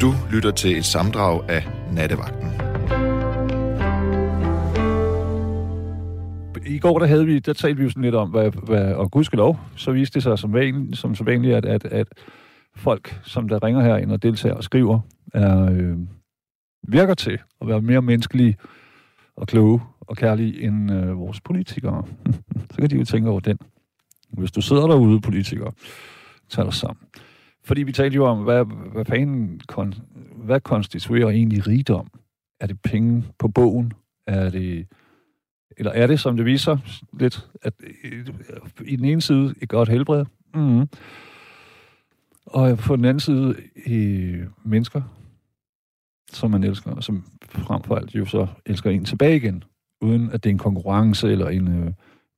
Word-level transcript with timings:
Du 0.00 0.12
lytter 0.32 0.50
til 0.50 0.78
et 0.78 0.84
samdrag 0.84 1.50
af 1.50 1.68
Nattevagten. 1.92 2.48
I 6.66 6.78
går 6.78 6.98
der 6.98 7.06
havde 7.06 7.26
vi, 7.26 7.38
der 7.38 7.52
talte 7.52 7.76
vi 7.76 7.82
jo 7.82 7.90
sådan 7.90 8.02
lidt 8.02 8.14
om, 8.14 8.30
hvad, 8.30 8.50
hvad, 8.50 8.94
og 8.94 9.10
gudskelov, 9.10 9.60
så 9.76 9.92
viste 9.92 10.14
det 10.14 10.22
sig 10.22 10.38
som, 10.38 10.52
vanligt, 10.52 10.98
som 10.98 11.14
så 11.14 11.24
vanligt, 11.24 11.56
at, 11.56 11.64
at, 11.64 11.84
at 11.84 12.06
folk, 12.76 13.20
som 13.22 13.48
der 13.48 13.64
ringer 13.64 13.82
her 13.82 13.96
ind 13.96 14.12
og 14.12 14.22
deltager 14.22 14.54
og 14.54 14.64
skriver, 14.64 15.00
er, 15.34 15.70
øh, 15.72 15.96
virker 16.88 17.14
til 17.14 17.38
at 17.60 17.68
være 17.68 17.80
mere 17.80 18.02
menneskelige 18.02 18.56
og 19.36 19.46
kloge 19.46 19.80
og 20.00 20.16
kærlige 20.16 20.62
end 20.62 20.92
øh, 20.92 21.18
vores 21.18 21.40
politikere. 21.40 22.06
så 22.70 22.76
kan 22.78 22.90
de 22.90 22.96
jo 22.96 23.04
tænke 23.04 23.30
over 23.30 23.40
den. 23.40 23.58
Hvis 24.28 24.52
du 24.52 24.60
sidder 24.60 24.86
derude, 24.86 25.20
politikere, 25.20 25.72
tag 26.48 26.64
dig 26.64 26.74
sammen. 26.74 27.06
Fordi 27.66 27.82
vi 27.82 27.92
talte 27.92 28.14
jo 28.14 28.24
om, 28.24 28.42
hvad, 28.42 28.64
hvad 28.92 29.04
fanden 29.04 29.60
kon, 29.68 29.94
hvad 30.36 30.60
konstituerer 30.60 31.28
egentlig 31.28 31.66
rigdom? 31.66 32.08
Er 32.60 32.66
det 32.66 32.80
penge 32.80 33.24
på 33.38 33.48
bogen? 33.48 33.92
Er 34.26 34.50
det, 34.50 34.86
eller 35.76 35.92
er 35.92 36.06
det, 36.06 36.20
som 36.20 36.36
det 36.36 36.46
viser 36.46 36.78
lidt, 37.20 37.50
at 37.62 37.72
øh, 38.04 38.26
i 38.84 38.96
den 38.96 39.04
ene 39.04 39.20
side 39.20 39.54
et 39.62 39.68
godt 39.68 39.88
helbred, 39.88 40.24
mm, 40.54 40.88
og 42.46 42.78
på 42.78 42.96
den 42.96 43.04
anden 43.04 43.20
side 43.20 43.56
i 43.86 44.32
mennesker, 44.64 45.02
som 46.32 46.50
man 46.50 46.64
elsker, 46.64 46.90
og 46.90 47.04
som 47.04 47.24
frem 47.48 47.82
for 47.82 47.96
alt 47.96 48.14
jo 48.14 48.24
så 48.24 48.46
elsker 48.66 48.90
en 48.90 49.04
tilbage 49.04 49.36
igen, 49.36 49.64
uden 50.00 50.30
at 50.30 50.44
det 50.44 50.50
er 50.50 50.54
en 50.54 50.58
konkurrence 50.58 51.28
eller 51.28 51.48
en 51.48 51.84
øh, 51.84 51.92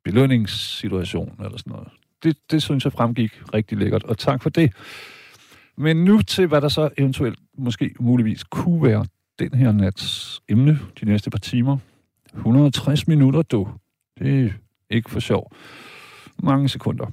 belønningssituation 0.04 1.40
eller 1.44 1.58
sådan 1.58 1.70
noget. 1.70 1.88
Det, 2.22 2.36
det 2.50 2.62
synes 2.62 2.84
jeg 2.84 2.92
fremgik 2.92 3.42
rigtig 3.54 3.78
lækkert, 3.78 4.04
og 4.04 4.18
tak 4.18 4.42
for 4.42 4.50
det. 4.50 4.72
Men 5.78 6.04
nu 6.04 6.22
til, 6.22 6.46
hvad 6.46 6.60
der 6.60 6.68
så 6.68 6.90
eventuelt, 6.98 7.38
måske 7.58 7.94
muligvis, 8.00 8.44
kunne 8.44 8.82
være 8.82 9.06
den 9.38 9.54
her 9.54 9.72
nats 9.72 10.40
emne 10.48 10.78
de 11.00 11.04
næste 11.04 11.30
par 11.30 11.38
timer. 11.38 11.78
160 12.34 13.08
minutter, 13.08 13.42
du. 13.42 13.68
Det 14.18 14.44
er 14.44 14.50
ikke 14.90 15.10
for 15.10 15.20
sjov. 15.20 15.52
Mange 16.42 16.68
sekunder. 16.68 17.06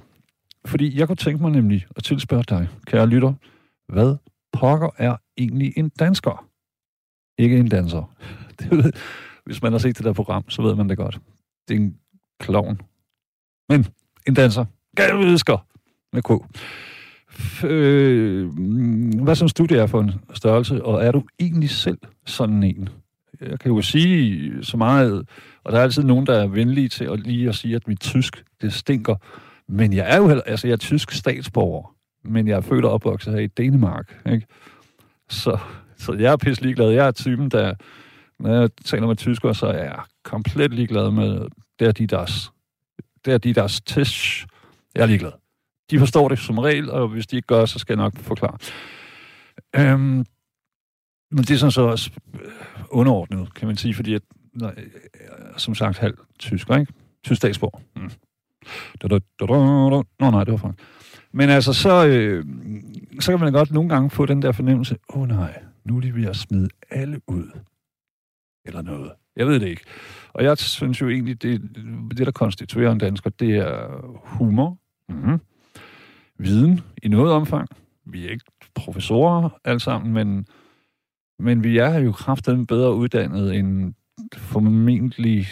Fordi 0.64 0.98
jeg 0.98 1.06
kunne 1.06 1.16
tænke 1.16 1.42
mig 1.42 1.52
nemlig 1.52 1.86
at 1.96 2.04
tilspørge 2.04 2.44
dig, 2.48 2.68
kære 2.86 3.06
lytter, 3.06 3.34
hvad 3.88 4.16
pokker 4.52 4.88
er 4.96 5.16
egentlig 5.38 5.72
en 5.76 5.88
dansker? 5.88 6.48
Ikke 7.38 7.58
en 7.58 7.68
danser. 7.68 8.14
Det 8.58 8.70
ved, 8.70 8.92
hvis 9.44 9.62
man 9.62 9.72
har 9.72 9.78
set 9.78 9.96
det 9.96 10.04
der 10.04 10.12
program, 10.12 10.50
så 10.50 10.62
ved 10.62 10.74
man 10.74 10.88
det 10.88 10.96
godt. 10.96 11.20
Det 11.68 11.76
er 11.76 11.80
en 11.80 11.98
klovn. 12.40 12.80
Men 13.68 13.86
en 14.26 14.34
danser. 14.34 14.64
Galvedsker. 14.96 15.66
Med 16.12 16.22
K. 16.22 16.30
Øh, 17.64 18.58
mm, 18.58 19.22
hvad 19.24 19.34
synes 19.34 19.54
du, 19.54 19.64
det 19.64 19.78
er 19.78 19.86
for 19.86 20.00
en 20.00 20.12
størrelse, 20.34 20.84
og 20.84 21.04
er 21.04 21.12
du 21.12 21.22
egentlig 21.40 21.70
selv 21.70 21.98
sådan 22.26 22.62
en? 22.62 22.88
Jeg 23.40 23.58
kan 23.58 23.72
jo 23.72 23.82
sige 23.82 24.52
så 24.64 24.76
meget, 24.76 25.28
og 25.64 25.72
der 25.72 25.78
er 25.78 25.82
altid 25.82 26.02
nogen, 26.02 26.26
der 26.26 26.34
er 26.34 26.46
venlige 26.46 26.88
til 26.88 27.04
at 27.04 27.20
lige 27.20 27.48
at 27.48 27.54
sige, 27.54 27.76
at 27.76 27.88
mit 27.88 28.00
tysk, 28.00 28.44
det 28.60 28.72
stinker. 28.72 29.14
Men 29.68 29.92
jeg 29.92 30.12
er 30.12 30.16
jo 30.16 30.28
heller, 30.28 30.42
altså 30.46 30.66
jeg 30.66 30.72
er 30.72 30.76
tysk 30.76 31.10
statsborger, 31.10 31.94
men 32.24 32.48
jeg 32.48 32.56
er 32.56 32.60
født 32.60 32.84
og 32.84 32.90
opvokset 32.90 33.32
her 33.32 33.40
i 33.40 33.46
Danmark, 33.46 34.22
ikke? 34.26 34.46
Så, 35.28 35.58
så 35.96 36.12
jeg 36.12 36.32
er 36.32 36.36
pisse 36.36 36.62
ligeglad. 36.62 36.90
Jeg 36.90 37.06
er 37.06 37.10
typen, 37.10 37.50
der, 37.50 37.74
når 38.38 38.60
jeg 38.60 38.70
taler 38.84 39.06
med 39.06 39.16
tyskere, 39.16 39.54
så 39.54 39.66
er 39.66 39.84
jeg 39.84 40.00
komplet 40.24 40.74
ligeglad 40.74 41.10
med, 41.10 41.46
der 41.78 41.92
de 41.92 42.06
deres, 42.06 42.50
der 43.24 43.38
de 43.38 43.54
deres 43.54 43.80
tisch. 43.80 44.46
Jeg 44.94 45.02
er 45.02 45.06
ligeglad. 45.06 45.32
De 45.90 45.98
forstår 45.98 46.28
det 46.28 46.38
som 46.38 46.58
regel, 46.58 46.90
og 46.90 47.08
hvis 47.08 47.26
de 47.26 47.36
ikke 47.36 47.46
gør, 47.46 47.64
så 47.64 47.78
skal 47.78 47.92
jeg 47.94 48.04
nok 48.04 48.16
forklare. 48.16 48.58
Øhm, 49.76 50.26
men 51.30 51.38
det 51.38 51.50
er 51.50 51.56
sådan 51.56 51.70
så 51.70 51.82
også 51.82 52.10
øh, 52.34 52.50
underordnet, 52.90 53.54
kan 53.54 53.68
man 53.68 53.76
sige, 53.76 53.94
fordi 53.94 54.12
jeg, 54.12 54.20
nej, 54.52 54.74
øh, 54.78 55.56
som 55.56 55.74
sagt, 55.74 55.98
halv 55.98 56.18
tysker, 56.38 56.76
ikke? 56.76 56.92
Tysk 57.24 57.36
statsborg. 57.36 57.82
Mm. 57.96 58.10
Nå 60.20 60.30
nej, 60.30 60.44
det 60.44 60.52
var 60.52 60.58
fransk. 60.58 60.82
Men 61.32 61.50
altså, 61.50 61.72
så, 61.72 62.06
øh, 62.06 62.44
så 63.20 63.32
kan 63.32 63.40
man 63.40 63.52
godt 63.52 63.70
nogle 63.70 63.88
gange 63.88 64.10
få 64.10 64.26
den 64.26 64.42
der 64.42 64.52
fornemmelse, 64.52 64.96
åh 65.08 65.20
oh, 65.20 65.28
nej, 65.28 65.62
nu 65.84 65.96
er 65.96 66.00
de 66.00 66.14
ved 66.14 66.26
at 66.26 66.36
smide 66.36 66.68
alle 66.90 67.20
ud. 67.26 67.50
Eller 68.64 68.82
noget. 68.82 69.12
Jeg 69.36 69.46
ved 69.46 69.60
det 69.60 69.68
ikke. 69.68 69.82
Og 70.32 70.44
jeg 70.44 70.58
synes 70.58 71.00
jo 71.00 71.08
egentlig, 71.08 71.42
det, 71.42 71.62
det 72.16 72.26
der 72.26 72.32
konstituerer 72.32 72.92
en 72.92 72.98
dansker, 72.98 73.30
det 73.30 73.56
er 73.56 74.00
humor, 74.24 74.78
mm-hmm 75.08 75.40
viden 76.38 76.80
i 77.02 77.08
noget 77.08 77.32
omfang. 77.32 77.68
Vi 78.04 78.26
er 78.26 78.30
ikke 78.30 78.44
professorer 78.74 79.48
alle 79.64 79.80
sammen, 79.80 80.12
men, 80.12 80.46
men 81.38 81.64
vi 81.64 81.78
er 81.78 81.98
jo 81.98 82.12
kraftedeme 82.12 82.66
bedre 82.66 82.94
uddannet 82.94 83.54
end 83.54 83.94
formentlig 84.36 85.46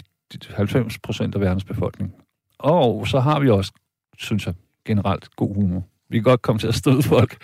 90 0.49 0.99
procent 0.99 1.35
af 1.35 1.41
verdens 1.41 1.63
befolkning. 1.63 2.13
Og 2.59 3.07
så 3.07 3.19
har 3.19 3.39
vi 3.39 3.49
også, 3.49 3.71
synes 4.17 4.45
jeg, 4.45 4.53
generelt 4.85 5.35
god 5.35 5.55
humor. 5.55 5.83
Vi 6.09 6.17
kan 6.17 6.23
godt 6.23 6.41
komme 6.41 6.59
til 6.59 6.67
at 6.67 6.75
støde 6.75 7.03
folk 7.03 7.37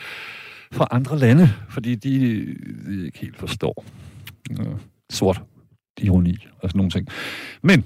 fra 0.72 0.88
andre 0.92 1.20
lande, 1.20 1.50
fordi 1.70 1.96
de, 1.96 2.20
de 2.86 3.06
ikke 3.06 3.20
helt 3.20 3.38
forstår 3.38 3.86
øh, 4.52 4.76
sort 5.10 5.44
ironi 6.02 6.48
og 6.60 6.70
sådan 6.70 6.78
nogle 6.78 6.92
ting. 6.92 7.08
Men 7.62 7.86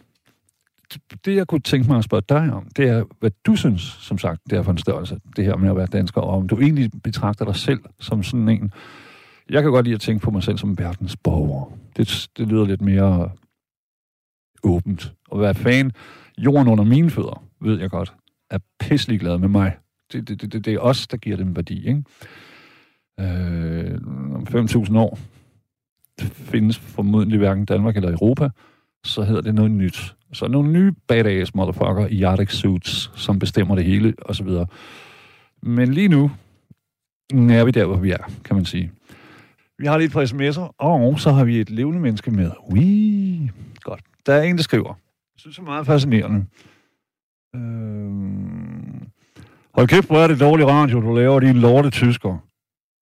Altså, 0.95 1.17
det, 1.25 1.35
jeg 1.35 1.47
kunne 1.47 1.61
tænke 1.61 1.88
mig 1.88 1.97
at 1.97 2.03
spørge 2.03 2.23
dig 2.29 2.53
om, 2.53 2.67
det 2.78 2.89
er, 2.89 3.03
hvad 3.19 3.31
du 3.45 3.56
synes, 3.56 3.81
som 3.81 4.17
sagt, 4.17 4.41
det 4.50 4.57
er 4.57 4.63
for 4.63 4.72
en 4.72 4.78
størrelse, 4.78 5.19
det 5.35 5.45
her 5.45 5.56
med 5.56 5.69
at 5.69 5.75
være 5.75 5.85
dansker, 5.85 6.22
og 6.22 6.38
om 6.38 6.47
du 6.47 6.59
egentlig 6.59 6.91
betragter 7.03 7.45
dig 7.45 7.56
selv 7.56 7.79
som 8.00 8.23
sådan 8.23 8.50
en... 8.50 8.72
Jeg 9.50 9.61
kan 9.61 9.72
godt 9.72 9.83
lide 9.85 9.95
at 9.95 10.01
tænke 10.01 10.23
på 10.23 10.31
mig 10.31 10.44
selv 10.44 10.57
som 10.57 10.78
verdensborger. 10.79 11.78
Det, 11.97 12.29
det 12.38 12.47
lyder 12.47 12.66
lidt 12.66 12.81
mere 12.81 13.31
åbent. 14.63 15.13
Og 15.28 15.38
hvad 15.38 15.53
fanden, 15.53 15.94
jorden 16.38 16.67
under 16.67 16.83
mine 16.83 17.09
fødder, 17.09 17.44
ved 17.62 17.79
jeg 17.79 17.89
godt, 17.89 18.13
er 18.50 18.59
pisselig 18.79 19.19
glad 19.19 19.38
med 19.38 19.47
mig. 19.47 19.77
Det, 20.12 20.27
det, 20.27 20.41
det, 20.41 20.66
det 20.66 20.73
er 20.73 20.79
os, 20.79 21.07
der 21.07 21.17
giver 21.17 21.38
dem 21.38 21.56
værdi, 21.56 21.88
ikke? 21.88 22.03
Øh, 23.19 23.97
om 24.35 24.47
5.000 24.50 24.97
år 24.97 25.19
findes 26.22 26.77
formodentlig 26.77 27.39
hverken 27.39 27.66
Danmark 27.66 27.95
eller 27.95 28.12
Europa, 28.12 28.50
så 29.03 29.23
hedder 29.23 29.41
det 29.41 29.56
noget 29.56 29.72
nyt. 29.72 30.16
Så 30.35 30.47
nogle 30.47 30.72
nye 30.72 30.91
badass 31.07 31.56
motherfucker 31.56 32.07
i 32.07 32.22
Yardex 32.22 32.53
suits, 32.56 33.12
som 33.16 33.40
bestemmer 33.40 33.75
det 33.75 33.85
hele, 33.85 34.13
og 34.22 34.35
så 34.35 34.44
videre. 34.44 34.68
Men 35.63 35.94
lige 35.94 36.07
nu 36.07 36.31
er 37.34 37.66
vi 37.66 37.72
der, 37.72 37.85
hvor 37.85 37.97
vi 37.97 38.12
er, 38.12 38.31
kan 38.44 38.56
man 38.56 38.66
sige. 38.66 38.91
Vi 39.78 39.85
har 39.85 39.97
lidt 39.97 40.12
på 40.12 40.22
sms'er, 40.22 40.75
og 40.78 41.19
så 41.19 41.31
har 41.31 41.45
vi 41.45 41.59
et 41.59 41.69
levende 41.69 42.00
menneske 42.00 42.31
med. 42.31 42.51
Ui, 42.69 43.50
godt. 43.81 44.01
Der 44.25 44.34
er 44.34 44.41
en, 44.41 44.57
der 44.57 44.63
skriver. 44.63 44.94
Jeg 45.35 45.40
synes, 45.40 45.56
det 45.56 45.62
er 45.62 45.66
meget 45.66 45.85
fascinerende. 45.85 46.45
Øh... 47.56 48.12
Hold 49.75 49.88
kæft, 49.88 50.07
hvor 50.07 50.18
er 50.18 50.28
det 50.28 50.40
dårlig 50.40 50.68
radio, 50.68 51.01
du 51.01 51.16
laver, 51.16 51.40
din 51.40 51.56
lorte 51.56 51.90
tysker. 51.90 52.38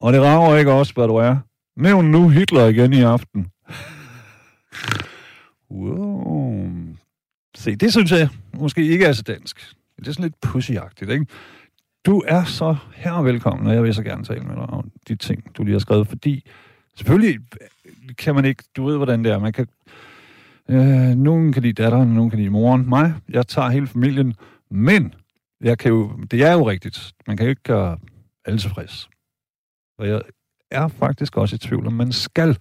Og 0.01 0.13
det 0.13 0.21
rager 0.21 0.57
ikke 0.57 0.71
også, 0.71 0.93
hvad 0.93 1.07
du 1.07 1.15
er. 1.15 1.37
Nævn 1.77 2.05
nu 2.05 2.29
Hitler 2.29 2.65
igen 2.65 2.93
i 2.93 3.01
aften. 3.01 3.47
wow. 5.71 6.42
Se, 7.63 7.75
det 7.75 7.91
synes 7.91 8.11
jeg 8.11 8.29
måske 8.53 8.85
ikke 8.85 9.05
er 9.05 9.13
så 9.13 9.23
dansk. 9.23 9.75
Det 9.99 10.07
er 10.07 10.11
sådan 10.11 10.23
lidt 10.23 10.41
pussyagtigt, 10.41 11.11
ikke? 11.11 11.25
Du 12.05 12.23
er 12.27 12.43
så 12.43 12.75
her 12.95 13.21
velkommen, 13.21 13.67
og 13.67 13.73
jeg 13.73 13.83
vil 13.83 13.93
så 13.93 14.03
gerne 14.03 14.23
tale 14.23 14.43
med 14.43 14.55
dig 14.55 14.63
om 14.63 14.91
de 15.07 15.15
ting, 15.15 15.55
du 15.57 15.63
lige 15.63 15.73
har 15.73 15.79
skrevet, 15.79 16.07
fordi 16.07 16.45
selvfølgelig 16.95 17.39
kan 18.17 18.35
man 18.35 18.45
ikke, 18.45 18.63
du 18.77 18.85
ved, 18.85 18.97
hvordan 18.97 19.23
det 19.23 19.31
er, 19.31 19.39
man 19.39 19.53
kan, 19.53 19.67
øh, 20.69 21.15
nogen 21.15 21.53
kan 21.53 21.61
lide 21.61 21.83
datteren, 21.83 22.13
nogen 22.13 22.29
kan 22.29 22.39
lide 22.39 22.49
moren, 22.49 22.89
mig, 22.89 23.13
jeg 23.29 23.47
tager 23.47 23.69
hele 23.69 23.87
familien, 23.87 24.35
men 24.69 25.13
jeg 25.61 25.77
kan 25.77 25.91
jo, 25.91 26.11
det 26.31 26.43
er 26.43 26.53
jo 26.53 26.69
rigtigt, 26.69 27.13
man 27.27 27.37
kan 27.37 27.45
jo 27.45 27.49
ikke 27.49 27.63
gøre 27.63 27.97
alle 28.45 28.59
tilfreds. 28.59 29.09
Og 29.97 30.07
jeg 30.07 30.21
er 30.71 30.87
faktisk 30.87 31.37
også 31.37 31.55
i 31.55 31.59
tvivl 31.59 31.87
om, 31.87 31.93
man 31.93 32.11
skal. 32.11 32.57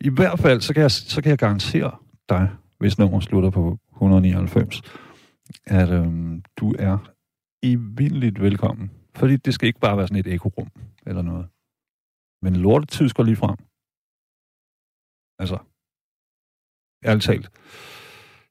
I 0.00 0.08
hvert 0.08 0.38
fald, 0.38 0.60
så 0.60 0.74
kan 0.74 0.82
jeg, 0.82 0.90
så 0.90 1.22
kan 1.22 1.30
jeg 1.30 1.38
garantere 1.38 1.90
dig, 2.28 2.50
hvis 2.78 2.98
nummer 2.98 3.20
slutter 3.20 3.50
på 3.50 3.78
199, 3.94 4.82
at 5.66 5.90
øhm, 5.90 6.42
du 6.56 6.74
er 6.78 6.98
evindeligt 7.62 8.40
velkommen. 8.40 8.90
Fordi 9.14 9.36
det 9.36 9.54
skal 9.54 9.66
ikke 9.66 9.80
bare 9.80 9.96
være 9.96 10.08
sådan 10.08 10.20
et 10.20 10.34
ekorum 10.34 10.68
eller 11.06 11.22
noget. 11.22 11.46
Men 12.42 12.56
lortet 12.56 12.88
tysker 12.88 13.22
lige 13.22 13.36
frem. 13.36 13.56
Altså, 15.38 15.58
ærligt 17.04 17.24
talt. 17.24 17.50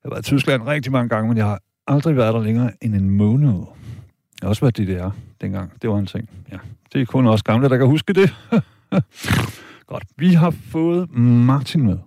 Jeg 0.04 0.10
har 0.10 0.10
været 0.10 0.28
i 0.28 0.30
Tyskland 0.30 0.63
rigtig 0.63 0.92
mange 0.92 1.10
gange, 1.10 1.28
men 1.28 1.38
jeg 1.38 1.45
har 1.45 1.62
aldrig 1.88 2.16
været 2.16 2.34
der 2.34 2.42
længere 2.42 2.72
end 2.81 2.95
en 2.95 3.10
måned. 3.10 3.54
Jeg 4.42 4.48
har 4.48 4.50
også 4.50 4.62
været 4.62 4.78
DDR 4.78 5.10
dengang. 5.42 5.81
Det 5.81 5.90
var 5.90 5.98
en 5.98 6.06
ting. 6.06 6.30
Ja, 6.51 6.57
det 6.94 7.01
er 7.01 7.06
kun 7.06 7.28
også 7.28 7.44
gamle, 7.44 7.69
der 7.69 7.78
kan 7.78 7.88
huske 7.88 8.13
det. 8.13 8.30
Godt. 9.92 10.04
Vi 10.18 10.34
har 10.34 10.51
fået 10.51 11.10
Martin 11.12 11.84
med. 11.84 12.00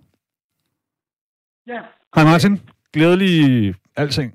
Ja. 1.67 1.81
Hej 2.15 2.23
Martin. 2.23 2.76
Glædelig 2.93 3.73
alting. 3.95 4.33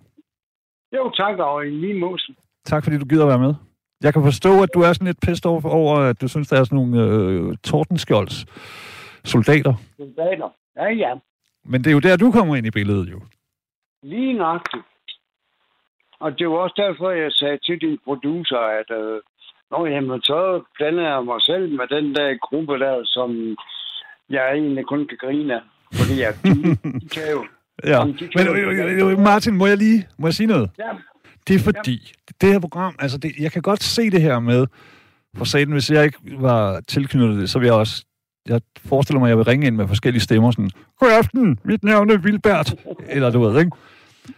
Jo, 0.93 1.11
tak, 1.11 1.39
og 1.39 1.67
en 1.67 1.81
lige 1.81 1.99
måsen. 1.99 2.37
Tak 2.65 2.85
fordi 2.85 2.99
du 2.99 3.05
gider 3.05 3.27
være 3.27 3.39
med. 3.39 3.55
Jeg 4.03 4.13
kan 4.13 4.23
forstå, 4.23 4.63
at 4.63 4.69
du 4.75 4.81
er 4.81 4.93
sådan 4.93 5.07
lidt 5.07 5.21
pissed 5.21 5.47
over, 5.47 5.69
over 5.69 5.97
at 5.97 6.21
du 6.21 6.29
synes, 6.29 6.49
der 6.49 6.57
er 6.61 6.65
sådan 6.65 6.77
nogle 6.77 7.03
øh, 7.03 7.57
Tordenskjolds 7.65 8.47
soldater. 9.25 9.75
Soldater. 9.97 10.49
Ja, 10.77 10.89
ja. 10.89 11.15
Men 11.65 11.85
det 11.85 11.91
er 11.91 11.95
jo 11.95 12.01
der, 12.01 12.17
du 12.17 12.31
kommer 12.33 12.57
ind 12.57 12.67
i 12.67 12.71
billedet, 12.71 13.11
jo. 13.11 13.21
Lige 14.03 14.33
nøjagtigt. 14.33 14.85
Og 16.21 16.39
det 16.39 16.49
var 16.49 16.57
også 16.57 16.75
derfor, 16.77 17.11
jeg 17.11 17.33
sagde 17.33 17.59
til 17.59 17.81
din 17.81 17.99
producer, 18.05 18.59
at 18.59 18.91
øh, 18.91 19.21
Nå, 19.73 19.87
jamen, 19.87 20.23
så 20.23 20.63
blander 20.77 21.05
jeg 21.13 21.25
mig 21.25 21.43
selv 21.43 21.73
med 21.79 21.87
den 21.87 22.15
der 22.15 22.37
gruppe 22.47 22.79
der, 22.79 23.05
som 23.05 23.57
jeg 24.31 24.53
egentlig 24.53 24.87
kun 24.87 25.07
kan 25.09 25.19
grine 25.21 25.55
af. 25.55 25.63
Fordi 25.99 26.15
jeg, 26.21 26.33
de 26.45 27.09
kan 27.15 27.27
jo... 27.35 27.41
Ja, 27.85 28.05
men 28.05 28.47
jo- 28.47 28.53
øh, 28.55 29.11
øh, 29.13 29.19
Martin, 29.19 29.55
må 29.57 29.67
jeg 29.67 29.77
lige 29.77 30.07
må 30.19 30.27
jeg 30.27 30.35
sige 30.35 30.47
noget? 30.47 30.71
Ja, 30.79 30.85
Det 31.49 31.55
er 31.55 31.59
fordi, 31.59 32.13
det 32.41 32.53
her 32.53 32.59
program, 32.59 32.95
altså 32.99 33.19
det, 33.19 33.33
jeg 33.41 33.53
kan 33.53 33.63
godt 33.63 33.83
se 33.83 34.11
det 34.11 34.23
her 34.23 34.41
med, 34.41 34.67
for 35.37 35.45
satan, 35.45 35.73
hvis 35.73 35.91
jeg 35.91 36.05
ikke 36.05 36.19
var 36.39 36.81
tilknyttet 36.89 37.39
det, 37.41 37.51
så 37.51 37.59
vil 37.59 37.67
jeg 37.67 37.75
også, 37.75 38.05
jeg 38.49 38.61
forestiller 38.85 39.21
mig, 39.21 39.27
at 39.27 39.31
jeg 39.31 39.37
vil 39.39 39.45
ringe 39.45 39.67
ind 39.67 39.77
med 39.77 39.89
forskellige 39.89 40.23
stemmer, 40.23 40.51
sådan, 40.51 40.71
God 41.01 41.11
aften, 41.19 41.59
mit 41.65 41.85
navn 41.85 42.11
er 42.11 42.17
Vilbert, 42.17 42.75
eller 43.09 43.31
du 43.31 43.41
ved, 43.41 43.59
ikke? 43.61 43.71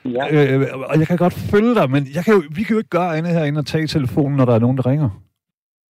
ja. 0.04 0.54
Øh, 0.58 0.66
og 0.74 0.98
jeg 0.98 1.06
kan 1.06 1.16
godt 1.16 1.32
følge 1.32 1.74
dig, 1.74 1.90
men 1.90 2.06
jeg 2.14 2.24
kan 2.24 2.34
jo, 2.34 2.42
vi 2.50 2.62
kan 2.62 2.74
jo 2.74 2.78
ikke 2.78 2.90
gøre 2.90 3.16
andet 3.16 3.32
herinde 3.32 3.58
og 3.58 3.66
tage 3.66 3.86
telefonen, 3.86 4.36
når 4.36 4.44
der 4.44 4.54
er 4.54 4.58
nogen, 4.58 4.76
der 4.76 4.86
ringer. 4.86 5.10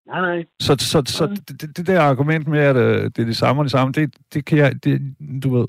Nej, 0.07 0.21
nej. 0.21 0.45
Så, 0.61 0.77
så, 0.79 1.03
så 1.07 1.27
det, 1.27 1.61
det- 1.63 1.77
det 1.77 1.87
der 1.87 2.01
argument 2.01 2.49
med, 2.49 2.59
at 2.59 2.77
øh, 2.77 3.03
det 3.05 3.19
er 3.19 3.25
det 3.25 3.37
samme 3.37 3.61
og 3.61 3.65
det 3.65 3.73
samme, 3.73 3.93
det, 3.93 4.15
det 4.35 4.45
kan 4.45 4.59
jeg, 4.59 4.85
det, 4.85 5.01
du 5.43 5.57
ved. 5.59 5.67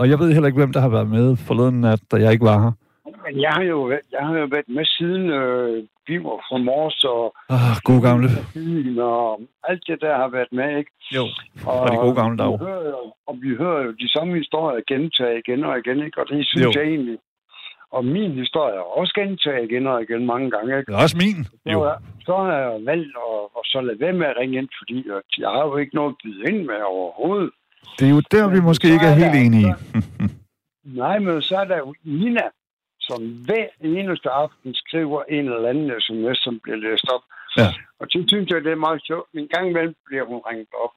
Og 0.00 0.08
jeg 0.10 0.18
ved 0.18 0.32
heller 0.32 0.46
ikke, 0.46 0.58
hvem 0.62 0.72
der 0.72 0.80
har 0.80 0.88
været 0.88 1.08
med 1.10 1.36
forleden 1.36 1.80
nat, 1.80 2.00
da 2.10 2.16
jeg 2.16 2.32
ikke 2.32 2.44
var 2.44 2.58
her. 2.64 2.72
Men 3.26 3.40
jeg 3.40 3.50
har 3.50 3.62
jo, 3.62 3.90
jeg 3.90 4.22
har 4.26 4.34
jo 4.38 4.46
været 4.54 4.68
med 4.68 4.84
siden 4.98 5.30
øh, 5.30 5.84
vi 6.06 6.16
var 6.24 6.38
fra 6.48 6.58
Mors 6.68 7.04
og 7.04 7.34
Ah, 7.56 7.74
god 7.90 8.00
gamle. 8.08 8.28
og 9.02 9.40
alt 9.68 9.82
det 9.88 10.00
der 10.00 10.16
har 10.22 10.28
været 10.28 10.52
med, 10.52 10.78
ikke? 10.78 10.90
Jo, 11.16 11.24
fra 11.62 11.86
de 11.92 11.96
gode 11.96 12.14
gamle 12.20 12.36
dage. 12.38 12.58
Og 13.28 13.34
vi 13.42 13.50
hører 13.62 13.82
jo 13.86 13.90
de 13.92 14.08
samme 14.12 14.32
historier 14.42 14.80
gentage 14.92 15.38
igen 15.42 15.64
og 15.64 15.78
igen, 15.78 15.98
ikke? 16.06 16.20
Og 16.20 16.26
det 16.28 16.46
synes 16.46 16.64
Jo. 16.76 16.80
jeg 16.80 16.88
egentlig. 16.90 17.18
Og 17.96 18.04
min 18.04 18.32
historie 18.42 18.74
er 18.74 18.86
også 19.00 19.12
gentaget 19.20 19.64
igen 19.70 19.86
og 19.86 20.02
igen 20.02 20.26
mange 20.26 20.50
gange, 20.50 20.78
ikke? 20.78 20.86
Det 20.92 20.98
er 20.98 21.02
også 21.06 21.16
min. 21.24 21.38
Jo. 21.72 21.78
Så, 21.84 21.90
så 22.26 22.32
har 22.36 22.52
jeg 22.64 22.72
valgt 22.92 23.14
at, 23.28 23.40
at 23.58 23.62
så 23.72 23.80
lade 23.80 24.00
være 24.00 24.12
med 24.20 24.26
at 24.26 24.36
ringe 24.40 24.58
ind, 24.58 24.68
fordi 24.80 24.98
at 25.18 25.28
jeg 25.38 25.50
har 25.56 25.64
jo 25.70 25.76
ikke 25.76 25.94
noget 25.94 26.10
at 26.14 26.20
byde 26.24 26.42
ind 26.50 26.60
med 26.70 26.78
overhovedet. 26.94 27.50
Det 27.98 28.04
er 28.06 28.10
jo 28.10 28.22
der, 28.30 28.48
vi 28.48 28.60
måske 28.60 28.86
ikke 28.94 29.06
er 29.06 29.14
helt 29.22 29.36
enige. 29.46 29.74
Nej, 31.02 31.18
men 31.18 31.42
så 31.42 31.56
er 31.56 31.64
der 31.64 31.76
jo 31.76 31.94
Nina, 32.04 32.46
som 33.00 33.20
hver 33.46 33.66
eneste 33.80 34.28
aften 34.30 34.74
skriver 34.74 35.22
en 35.28 35.44
eller 35.44 35.68
anden 35.68 35.92
sms, 36.00 36.38
som 36.44 36.60
bliver 36.62 36.76
læst 36.76 37.06
op. 37.14 37.24
Ja. 37.58 37.68
Og 38.00 38.06
det 38.12 38.24
synes 38.30 38.50
jeg, 38.50 38.64
det 38.64 38.72
er 38.72 38.86
meget 38.88 39.02
sjovt. 39.06 39.28
En 39.34 39.48
gang 39.48 39.70
imellem 39.70 39.94
bliver 40.06 40.24
hun 40.30 40.40
ringet 40.48 40.72
op. 40.84 40.94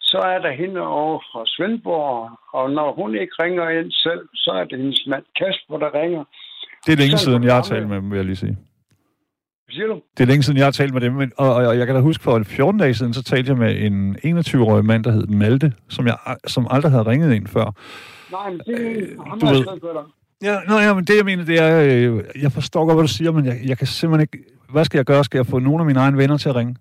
Så 0.00 0.18
er 0.18 0.38
der 0.38 0.52
hende 0.62 0.80
over 0.80 1.18
fra 1.32 1.42
Svendborg, 1.46 2.30
og 2.52 2.70
når 2.70 2.92
hun 2.92 3.14
ikke 3.14 3.34
ringer 3.42 3.68
ind 3.68 3.92
selv, 3.92 4.22
så 4.34 4.50
er 4.50 4.64
det 4.64 4.78
hendes 4.78 5.06
mand 5.06 5.24
Kasper, 5.38 5.78
der 5.78 5.90
ringer. 6.00 6.24
Det 6.86 6.92
er 6.92 6.96
længe 6.96 7.18
siden, 7.18 7.44
jeg 7.44 7.54
har 7.54 7.62
talt 7.62 7.88
med 7.88 7.96
dem, 7.96 8.10
vil 8.10 8.16
jeg 8.16 8.24
lige 8.24 8.36
sige. 8.36 8.56
Siger 9.70 9.86
du? 9.86 10.00
Det 10.16 10.22
er 10.22 10.26
længe 10.26 10.42
siden, 10.42 10.58
jeg 10.58 10.66
har 10.66 10.70
talt 10.70 10.92
med 10.92 11.00
dem. 11.00 11.12
Men, 11.12 11.32
og, 11.36 11.54
og, 11.54 11.66
og 11.66 11.78
jeg 11.78 11.86
kan 11.86 11.94
da 11.94 12.00
huske, 12.00 12.24
for 12.24 12.36
en 12.36 12.44
14 12.44 12.80
dage 12.80 12.94
siden, 12.94 13.14
så 13.14 13.22
talte 13.22 13.50
jeg 13.50 13.58
med 13.58 13.80
en 13.80 14.16
21-årig 14.38 14.84
mand, 14.84 15.04
der 15.04 15.10
hed 15.10 15.26
Malte, 15.26 15.72
som, 15.88 16.06
jeg, 16.06 16.16
som 16.46 16.66
aldrig 16.70 16.92
havde 16.92 17.06
ringet 17.06 17.34
ind 17.34 17.46
før. 17.46 17.74
Nej, 18.32 18.50
men 18.50 18.60
det 18.66 18.74
er 19.16 19.28
ham, 19.28 19.40
du 19.40 19.46
ved. 19.46 19.64
Ja, 20.42 20.58
nå, 20.68 20.78
ja, 20.78 20.94
men 20.94 21.04
det 21.04 21.16
jeg 21.16 21.24
mener, 21.24 21.44
det 21.44 21.58
er, 21.60 21.84
øh, 21.84 22.24
jeg 22.42 22.52
forstår 22.52 22.84
godt, 22.86 22.96
hvad 22.96 23.04
du 23.04 23.12
siger, 23.12 23.32
men 23.32 23.44
jeg, 23.46 23.56
jeg 23.64 23.78
kan 23.78 23.86
simpelthen 23.86 24.28
ikke, 24.32 24.50
hvad 24.70 24.84
skal 24.84 24.98
jeg 24.98 25.04
gøre? 25.04 25.24
Skal 25.24 25.38
jeg 25.38 25.46
få 25.46 25.58
nogle 25.58 25.80
af 25.80 25.86
mine 25.86 26.00
egne 26.00 26.16
venner 26.16 26.36
til 26.36 26.48
at 26.48 26.56
ringe? 26.56 26.76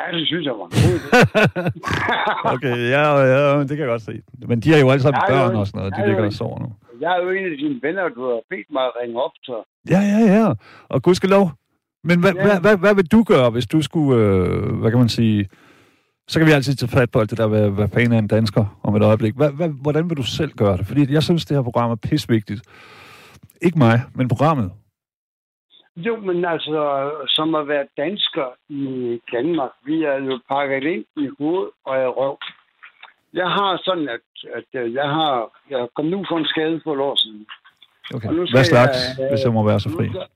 Ja, 0.00 0.16
det 0.18 0.26
synes 0.26 0.44
jeg 0.46 0.52
var 0.52 0.64
en 0.64 0.72
god. 0.84 0.98
Okay, 2.54 2.76
ja, 2.90 3.04
ja, 3.18 3.60
det 3.60 3.68
kan 3.68 3.78
jeg 3.78 3.86
godt 3.86 4.02
se. 4.02 4.22
Men 4.48 4.60
de 4.60 4.72
har 4.72 4.78
jo 4.78 4.90
alle 4.90 5.02
sammen 5.02 5.22
børn 5.28 5.52
jo. 5.52 5.60
og 5.60 5.66
sådan 5.66 5.78
noget, 5.78 5.94
de 5.96 6.06
ligger 6.06 6.26
og 6.26 6.32
sover 6.32 6.58
nu. 6.58 6.72
Jeg 7.00 7.12
er 7.16 7.22
jo 7.24 7.30
en 7.30 7.44
af 7.52 7.56
dine 7.58 7.78
venner, 7.82 8.08
du 8.08 8.22
har 8.30 8.40
bedt 8.50 8.68
mig 8.72 8.82
at 8.82 8.92
ringe 9.02 9.22
op 9.22 9.30
til. 9.44 9.54
Ja, 9.90 10.00
ja, 10.12 10.20
ja. 10.34 10.54
Og 10.88 11.02
gudskelov. 11.02 11.50
Men 12.04 12.20
hvad, 12.20 12.32
Ja. 12.34 12.42
hvad, 12.46 12.60
hvad, 12.60 12.76
hvad 12.76 12.94
vil 12.94 13.06
du 13.12 13.22
gøre, 13.22 13.50
hvis 13.50 13.66
du 13.66 13.82
skulle, 13.82 14.12
øh, 14.22 14.78
hvad 14.80 14.90
kan 14.90 14.98
man 14.98 15.08
sige, 15.08 15.48
så 16.28 16.38
kan 16.38 16.46
vi 16.48 16.52
altid 16.52 16.74
tage 16.74 16.90
fat 16.98 17.10
på 17.10 17.18
alt 17.20 17.30
det 17.30 17.38
der, 17.38 17.46
hvad, 17.46 17.70
hvad 17.70 17.88
fanden 17.94 18.12
er 18.12 18.18
en 18.18 18.28
dansker 18.28 18.80
om 18.82 18.96
et 18.96 19.02
øjeblik. 19.02 19.34
Hvad, 19.34 19.50
hvad, 19.52 19.68
hvordan 19.82 20.08
vil 20.08 20.16
du 20.16 20.22
selv 20.22 20.52
gøre 20.52 20.76
det? 20.76 20.86
Fordi 20.86 21.12
jeg 21.12 21.22
synes, 21.22 21.44
det 21.44 21.56
her 21.56 21.62
program 21.62 21.90
er 21.90 21.94
pisvigtigt. 21.96 22.62
Ikke 23.62 23.78
mig, 23.78 24.02
men 24.14 24.28
programmet. 24.28 24.72
Jo, 25.96 26.16
men 26.16 26.44
altså, 26.44 27.10
som 27.28 27.54
at 27.54 27.68
være 27.68 27.86
dansker 27.96 28.46
i 28.68 28.82
Danmark, 29.32 29.70
vi 29.86 30.02
er 30.04 30.16
jo 30.28 30.38
pakket 30.50 30.82
ind 30.94 31.04
i 31.16 31.28
hoved 31.38 31.66
og 31.86 31.94
i 32.02 32.06
røv. 32.06 32.38
Jeg 33.34 33.48
har 33.50 33.80
sådan, 33.84 34.08
at, 34.08 34.26
at 34.58 34.80
øh, 34.80 34.94
jeg 34.94 35.08
har 35.08 35.50
jeg 35.70 35.88
kom 35.96 36.04
nu 36.06 36.24
for 36.30 36.38
en 36.38 36.44
skade 36.46 36.80
for 36.84 36.94
et 36.94 37.00
år 37.00 37.16
siden. 37.16 37.46
Okay. 38.14 38.28
Og 38.28 38.34
nu 38.34 38.46
Hvad 38.54 38.64
slags, 38.64 38.96
jeg, 39.18 39.24
øh, 39.24 39.30
hvis 39.30 39.44
jeg 39.44 39.52
må 39.52 39.62
være 39.66 39.80
så 39.80 39.90
fri? 39.90 40.06
Nu 40.06 40.12
skal- 40.12 40.26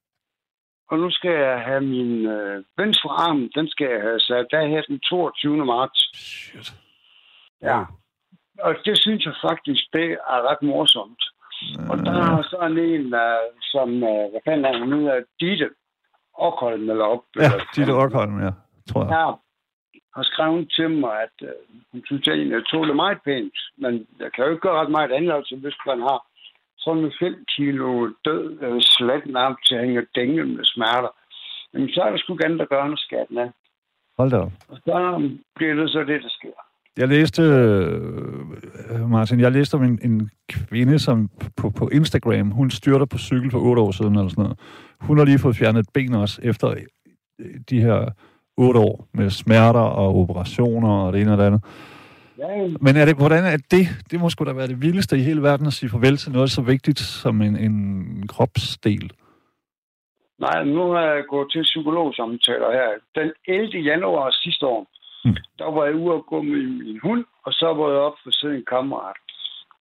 Og 0.90 0.98
nu 0.98 1.10
skal 1.10 1.30
jeg 1.30 1.60
have 1.60 1.80
min 1.80 2.26
øh, 2.26 2.64
venstre 2.76 3.10
arm, 3.10 3.50
den 3.54 3.68
skal 3.68 3.86
jeg 3.90 4.00
have 4.00 4.20
sat 4.20 4.46
af 4.52 4.68
her 4.68 4.82
den 4.82 5.00
22. 5.00 5.66
marts. 5.66 6.00
Shit. 6.14 6.74
Ja. 7.62 7.84
Og 8.60 8.74
det 8.84 8.98
synes 8.98 9.24
jeg 9.26 9.34
faktisk, 9.42 9.82
det 9.92 10.12
er 10.12 10.40
ret 10.50 10.62
morsomt. 10.62 11.22
Og 11.90 11.98
der 11.98 12.12
er 12.12 12.42
sådan 12.42 12.78
en, 12.78 13.04
uh, 13.14 13.46
som, 13.72 13.88
uh, 14.12 14.24
hvad 14.30 14.40
fanden 14.44 14.64
er 14.64 14.78
han 14.78 14.88
nu, 14.88 15.00
uh, 15.14 15.22
Ditte 15.40 15.70
Okholm 16.34 16.90
eller 16.90 17.04
op. 17.04 17.24
Ja, 17.36 17.50
Ditte 17.76 17.90
Okholm, 17.90 18.40
ja, 18.42 18.50
tror 18.90 19.02
jeg. 19.04 19.10
Ja, 19.16 19.26
har 20.16 20.22
skrevet 20.22 20.70
til 20.76 20.90
mig, 20.90 21.14
at 21.26 21.36
uh, 21.42 21.48
hun 21.92 22.02
synes, 22.06 22.22
at 22.22 22.26
jeg 22.26 22.34
egentlig 22.34 22.66
tog 22.66 22.86
det 22.86 22.96
meget 22.96 23.18
pænt. 23.24 23.58
Men 23.76 24.06
jeg 24.20 24.32
kan 24.32 24.44
jo 24.44 24.50
ikke 24.50 24.66
gøre 24.66 24.80
ret 24.80 24.90
meget 24.90 25.12
andet, 25.12 25.32
altså 25.32 25.56
hvis 25.56 25.78
man 25.86 26.00
har 26.00 26.18
sådan 26.88 27.12
5 27.20 27.44
kilo 27.56 27.88
død 28.24 28.44
uh, 28.66 28.80
slat 28.80 29.24
nærmest 29.26 29.62
til 29.66 29.74
at 29.74 29.84
hænge 29.84 30.06
dænge 30.14 30.44
med 30.44 30.64
smerter. 30.64 31.12
Jamen, 31.74 31.88
så 31.88 32.00
er 32.02 32.10
der 32.10 32.18
sgu 32.18 32.38
andet 32.44 32.60
at 32.60 32.68
gøre, 32.68 32.86
end 32.86 32.96
skatten 32.96 33.38
af. 33.38 33.50
Hold 34.18 34.30
da 34.30 34.36
op. 34.36 34.52
Og 34.68 34.76
så 34.76 34.94
bliver 35.56 35.74
det 35.74 35.90
så 35.90 35.98
det, 35.98 36.22
der 36.22 36.28
sker. 36.38 36.58
Jeg 36.96 37.08
læste, 37.08 37.42
øh, 37.42 39.10
Martin, 39.10 39.40
jeg 39.40 39.52
læste 39.52 39.74
om 39.74 39.84
en, 39.84 39.98
en 40.02 40.30
kvinde, 40.50 40.98
som 40.98 41.30
på, 41.56 41.70
på 41.70 41.88
Instagram, 41.88 42.50
hun 42.50 42.70
styrter 42.70 43.06
på 43.06 43.18
cykel 43.18 43.50
for 43.50 43.58
otte 43.58 43.82
år 43.82 43.90
siden, 43.90 44.14
eller 44.14 44.28
sådan 44.28 44.42
noget. 44.42 44.58
Hun 45.00 45.18
har 45.18 45.24
lige 45.24 45.38
fået 45.38 45.56
fjernet 45.56 45.80
et 45.80 45.88
ben 45.94 46.14
også, 46.14 46.40
efter 46.44 46.68
øh, 47.38 47.54
de 47.70 47.80
her 47.80 48.10
otte 48.56 48.80
år 48.80 49.08
med 49.14 49.30
smerter 49.30 49.80
og 49.80 50.16
operationer 50.16 50.90
og 50.90 51.12
det 51.12 51.20
ene 51.20 51.32
og 51.32 51.38
det 51.38 51.44
andet. 51.44 51.64
Ja, 52.38 52.48
Men 52.80 52.96
er 52.96 53.04
det, 53.04 53.16
hvordan 53.16 53.44
er 53.44 53.56
det? 53.70 53.86
Det 54.10 54.20
må 54.20 54.30
sgu 54.30 54.44
da 54.44 54.52
være 54.52 54.66
det 54.72 54.82
vildeste 54.82 55.16
i 55.16 55.22
hele 55.28 55.42
verden 55.42 55.66
at 55.66 55.72
sige 55.72 55.90
farvel 55.90 56.16
til 56.16 56.32
noget 56.32 56.50
så 56.50 56.62
vigtigt 56.62 56.98
som 56.98 57.42
en, 57.42 57.56
en 57.56 57.76
kropsdel. 58.28 59.12
Nej, 60.38 60.64
nu 60.64 60.90
har 60.90 61.00
jeg 61.00 61.24
gået 61.28 61.48
til 61.52 61.62
psykologsamtaler 61.62 62.70
her. 62.78 62.88
Den 63.18 63.32
11. 63.48 63.78
januar 63.90 64.30
sidste 64.42 64.66
år, 64.66 64.86
Mm. 65.24 65.30
mm. 65.30 65.36
der 65.58 65.70
var 65.76 65.84
jeg 65.84 65.94
ude 65.94 66.14
og 66.14 66.24
gå 66.32 66.42
med 66.42 66.62
min 66.84 67.00
hund, 67.02 67.24
og 67.46 67.52
så 67.52 67.66
var 67.78 67.88
jeg 67.92 68.00
op 68.08 68.18
for 68.22 68.30
siden 68.30 68.56
en 68.56 68.64
kammerat. 68.74 69.16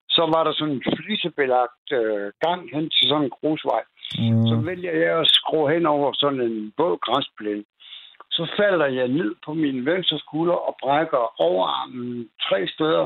Så 0.10 0.22
var 0.34 0.44
der 0.44 0.54
sådan 0.54 0.74
en 0.74 0.84
flisebelagt 0.98 1.86
øh, 2.00 2.32
gang 2.46 2.62
hen 2.74 2.86
til 2.96 3.04
sådan 3.10 3.24
en 3.24 3.30
grusvej. 3.38 3.84
Mm. 4.20 4.48
Så 4.50 4.56
vælger 4.70 4.94
jeg 5.04 5.20
at 5.20 5.28
skrue 5.38 5.72
hen 5.74 5.86
over 5.86 6.10
sådan 6.22 6.42
en 6.42 6.74
våd 6.78 6.98
græsplæne. 7.06 7.64
Så 8.38 8.44
falder 8.58 8.86
jeg 8.86 9.08
ned 9.08 9.36
på 9.46 9.54
min 9.54 9.86
venstre 9.86 10.20
skulder 10.20 10.54
og 10.68 10.78
brækker 10.82 11.42
overarmen 11.42 12.30
tre 12.50 12.68
steder 12.68 13.06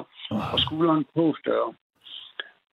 og 0.53 0.59
skulderen 0.59 1.05
to 1.15 1.35
steder. 1.35 1.73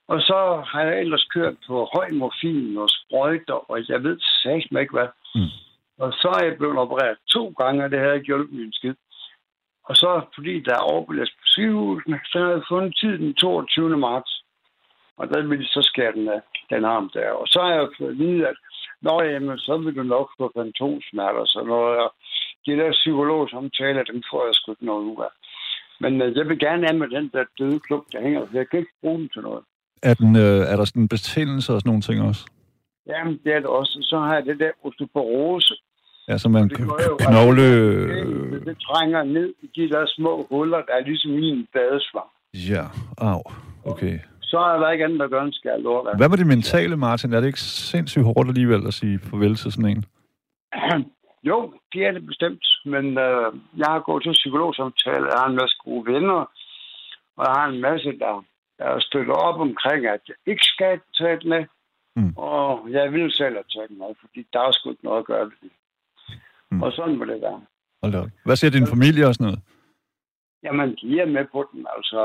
Og 0.08 0.20
så 0.20 0.62
har 0.66 0.82
jeg 0.82 1.00
ellers 1.00 1.24
kørt 1.24 1.56
på 1.66 1.88
høj 1.94 2.10
morfin 2.10 2.78
og 2.78 2.88
sprøjter, 2.90 3.70
og 3.70 3.88
jeg 3.88 4.02
ved 4.02 4.18
sagt 4.42 4.80
ikke 4.80 4.96
hvad. 4.96 5.08
Mm. 5.34 5.52
Og 5.98 6.12
så 6.12 6.28
er 6.40 6.44
jeg 6.44 6.58
blevet 6.58 6.78
opereret 6.78 7.18
to 7.28 7.54
gange, 7.58 7.84
og 7.84 7.90
det 7.90 7.98
har 7.98 8.12
ikke 8.12 8.26
hjulpet 8.26 8.58
min 8.58 8.72
skid. 8.72 8.94
Og 9.84 9.96
så, 9.96 10.20
fordi 10.34 10.60
der 10.60 10.74
er 10.74 10.90
overbelast 10.92 11.32
på 11.40 11.46
sygehusene, 11.46 12.20
så 12.24 12.38
har 12.38 12.50
jeg 12.50 12.62
fundet 12.68 12.96
tid 13.00 13.18
den 13.18 13.34
22. 13.34 13.96
marts. 13.96 14.44
Og 15.16 15.28
der 15.28 15.42
vil 15.42 15.60
de 15.60 15.66
så 15.66 15.82
skære 15.82 16.12
den 16.12 16.28
af, 16.28 16.40
den 16.70 16.84
arm 16.84 17.10
der. 17.14 17.30
Og 17.30 17.46
så 17.48 17.60
har 17.62 17.72
jeg 17.74 17.88
fået 17.98 18.10
at 18.10 18.18
vide, 18.18 18.48
at 18.48 18.56
Nå, 19.00 19.22
jamen, 19.22 19.58
så 19.58 19.76
vil 19.76 19.96
du 19.96 20.02
nok 20.02 20.28
få 20.38 20.52
fantomsmerter, 20.56 21.44
så 21.44 21.62
noget. 21.62 21.98
Og 21.98 22.14
de 22.68 22.74
der 22.80 22.90
psykologsamtaler, 23.00 24.02
dem 24.10 24.22
får 24.30 24.42
jeg 24.46 24.54
sgu 24.54 24.66
ikke 24.72 24.86
noget 24.92 25.04
ud 25.10 25.20
af. 25.28 25.32
Men 26.02 26.12
øh, 26.22 26.36
jeg 26.38 26.44
vil 26.48 26.58
gerne 26.58 26.88
af 26.88 26.94
med 27.02 27.08
den 27.16 27.26
der 27.34 27.44
døde 27.58 27.80
klub, 27.86 28.02
der 28.12 28.20
hænger. 28.22 28.40
Jeg 28.52 28.68
kan 28.68 28.78
ikke 28.78 28.94
bruge 29.02 29.18
den 29.18 29.28
til 29.34 29.42
noget. 29.42 29.62
Er, 30.02 30.14
den, 30.14 30.36
øh, 30.36 30.60
er 30.72 30.76
der 30.76 30.84
sådan 30.84 31.02
en 31.02 31.08
betændelse 31.08 31.68
og 31.72 31.80
sådan 31.80 31.88
nogle 31.90 32.02
ting 32.08 32.18
også? 32.28 32.42
Jamen, 33.06 33.34
det 33.44 33.50
er 33.56 33.60
det 33.64 33.70
også. 33.80 33.94
Så 34.10 34.16
har 34.18 34.34
jeg 34.34 34.44
det 34.46 34.58
der 34.58 34.70
osteoporose. 34.84 35.74
Ja, 36.28 36.38
som 36.38 36.50
man 36.52 36.68
knogle... 37.18 37.64
Det, 38.52 38.66
det 38.66 38.76
trænger 38.88 39.22
ned 39.22 39.54
i 39.62 39.66
de 39.76 39.88
der 39.94 40.04
små 40.06 40.46
huller, 40.50 40.82
der 40.88 40.94
er 41.00 41.04
ligesom 41.04 41.30
i 41.30 41.48
en 41.48 41.66
badesvang. 41.72 42.30
ja, 42.54 42.84
au. 43.18 43.42
Okay. 43.84 44.18
Så 44.42 44.58
er 44.58 44.78
der 44.78 44.90
ikke 44.90 45.04
andet 45.04 45.22
at 45.22 45.30
gøre, 45.30 45.44
end 45.44 45.52
skal 45.52 45.70
jeg. 45.70 46.16
Hvad 46.16 46.28
med 46.28 46.38
det 46.38 46.46
mentale, 46.46 46.96
Martin? 46.96 47.32
Er 47.32 47.40
det 47.40 47.46
ikke 47.46 47.60
sindssygt 47.60 48.24
hårdt 48.24 48.48
alligevel 48.48 48.86
at 48.86 48.94
sige 48.94 49.18
farvel 49.18 49.56
til 49.56 49.72
sådan 49.72 49.90
en? 49.90 50.04
Jo, 51.42 51.74
det 51.92 52.06
er 52.06 52.12
det 52.12 52.26
bestemt, 52.26 52.64
men 52.84 53.04
øh, 53.18 53.52
jeg 53.76 53.86
har 53.86 54.00
gået 54.00 54.22
til 54.22 54.32
psykologsamtale, 54.32 55.26
jeg 55.32 55.38
har 55.40 55.48
en 55.48 55.60
masse 55.62 55.76
gode 55.84 56.12
venner, 56.12 56.40
og 57.36 57.42
jeg 57.46 57.54
har 57.58 57.68
en 57.68 57.80
masse, 57.80 58.18
der, 58.18 58.44
der 58.78 59.00
støtter 59.00 59.34
op 59.34 59.60
omkring, 59.60 60.06
at 60.06 60.20
jeg 60.28 60.36
ikke 60.46 60.64
skal 60.64 61.00
tage 61.18 61.40
den 61.40 61.52
af, 61.52 61.66
mm. 62.16 62.32
og 62.36 62.90
jeg 62.90 63.12
vil 63.12 63.32
selv 63.32 63.54
have 63.54 63.70
taget 63.74 63.88
den 63.88 64.02
af, 64.02 64.14
fordi 64.20 64.46
der 64.52 64.60
er 64.60 64.72
sgu 64.72 64.90
ikke 64.90 65.04
noget 65.04 65.18
at 65.18 65.26
gøre 65.26 65.44
ved 65.44 65.58
det. 65.62 65.70
Mm. 66.70 66.82
Og 66.82 66.92
sådan 66.92 67.16
må 67.16 67.24
det 67.24 67.40
være. 67.40 67.60
Hold 68.02 68.12
da. 68.12 68.30
Hvad 68.44 68.56
siger 68.56 68.70
din 68.70 68.86
familie 68.86 69.26
og 69.26 69.34
sådan 69.34 69.46
noget? 69.46 69.60
Jamen, 70.62 70.88
de 71.02 71.20
er 71.20 71.26
med 71.26 71.44
på 71.52 71.68
den. 71.72 71.86
Altså, 71.96 72.20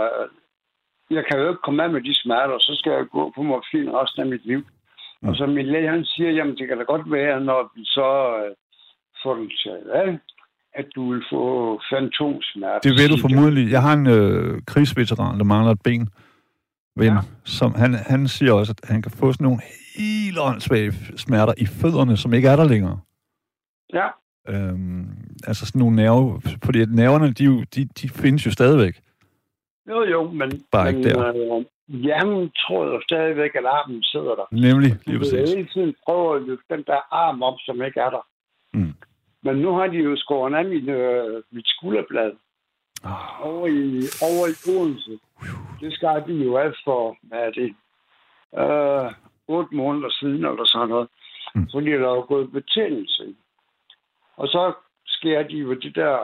jeg 1.10 1.24
kan 1.26 1.40
jo 1.40 1.50
ikke 1.50 1.66
komme 1.66 1.84
af 1.84 1.90
med 1.90 2.02
de 2.02 2.22
smerter, 2.24 2.58
så 2.60 2.76
skal 2.80 2.92
jeg 2.92 3.06
gå 3.12 3.32
på 3.36 3.42
morfin 3.42 3.94
resten 3.94 4.22
af 4.22 4.28
mit 4.28 4.46
liv. 4.46 4.62
Mm. 5.22 5.28
Og 5.30 5.36
så 5.36 5.46
min 5.46 5.66
læge, 5.66 5.90
han 5.90 6.06
siger, 6.06 6.32
jamen 6.32 6.58
det 6.58 6.68
kan 6.68 6.78
da 6.78 6.84
godt 6.84 7.12
være, 7.12 7.42
når 7.42 7.72
vi 7.76 7.86
så 7.86 8.10
øh, 8.40 8.56
får 9.24 9.34
den 9.36 9.50
taget 9.64 9.88
af, 10.04 10.20
at 10.74 10.86
du 10.96 11.12
vil 11.12 11.24
få 11.32 11.44
fantomsmerter. 11.92 12.80
Det 12.80 12.92
ved 13.00 13.08
du 13.10 13.18
formodentlig. 13.22 13.72
Jeg 13.72 13.82
har 13.82 13.94
en 13.94 14.08
øh, 14.08 14.62
krigsveteran, 14.68 15.38
der 15.40 15.44
mangler 15.44 15.72
et 15.72 15.82
ben. 15.84 16.10
Ven, 16.96 17.14
ja. 17.14 17.20
som 17.44 17.76
han, 17.76 17.94
han 17.94 18.28
siger 18.28 18.54
også, 18.54 18.74
at 18.78 18.90
han 18.90 19.02
kan 19.02 19.12
få 19.12 19.32
sådan 19.32 19.44
nogle 19.44 19.62
helt 19.98 20.38
åndssvage 20.40 20.92
smerter 21.18 21.54
i 21.58 21.66
fødderne, 21.66 22.18
som 22.18 22.34
ikke 22.34 22.48
er 22.48 22.56
der 22.56 22.68
længere. 22.68 23.00
Ja. 23.94 24.08
Øhm, 24.50 25.08
altså 25.48 25.66
sådan 25.66 25.80
nogle 25.80 25.96
nerve... 25.96 26.42
Fordi 26.66 26.86
nerverne, 26.86 27.28
de, 27.32 27.66
de, 27.76 27.86
de 27.86 28.10
findes 28.10 28.46
jo 28.46 28.52
stadigvæk. 28.52 29.02
Jo, 29.90 30.04
jo, 30.04 30.32
men... 30.32 30.64
Bare 30.72 30.86
men, 30.86 30.98
ikke 30.98 31.10
der. 31.10 31.28
Øh, 31.28 31.66
hjernen 32.02 32.52
tror 32.52 32.86
jo 32.86 33.02
stadigvæk, 33.02 33.56
at 33.56 33.66
armen 33.66 34.04
sidder 34.04 34.36
der. 34.36 34.48
Nemlig, 34.52 34.92
lige 35.06 35.20
præcis. 35.20 35.34
præcis. 35.34 35.56
hele 35.56 35.70
tiden 35.74 35.96
prøver 36.06 36.36
at 36.36 36.42
løfte 36.42 36.66
den 36.76 36.84
der 36.88 37.02
arm 37.12 37.44
op, 37.44 37.58
som 37.66 37.82
ikke 37.82 38.00
er 38.00 38.10
der. 38.10 38.26
Mm. 38.74 38.94
Men 39.44 39.56
nu 39.56 39.70
har 39.76 39.88
de 39.88 39.98
jo 39.98 40.16
skåret 40.16 40.54
af 40.56 40.66
mit, 40.66 40.90
øh, 40.90 41.44
mit 41.52 41.68
skulderblad 41.68 42.32
Oh, 43.06 43.48
over 43.48 43.68
i, 43.68 44.02
over 44.30 44.46
i 44.54 44.56
Odense. 44.72 45.20
Det 45.82 45.94
skar 45.94 46.20
de 46.20 46.34
jo 46.34 46.58
af 46.58 46.72
for, 46.84 47.18
hvad 47.22 47.40
er 47.40 47.52
det, 47.52 47.70
øh, 48.62 49.12
8 49.48 49.76
måneder 49.76 50.10
siden, 50.20 50.46
eller 50.46 50.66
sådan 50.66 50.88
noget. 50.90 51.08
Mm. 51.56 51.68
Fordi 51.74 51.92
der 51.92 52.10
er 52.10 52.22
gået 52.26 52.52
betændelse. 52.52 53.36
Og 54.38 54.48
så 54.48 54.74
sker 55.06 55.44
de 55.44 55.58
jo 55.58 55.74
det 55.74 55.96
der, 55.96 56.18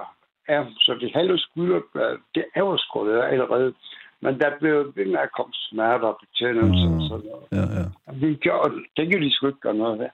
er, 0.48 0.66
så 0.80 0.98
det 1.02 1.12
halve 1.16 1.38
skulderblad, 1.40 2.18
det 2.36 2.46
er 2.56 2.60
jo 2.60 2.78
skåret 2.78 3.18
af 3.22 3.32
allerede. 3.32 3.74
Men 4.22 4.40
der 4.40 4.58
blev 4.60 4.94
ved 4.96 5.06
med 5.06 5.20
at 5.20 5.32
komme 5.38 5.54
smerter 5.54 6.08
og 6.08 6.20
betændelse 6.22 6.88
Mm. 6.88 6.94
og 6.96 7.02
sådan 7.10 7.26
noget. 7.30 7.48
ja, 7.52 7.80
ja. 7.80 8.28
Det, 8.28 8.44
gør, 8.44 8.80
det 8.98 9.12
kan 9.12 9.22
de 9.22 9.32
sgu 9.34 9.48
ikke 9.48 9.60
gøre 9.60 9.74
noget 9.74 10.00
ved. 10.00 10.10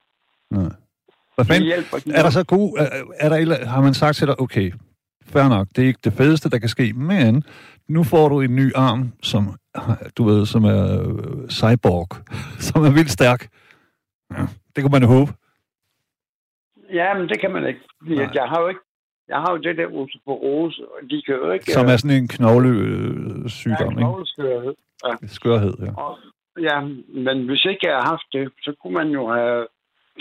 Nej. 0.50 0.72
Hvad 1.36 1.46
fanden? 1.46 1.63
hjælper 1.63 1.98
Er 2.13 2.22
der 2.24 2.30
så 2.30 2.44
god... 2.44 2.77
Er, 2.77 3.04
er 3.20 3.30
der, 3.30 3.65
har 3.65 3.82
man 3.82 3.94
sagt 3.94 4.18
til 4.18 4.27
dig, 4.27 4.39
okay, 4.39 4.72
fair 5.25 5.50
nok, 5.50 5.68
det 5.75 5.84
er 5.84 5.88
ikke 5.88 6.00
det 6.04 6.13
fedeste, 6.13 6.50
der 6.50 6.58
kan 6.58 6.70
ske, 6.70 6.94
men 6.94 7.44
nu 7.88 8.04
får 8.04 8.30
du 8.30 8.42
en 8.42 8.56
ny 8.56 8.75
arm, 8.75 9.12
som, 9.24 9.60
du 10.18 10.24
ved, 10.24 10.46
som 10.46 10.63
er 10.63 11.01
øh, 11.01 11.50
cyborg, 11.50 12.08
som 12.68 12.86
er 12.86 12.92
vildt 12.92 13.12
stærk. 13.12 13.48
Ja, 14.32 14.44
det 14.75 14.84
kunne 14.84 14.92
man 14.92 15.01
jo 15.01 15.08
håbe. 15.08 15.32
Ja, 16.94 17.13
men 17.18 17.30
det 17.30 17.39
kan 17.42 17.51
man 17.51 17.68
ikke. 17.68 17.80
At 18.22 18.36
jeg 18.36 18.44
har 18.44 18.62
jo 18.62 18.68
ikke 18.68 18.82
jeg 19.27 19.38
har 19.38 19.51
jo 19.51 19.58
det 19.58 19.77
der 19.77 19.88
osteoporose, 19.88 20.82
og 20.94 21.10
de 21.10 21.22
kan 21.22 21.36
jo 21.36 21.51
ikke... 21.51 21.72
Som 21.72 21.86
er 21.86 21.98
sådan 21.98 22.18
en 22.18 22.27
knoglesygdom, 22.27 23.92
ikke? 23.92 24.01
knogleskørhed. 24.01 24.74
Skørhed, 25.27 25.74
ja. 25.86 25.92
Og, 26.04 26.18
ja, 26.62 26.82
men 27.25 27.46
hvis 27.46 27.65
ikke 27.65 27.88
jeg 27.88 27.96
har 27.96 28.08
haft 28.13 28.27
det, 28.34 28.51
så 28.62 28.74
kunne 28.82 28.94
man 28.94 29.08
jo 29.08 29.34
have 29.34 29.68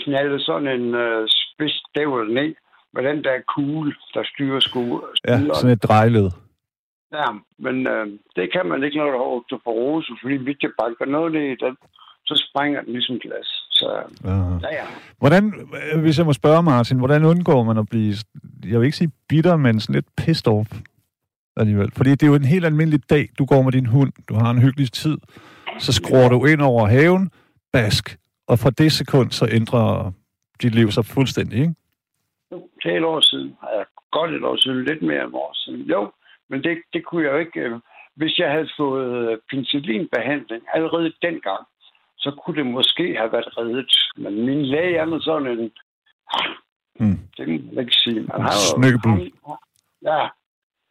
knaldet 0.03 0.41
sådan 0.41 0.67
en 0.67 0.95
øh, 0.95 1.27
spids 1.27 1.83
dævel 1.95 2.33
ned 2.33 2.55
med 2.93 3.03
den 3.09 3.23
der 3.23 3.35
kugle, 3.55 3.93
der 4.13 4.23
styrer 4.33 4.59
sku. 4.59 4.99
Ja, 5.27 5.37
sådan 5.53 5.71
et 5.77 5.83
drejled. 5.83 6.29
ja 7.13 7.25
men 7.59 7.87
øh, 7.87 8.07
det 8.35 8.45
kan 8.53 8.65
man 8.65 8.83
ikke, 8.83 8.97
når 8.97 9.05
der 9.05 9.17
har 9.17 9.31
osteoporose, 9.37 10.11
fordi 10.21 10.35
hvis 10.35 10.57
jeg 10.61 10.71
banker 10.81 11.05
noget 11.05 11.31
ned 11.31 11.41
i 11.41 11.55
den, 11.65 11.75
så 12.25 12.43
springer 12.49 12.81
den 12.81 12.93
ligesom 12.93 13.19
glas. 13.19 13.47
Så 13.71 13.87
Ja. 14.23 14.31
ja, 14.31 14.75
ja. 14.79 14.85
Hvordan, 15.17 15.43
øh, 15.93 16.01
hvis 16.01 16.17
jeg 16.17 16.25
må 16.25 16.33
spørge 16.33 16.63
Martin, 16.63 16.97
hvordan 16.97 17.23
undgår 17.25 17.63
man 17.63 17.77
at 17.77 17.87
blive, 17.89 18.13
jeg 18.65 18.79
vil 18.79 18.85
ikke 18.85 18.97
sige 18.97 19.11
bitter, 19.29 19.55
men 19.55 19.79
sådan 19.79 19.95
lidt 19.95 20.05
pissed 20.17 20.47
off 20.47 20.69
alligevel? 21.57 21.91
Fordi 21.97 22.09
det 22.09 22.23
er 22.23 22.27
jo 22.27 22.35
en 22.35 22.45
helt 22.45 22.65
almindelig 22.65 23.09
dag, 23.09 23.29
du 23.39 23.45
går 23.45 23.61
med 23.61 23.71
din 23.71 23.85
hund, 23.85 24.11
du 24.29 24.33
har 24.35 24.49
en 24.51 24.61
hyggelig 24.61 24.91
tid, 24.91 25.17
så 25.79 25.93
skruer 25.93 26.29
du 26.29 26.45
ind 26.45 26.61
over 26.61 26.87
haven, 26.87 27.31
bask, 27.73 28.17
og 28.47 28.59
fra 28.59 28.69
det 28.69 28.91
sekund, 28.91 29.31
så 29.31 29.47
ændrer 29.51 30.11
dit 30.61 30.75
liv 30.75 30.91
sig 30.91 31.05
fuldstændig, 31.05 31.59
ikke? 31.59 31.75
Det 32.51 32.91
er 32.93 32.97
et 32.97 33.03
år 33.03 33.19
siden. 33.19 33.57
Ja, 33.73 33.83
godt 34.11 34.31
et 34.31 34.43
år 34.43 34.55
siden. 34.55 34.85
Lidt 34.85 35.01
mere 35.01 35.23
end 35.23 35.29
et 35.29 35.35
år 35.35 35.53
siden. 35.53 35.81
Jo, 35.81 36.11
men 36.49 36.63
det, 36.63 36.81
det 36.93 37.05
kunne 37.05 37.23
jeg 37.25 37.31
jo 37.33 37.37
ikke... 37.37 37.59
øh, 37.59 37.79
Hvis 38.15 38.39
jeg 38.39 38.51
havde 38.51 38.69
fået 38.77 39.31
øh, 39.31 39.37
penicillinbehandling 39.49 40.63
allerede 40.73 41.13
dengang, 41.21 41.63
så 42.17 42.31
kunne 42.31 42.57
det 42.57 42.65
måske 42.65 43.15
have 43.17 43.31
været 43.31 43.57
reddet. 43.57 43.93
Men 44.17 44.45
min 44.45 44.65
læge 44.65 44.97
er 44.97 45.05
med 45.05 45.21
sådan 45.21 45.47
en... 45.59 45.71
Mm. 46.99 47.19
Det 47.37 47.45
kan 47.45 47.69
man 47.73 47.79
ikke 47.79 47.97
sige. 48.03 48.21
Man 48.21 48.41
har 48.41 48.53
jo. 48.75 48.81
Ja, 50.11 50.21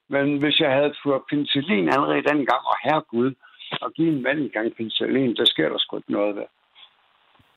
men 0.09 0.39
hvis 0.39 0.61
jeg 0.61 0.73
havde 0.73 0.95
fået 1.05 1.23
penicillin 1.31 1.89
allerede 1.89 2.23
dengang, 2.33 2.63
og 2.71 2.77
herregud, 2.85 3.35
og 3.81 3.93
give 3.93 4.09
en 4.15 4.23
mand 4.23 4.39
en 4.39 4.51
gang 4.51 4.77
penicillin, 4.77 5.37
der 5.37 5.45
sker 5.45 5.69
der 5.69 5.79
sgu 5.79 5.97
ikke 5.97 6.13
noget 6.13 6.37
ved. 6.37 6.49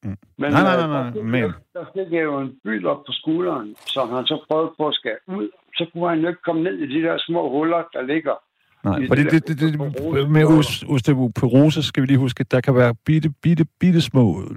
Mm. 0.04 0.18
Men, 0.38 0.52
Nej, 0.52 0.62
nej, 0.64 0.76
nej, 0.76 0.84
øh, 0.84 0.90
nej, 0.90 1.04
der 1.04 1.12
fik 1.14 1.24
men- 1.24 1.52
Der 1.74 1.86
fik 1.94 2.14
jeg 2.14 2.24
jo 2.24 2.40
en 2.40 2.60
byld 2.64 2.86
op 2.86 2.98
på 3.06 3.12
skulderen, 3.12 3.76
som 3.78 4.10
han 4.10 4.26
så 4.26 4.46
prøvede 4.50 4.72
på 4.78 4.88
at 4.88 4.94
skære 4.94 5.18
ud. 5.28 5.50
Så 5.78 5.86
kunne 5.94 6.10
han 6.10 6.20
jo 6.20 6.28
ikke 6.28 6.42
komme 6.42 6.64
ned 6.64 6.74
i 6.78 6.88
de 6.96 7.02
der 7.08 7.18
små 7.18 7.50
huller, 7.50 7.84
der 7.94 8.02
ligger. 8.02 8.36
Nej, 8.84 9.00
Det 9.00 9.08
fordi 9.08 9.24
der 9.24 9.30
det, 9.30 9.48
det, 9.48 9.60
det, 9.60 9.82
osteoporose. 9.82 10.28
med 10.30 10.46
os- 10.46 10.84
osteoporose 10.90 11.84
skal 11.84 12.02
vi 12.02 12.08
lige 12.08 12.18
huske, 12.18 12.44
der 12.44 12.62
kan 12.62 12.76
være 12.76 12.96
bitte, 13.06 13.30
bitte, 13.44 13.66
bitte 13.80 14.02
små 14.02 14.42
øh, 14.42 14.48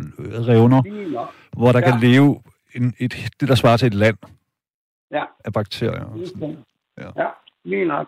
revner, 0.51 0.83
hvor 1.59 1.73
der 1.73 1.79
Ja. 1.79 1.91
kan 1.91 2.01
leve 2.11 2.43
en, 2.75 2.95
et, 2.99 3.13
det, 3.41 3.49
der 3.49 3.55
svarer 3.55 3.77
til 3.77 3.87
et 3.87 3.95
land 3.95 4.17
Ja. 5.11 5.25
af 5.45 5.53
bakterier. 5.53 6.05
Ja. 6.99 7.23
ja, 7.23 7.29
lige 7.65 7.85
nok. 7.85 8.07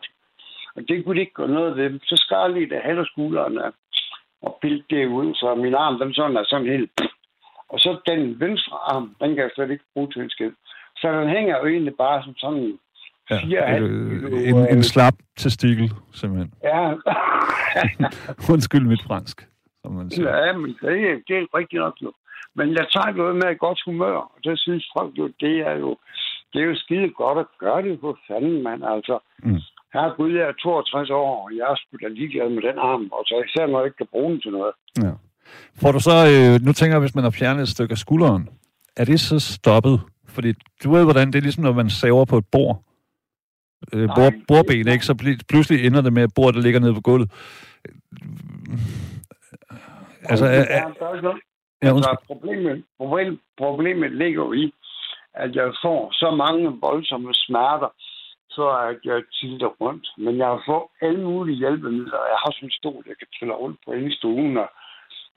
Og 0.77 0.83
det 0.89 1.05
kunne 1.05 1.15
de 1.17 1.21
ikke 1.21 1.33
gøre 1.35 1.49
noget 1.49 1.77
ved. 1.77 2.01
Så 2.03 2.17
skar 2.17 2.49
lige 2.49 2.69
det 2.69 2.81
halve 2.85 3.07
skulderen 3.07 3.59
af, 3.59 3.71
og 4.43 4.59
pilte 4.63 4.85
det 4.97 5.07
ud, 5.07 5.35
så 5.35 5.55
min 5.55 5.75
arm, 5.75 5.99
den 5.99 6.15
sådan 6.15 6.37
er 6.37 6.45
sådan 6.47 6.67
helt... 6.67 6.91
Og 7.73 7.79
så 7.81 7.91
den 8.07 8.41
venstre 8.41 8.77
arm, 8.93 9.07
den 9.21 9.29
kan 9.35 9.43
jeg 9.45 9.51
slet 9.55 9.71
ikke 9.71 9.85
bruge 9.95 10.11
til 10.13 10.23
en 10.23 10.31
skid. 10.31 10.51
Så 10.97 11.07
den 11.21 11.29
hænger 11.29 11.59
jo 11.59 11.67
egentlig 11.67 11.95
bare 11.99 12.23
som 12.25 12.35
sådan 12.37 12.79
Ja, 13.31 13.39
fire 13.43 13.81
øh, 13.81 14.11
kilo, 14.11 14.37
en, 14.37 14.57
øh, 14.59 14.73
en 14.77 14.83
slap 14.83 15.15
testikel, 15.39 15.91
simpelthen. 16.13 16.53
Ja, 16.65 16.95
Undskyld 18.53 18.87
mit 18.87 19.03
fransk, 19.07 19.49
som 19.83 19.93
man 19.93 20.11
siger. 20.11 20.37
ja 20.47 20.53
men 20.53 20.71
det 20.83 21.11
er, 21.11 21.17
det 21.29 21.37
er 21.39 21.47
rigtigt 21.59 21.81
nok 21.81 21.97
jo. 22.03 22.13
Men 22.55 22.69
jeg 22.79 22.87
tager 22.95 23.13
noget 23.17 23.35
med 23.37 23.49
et 23.51 23.59
godt 23.59 23.81
humør, 23.87 24.17
og 24.17 24.39
det 24.45 24.59
synes 24.61 24.85
folk 24.99 25.19
jo, 25.19 25.27
det 25.41 25.57
er 25.71 25.73
jo, 25.85 25.97
det 26.53 26.61
er 26.63 26.67
jo 26.67 26.75
skide 26.77 27.09
godt 27.11 27.39
at 27.39 27.47
gøre 27.59 27.83
det 27.83 28.01
på 28.01 28.17
fanden, 28.29 28.63
mand. 28.63 28.85
Altså, 28.85 29.19
Mm. 29.45 29.61
her 29.95 30.15
Gud, 30.17 30.33
jeg 30.33 30.49
er 30.49 30.53
62 30.53 31.11
år, 31.11 31.45
og 31.45 31.57
jeg 31.57 31.67
er 31.71 31.77
sgu 31.77 31.97
da 32.03 32.09
ligeglad 32.09 32.49
med 32.49 32.63
den 32.63 32.79
arm, 32.79 33.09
og 33.13 33.23
så 33.27 33.43
især 33.47 33.67
når 33.67 33.79
jeg 33.79 33.87
ikke 33.87 33.97
kan 33.97 34.07
bruge 34.15 34.31
den 34.33 34.41
til 34.41 34.51
noget. 34.53 34.73
Ja. 35.03 35.13
Får 35.81 35.93
du 35.93 36.01
så, 36.01 36.11
øh, 36.11 36.67
nu 36.67 36.73
tænker 36.73 36.95
jeg, 36.95 37.01
hvis 37.01 37.15
man 37.15 37.25
har 37.25 37.31
fjernet 37.31 37.63
et 37.63 37.69
stykke 37.69 37.93
af 37.93 37.99
skulderen, 37.99 38.49
er 38.97 39.05
det 39.05 39.21
så 39.21 39.39
stoppet? 39.41 40.01
Fordi 40.29 40.53
du 40.85 40.91
ved, 40.91 41.05
hvordan 41.05 41.27
det 41.27 41.35
er 41.39 41.43
ligesom, 41.43 41.65
når 41.65 41.73
man 41.73 41.91
saver 41.91 42.25
på 42.25 42.37
et 42.39 42.47
bord. 42.53 42.83
Øh, 43.93 44.07
Nej. 44.07 44.15
bord, 44.17 44.33
bordben, 44.49 44.89
ikke? 44.89 45.05
Så 45.05 45.15
pl- 45.23 45.45
pludselig 45.49 45.87
ender 45.87 46.01
det 46.01 46.13
med, 46.13 46.23
at 46.23 46.35
bordet 46.35 46.63
ligger 46.63 46.81
nede 46.81 46.95
på 46.95 47.01
gulvet. 47.01 47.31
Altså, 50.31 50.45
Og 50.45 50.51
er, 50.51 50.65
er, 50.79 50.91
ja, 51.83 51.95
altså, 51.97 52.17
problemet, 52.27 52.85
problem, 52.99 53.41
problemet 53.59 54.13
ligger 54.13 54.43
jo 54.45 54.53
i, 54.53 54.75
at 55.35 55.57
jeg 55.57 55.69
får 55.85 56.01
så 56.13 56.31
mange 56.45 56.79
voldsomme 56.81 57.35
smerter, 57.35 57.91
så 58.51 58.65
at 58.91 58.99
jeg 59.05 59.23
tilter 59.41 59.71
rundt. 59.81 60.07
Men 60.19 60.39
jeg 60.39 60.47
har 60.47 60.63
fået 60.67 60.83
alle 61.03 61.25
mulige 61.25 61.59
hjælpemidler. 61.59 62.21
Jeg 62.33 62.39
har 62.43 62.51
sådan 62.53 62.67
en 62.67 62.79
stol, 62.81 63.05
jeg 63.07 63.17
kan 63.19 63.27
trille 63.39 63.55
rundt 63.55 63.79
på 63.85 63.93
inde 63.93 64.09
i 64.13 64.17
stuen 64.21 64.57
og 64.57 64.69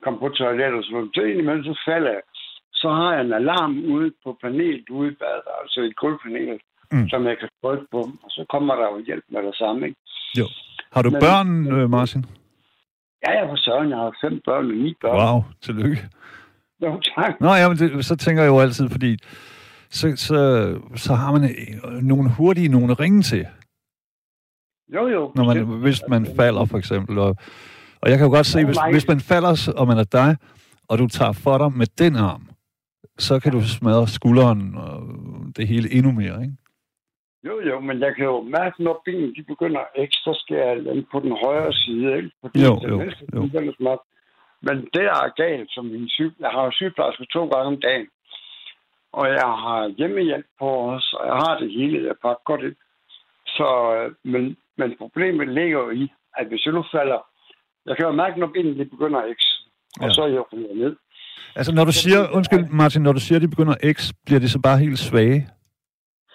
komme 0.03 0.19
på 0.19 0.29
toilettet 0.29 0.77
og 0.79 0.83
sådan 0.83 0.95
noget. 0.97 1.11
Så 1.15 1.21
indimellem 1.31 1.63
så 1.63 1.75
falder 1.89 2.11
jeg. 2.17 2.23
Så 2.81 2.87
har 2.99 3.09
jeg 3.15 3.21
en 3.25 3.33
alarm 3.33 3.73
ude 3.95 4.11
på 4.23 4.37
panelet 4.41 4.89
ude 4.89 5.11
i 5.11 5.15
badet, 5.21 5.47
altså 5.61 5.79
et 5.81 5.95
gulvpanel, 5.95 6.59
Mm. 6.91 7.09
som 7.09 7.25
jeg 7.29 7.35
kan 7.39 7.49
trykke 7.63 7.85
på. 7.91 7.97
Og 8.23 8.29
så 8.35 8.45
kommer 8.49 8.75
der 8.75 8.85
jo 8.93 9.03
hjælp 9.07 9.23
med 9.33 9.41
det 9.47 9.55
samme, 9.55 9.85
ikke? 9.87 9.99
Jo. 10.39 10.45
Har 10.93 11.01
du 11.01 11.09
Men- 11.09 11.19
børn, 11.21 11.49
øh, 11.75 11.89
Martin? 11.89 12.25
Ja, 13.27 13.31
jeg 13.39 13.49
for 13.49 13.55
søren, 13.55 13.89
jeg 13.89 13.97
har 13.97 14.17
fem 14.23 14.41
børn 14.45 14.65
og 14.71 14.77
ni 14.77 14.93
børn. 15.01 15.17
Wow, 15.17 15.43
tillykke. 15.61 15.97
Jo, 16.81 17.01
tak. 17.15 17.41
Nå, 17.41 17.49
ja, 17.53 17.67
men 17.69 17.77
det, 17.77 18.05
så 18.05 18.15
tænker 18.15 18.43
jeg 18.43 18.49
jo 18.49 18.59
altid, 18.59 18.89
fordi 18.89 19.17
så, 19.89 20.13
så, 20.15 20.37
så 20.95 21.13
har 21.13 21.31
man 21.31 21.43
øh, 21.43 21.91
nogle 22.01 22.29
hurtige 22.37 22.69
at 22.91 22.99
ringe 22.99 23.21
til, 23.21 23.45
Jo, 24.93 25.07
jo. 25.07 25.31
når 25.35 25.43
man, 25.43 25.65
hvis 25.81 26.01
man 26.09 26.27
falder, 26.35 26.65
for 26.65 26.77
eksempel. 26.77 27.17
Og, 27.17 27.35
og 28.05 28.12
jeg 28.12 28.17
kan 28.17 28.27
jo 28.27 28.33
godt 28.38 28.45
se, 28.45 28.65
hvis, 28.65 28.77
hvis 28.91 29.07
man 29.07 29.19
falder, 29.19 29.74
og 29.77 29.88
man 29.88 29.97
er 29.97 30.09
dig, 30.19 30.38
og 30.89 30.97
du 30.97 31.07
tager 31.07 31.33
for 31.43 31.57
dig 31.57 31.71
med 31.81 31.88
den 32.01 32.15
arm, 32.15 32.43
så 33.17 33.39
kan 33.39 33.51
du 33.51 33.62
smadre 33.62 34.07
skulderen 34.07 34.75
og 34.77 34.95
det 35.57 35.67
hele 35.67 35.88
endnu 35.97 36.12
mere, 36.12 36.41
ikke? 36.41 36.57
Jo, 37.47 37.55
jo, 37.69 37.79
men 37.79 38.00
jeg 38.00 38.15
kan 38.15 38.25
jo 38.25 38.41
mærke, 38.41 38.83
når 38.83 39.01
benene 39.05 39.33
de 39.35 39.43
begynder 39.43 39.81
ekstra 39.95 40.33
skære 40.33 41.03
på 41.12 41.19
den 41.19 41.33
højre 41.43 41.74
side, 41.74 42.17
ikke? 42.17 42.31
Fordi 42.41 42.63
Jo, 42.65 42.75
den 42.75 42.89
jo, 42.89 42.97
venstre, 42.97 43.25
jo. 43.35 43.41
den 43.41 43.74
smerte. 43.77 44.03
Men 44.62 44.75
det 44.93 45.05
er 45.17 45.35
galt, 45.43 45.69
som 45.71 45.85
min 45.85 46.09
syg... 46.09 46.31
Jeg 46.39 46.50
har 46.50 46.71
sygeplejerske 46.71 47.25
to 47.33 47.45
gange 47.47 47.67
om 47.74 47.81
dagen. 47.81 48.07
Og 49.13 49.27
jeg 49.27 49.50
har 49.63 49.93
hjemmehjælp 49.97 50.45
på 50.59 50.69
os, 50.91 51.13
og 51.13 51.27
jeg 51.27 51.35
har 51.35 51.59
det 51.59 51.71
hele. 51.71 52.07
Jeg 52.07 52.15
pakker 52.21 52.43
godt 52.45 52.62
ind. 52.62 52.75
Så, 53.47 53.67
øh, 53.95 54.12
men, 54.31 54.57
men 54.77 54.97
problemet 54.97 55.47
ligger 55.47 55.79
jo 55.79 55.89
i, 55.89 56.12
at 56.38 56.47
hvis 56.47 56.65
jeg 56.65 56.74
nu 56.74 56.83
falder... 56.91 57.19
Jeg 57.86 57.98
kan 57.98 58.06
jo 58.06 58.12
mærke, 58.12 58.39
når 58.39 58.48
benene 58.48 58.80
de 58.80 58.86
begynder 58.86 59.20
at 59.20 59.30
ekse. 59.32 59.50
Og 60.01 60.08
Ja. 60.08 60.13
så 60.13 60.22
er 60.22 60.27
jeg 60.27 60.44
jo 60.54 60.58
ned. 60.75 60.96
Altså, 61.56 61.72
når 61.75 61.86
du 61.86 61.92
siger, 61.92 62.20
undskyld 62.38 62.65
Martin, 62.70 63.01
når 63.01 63.13
du 63.13 63.20
siger, 63.20 63.36
at 63.36 63.42
de 63.42 63.48
begynder 63.48 63.75
X, 63.94 64.12
bliver 64.25 64.39
de 64.39 64.50
så 64.50 64.60
bare 64.60 64.77
helt 64.77 65.00
svage? 65.00 65.50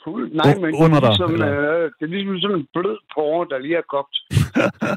Fuld, 0.04 0.32
nej, 0.34 0.54
men 0.54 0.74
under 0.84 1.00
det, 1.00 1.06
er 1.06 1.10
dig, 1.10 1.10
ligesom, 1.10 1.32
eller? 1.34 1.50
øh, 1.60 1.90
det 1.98 2.04
er 2.06 2.12
ligesom 2.16 2.38
sådan 2.40 2.56
en 2.56 2.66
blød 2.74 2.98
porre, 3.14 3.46
der 3.50 3.58
lige 3.58 3.76
er 3.76 3.86
kogt. 3.96 4.16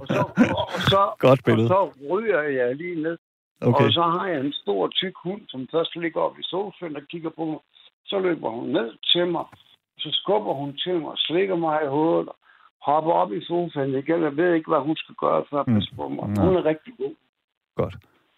og, 0.01 0.07
så, 0.15 0.21
og, 0.57 0.65
og, 0.75 0.81
så, 0.91 1.01
Godt 1.27 1.41
billede. 1.45 1.67
og 1.67 1.71
så 1.73 1.79
ryger 2.13 2.41
jeg 2.41 2.75
lige 2.75 3.01
ned. 3.03 3.17
Okay. 3.61 3.85
Og 3.85 3.91
så 3.93 4.01
har 4.01 4.27
jeg 4.27 4.39
en 4.39 4.53
stor, 4.63 4.87
tyk 4.87 5.13
hund, 5.23 5.41
som 5.49 5.67
først 5.71 5.95
ligger 5.95 6.21
oppe 6.21 6.39
i 6.41 6.43
sofaen 6.43 6.95
og 6.95 7.01
kigger 7.11 7.29
på 7.37 7.45
mig. 7.45 7.59
Så 8.05 8.19
løber 8.19 8.49
hun 8.49 8.67
ned 8.69 8.89
til 9.11 9.27
mig. 9.27 9.45
Så 9.99 10.09
skubber 10.11 10.53
hun 10.53 10.77
til 10.83 10.95
mig, 11.01 11.13
slikker 11.17 11.55
mig 11.55 11.79
i 11.85 11.87
hovedet, 11.87 12.27
og 12.29 12.35
hopper 12.87 13.11
op 13.21 13.31
i 13.33 13.41
sofaen 13.45 13.89
igen. 14.01 14.21
Jeg 14.23 14.37
ved 14.37 14.53
ikke, 14.53 14.69
hvad 14.71 14.79
hun 14.87 14.95
skal 14.95 15.15
gøre 15.15 15.43
for 15.49 15.57
at 15.59 15.67
Mm. 15.67 15.73
passe 15.73 15.91
på 15.95 16.07
mig. 16.09 16.27
Nej. 16.29 16.45
Hun 16.45 16.55
er 16.55 16.65
rigtig 16.65 16.93
god. 16.97 17.13
Godt. 17.75 17.95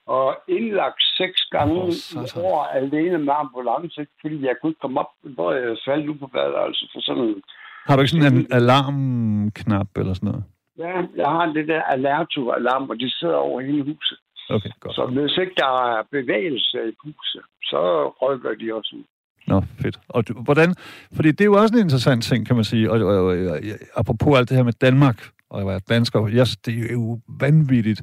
Og 0.07 0.37
indlagt 0.47 1.01
seks 1.17 1.39
gange 1.55 1.81
oh, 1.81 1.91
satan. 1.91 2.43
over 2.43 2.63
alene 2.63 3.17
med 3.17 3.33
ambulance, 3.37 4.07
fordi 4.21 4.45
jeg 4.45 4.55
kunne 4.61 4.69
ikke 4.71 4.79
komme 4.85 4.99
op, 4.99 5.11
hvor 5.21 5.51
jeg 5.51 5.77
faldt 5.87 6.09
ud 6.09 6.15
på 6.23 6.27
badet, 6.27 6.55
altså 6.67 6.89
for 6.93 7.01
sådan 7.01 7.23
en 7.23 7.41
Har 7.87 7.95
du 7.95 8.01
ikke 8.01 8.11
sådan 8.11 8.33
en 8.37 8.47
alarmknap 8.51 9.87
eller 9.97 10.13
sådan 10.13 10.27
noget? 10.31 10.43
Ja, 10.77 10.95
jeg 11.21 11.29
har 11.35 11.45
det 11.45 11.67
der 11.67 11.81
alerto-alarm, 11.81 12.89
og 12.89 12.99
de 12.99 13.09
sidder 13.19 13.35
over 13.35 13.61
hele 13.61 13.83
huset. 13.83 14.17
Okay, 14.49 14.69
godt. 14.79 14.95
Så 14.95 15.05
hvis 15.05 15.37
ikke 15.37 15.53
der 15.57 15.71
er 15.97 16.03
bevægelse 16.11 16.77
i 16.89 16.93
huset, 17.03 17.41
så 17.63 17.81
rykker 18.21 18.53
de 18.61 18.73
også 18.73 18.95
ud. 18.99 19.03
Nå, 19.47 19.61
fedt. 19.79 19.99
Og 20.09 20.27
du, 20.27 20.33
hvordan, 20.33 20.75
fordi 21.13 21.31
det 21.31 21.41
er 21.41 21.45
jo 21.45 21.53
også 21.61 21.73
en 21.75 21.79
interessant 21.81 22.23
ting, 22.23 22.45
kan 22.47 22.55
man 22.55 22.65
sige, 22.65 22.91
og, 22.91 22.99
og, 23.01 23.25
og, 23.25 23.37
og 23.47 23.59
apropos 23.95 24.37
alt 24.37 24.49
det 24.49 24.57
her 24.57 24.63
med 24.63 24.73
Danmark, 24.73 25.23
og 25.49 25.59
jeg 25.59 25.67
var 25.67 25.79
dansker, 25.89 26.27
yes, 26.29 26.57
det 26.57 26.77
er 26.89 26.93
jo 26.93 27.19
vanvittigt. 27.39 28.01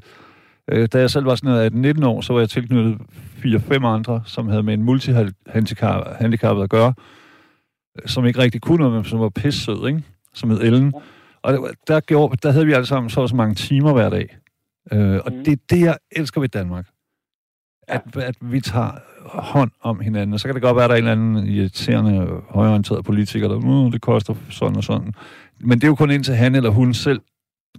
Øh, 0.72 0.88
Da 0.92 0.98
jeg 1.00 1.10
selv 1.10 1.24
var 1.26 1.34
sådan 1.34 1.50
noget 1.50 1.74
19 1.74 2.02
år, 2.04 2.20
så 2.20 2.32
var 2.32 2.40
jeg 2.40 2.50
tilknyttet 2.50 2.98
4-5 3.44 3.86
andre, 3.86 4.22
som 4.26 4.48
havde 4.48 4.62
med 4.62 4.74
en 4.74 4.82
multihandicappet 4.82 6.62
at 6.62 6.70
gøre, 6.70 6.94
øh, 8.02 8.08
som 8.08 8.26
ikke 8.26 8.38
rigtig 8.38 8.60
kunne 8.60 8.78
noget, 8.78 8.92
men 8.92 9.04
som 9.04 9.20
var 9.20 9.28
pissød, 9.28 9.86
ikke? 9.88 10.02
Som 10.34 10.50
hed 10.50 10.60
Ellen. 10.60 10.92
Og 11.42 11.52
der, 11.52 11.58
der, 11.88 12.00
gjorde, 12.00 12.36
der 12.42 12.50
havde 12.52 12.66
vi 12.66 12.72
alle 12.72 12.86
sammen 12.86 13.10
så 13.10 13.26
så 13.26 13.36
mange 13.36 13.54
timer 13.54 13.92
hver 13.92 14.10
dag. 14.10 14.36
Øh, 14.92 15.20
og 15.24 15.32
Mhm. 15.32 15.44
det 15.44 15.52
er 15.52 15.56
det, 15.70 15.80
jeg 15.80 15.96
elsker 16.16 16.40
ved 16.40 16.48
Danmark. 16.48 16.86
At, 17.92 18.16
at 18.16 18.36
vi 18.40 18.60
tager 18.60 18.90
hånd 19.24 19.70
om 19.80 20.00
hinanden. 20.00 20.34
Og 20.34 20.40
så 20.40 20.48
kan 20.48 20.54
det 20.54 20.62
godt 20.62 20.76
være, 20.76 20.84
at 20.84 20.90
der 20.90 20.96
er 20.96 20.98
en 20.98 21.08
eller 21.08 21.12
anden 21.12 21.46
irriterende, 21.46 22.40
højorienteret 22.48 23.04
politiker, 23.04 23.48
der, 23.48 23.56
uh, 23.56 23.92
det 23.92 24.00
koster 24.00 24.34
sådan 24.50 24.76
og 24.76 24.84
sådan. 24.84 25.14
Men 25.60 25.78
det 25.78 25.84
er 25.84 25.88
jo 25.88 25.94
kun 25.94 26.10
indtil 26.10 26.34
han 26.34 26.54
eller 26.54 26.70
hun 26.70 26.94
selv 26.94 27.20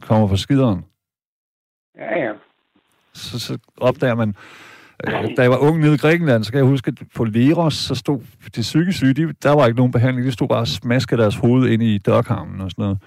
kommer 0.02 0.28
fra 0.28 0.38
skideren. 0.38 0.86
Ja, 1.98 2.20
ja. 2.20 2.32
Så, 3.14 3.40
så 3.40 3.58
opdager 3.78 4.16
man, 4.16 4.36
øh, 5.08 5.38
da 5.38 5.42
jeg 5.42 5.52
var 5.52 5.58
ung 5.58 5.80
nede 5.80 5.94
i 5.94 5.98
Grækenland, 5.98 6.44
så 6.44 6.52
kan 6.52 6.58
jeg 6.58 6.68
huske, 6.68 6.88
at 6.88 7.08
på 7.16 7.24
Leros, 7.24 7.74
så 7.74 7.96
stod 7.96 8.20
de 8.56 8.62
psykisk 8.62 8.98
syge, 8.98 9.14
de, 9.14 9.34
der 9.44 9.52
var 9.52 9.66
ikke 9.66 9.78
nogen 9.78 9.92
behandling, 9.92 10.28
de 10.28 10.32
stod 10.32 10.48
bare 10.48 10.60
og 10.60 10.68
smaskede 10.68 11.22
deres 11.22 11.36
hoved 11.36 11.70
ind 11.70 11.84
i 11.84 11.98
dørkarmen 11.98 12.62
og 12.62 12.72
sådan 12.72 12.84
noget. 12.84 12.98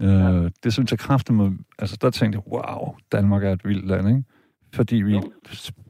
Øh, 0.00 0.50
det 0.64 0.72
synes 0.72 0.90
jeg 0.90 0.98
kraftigt, 0.98 1.38
altså 1.78 1.96
der 2.00 2.10
tænkte 2.10 2.36
jeg, 2.36 2.52
wow, 2.52 2.94
Danmark 3.12 3.44
er 3.44 3.52
et 3.52 3.64
vildt 3.64 3.86
land, 3.86 4.08
ikke? 4.08 4.22
Fordi 4.74 4.96
vi, 4.96 5.12
Jo. 5.14 5.22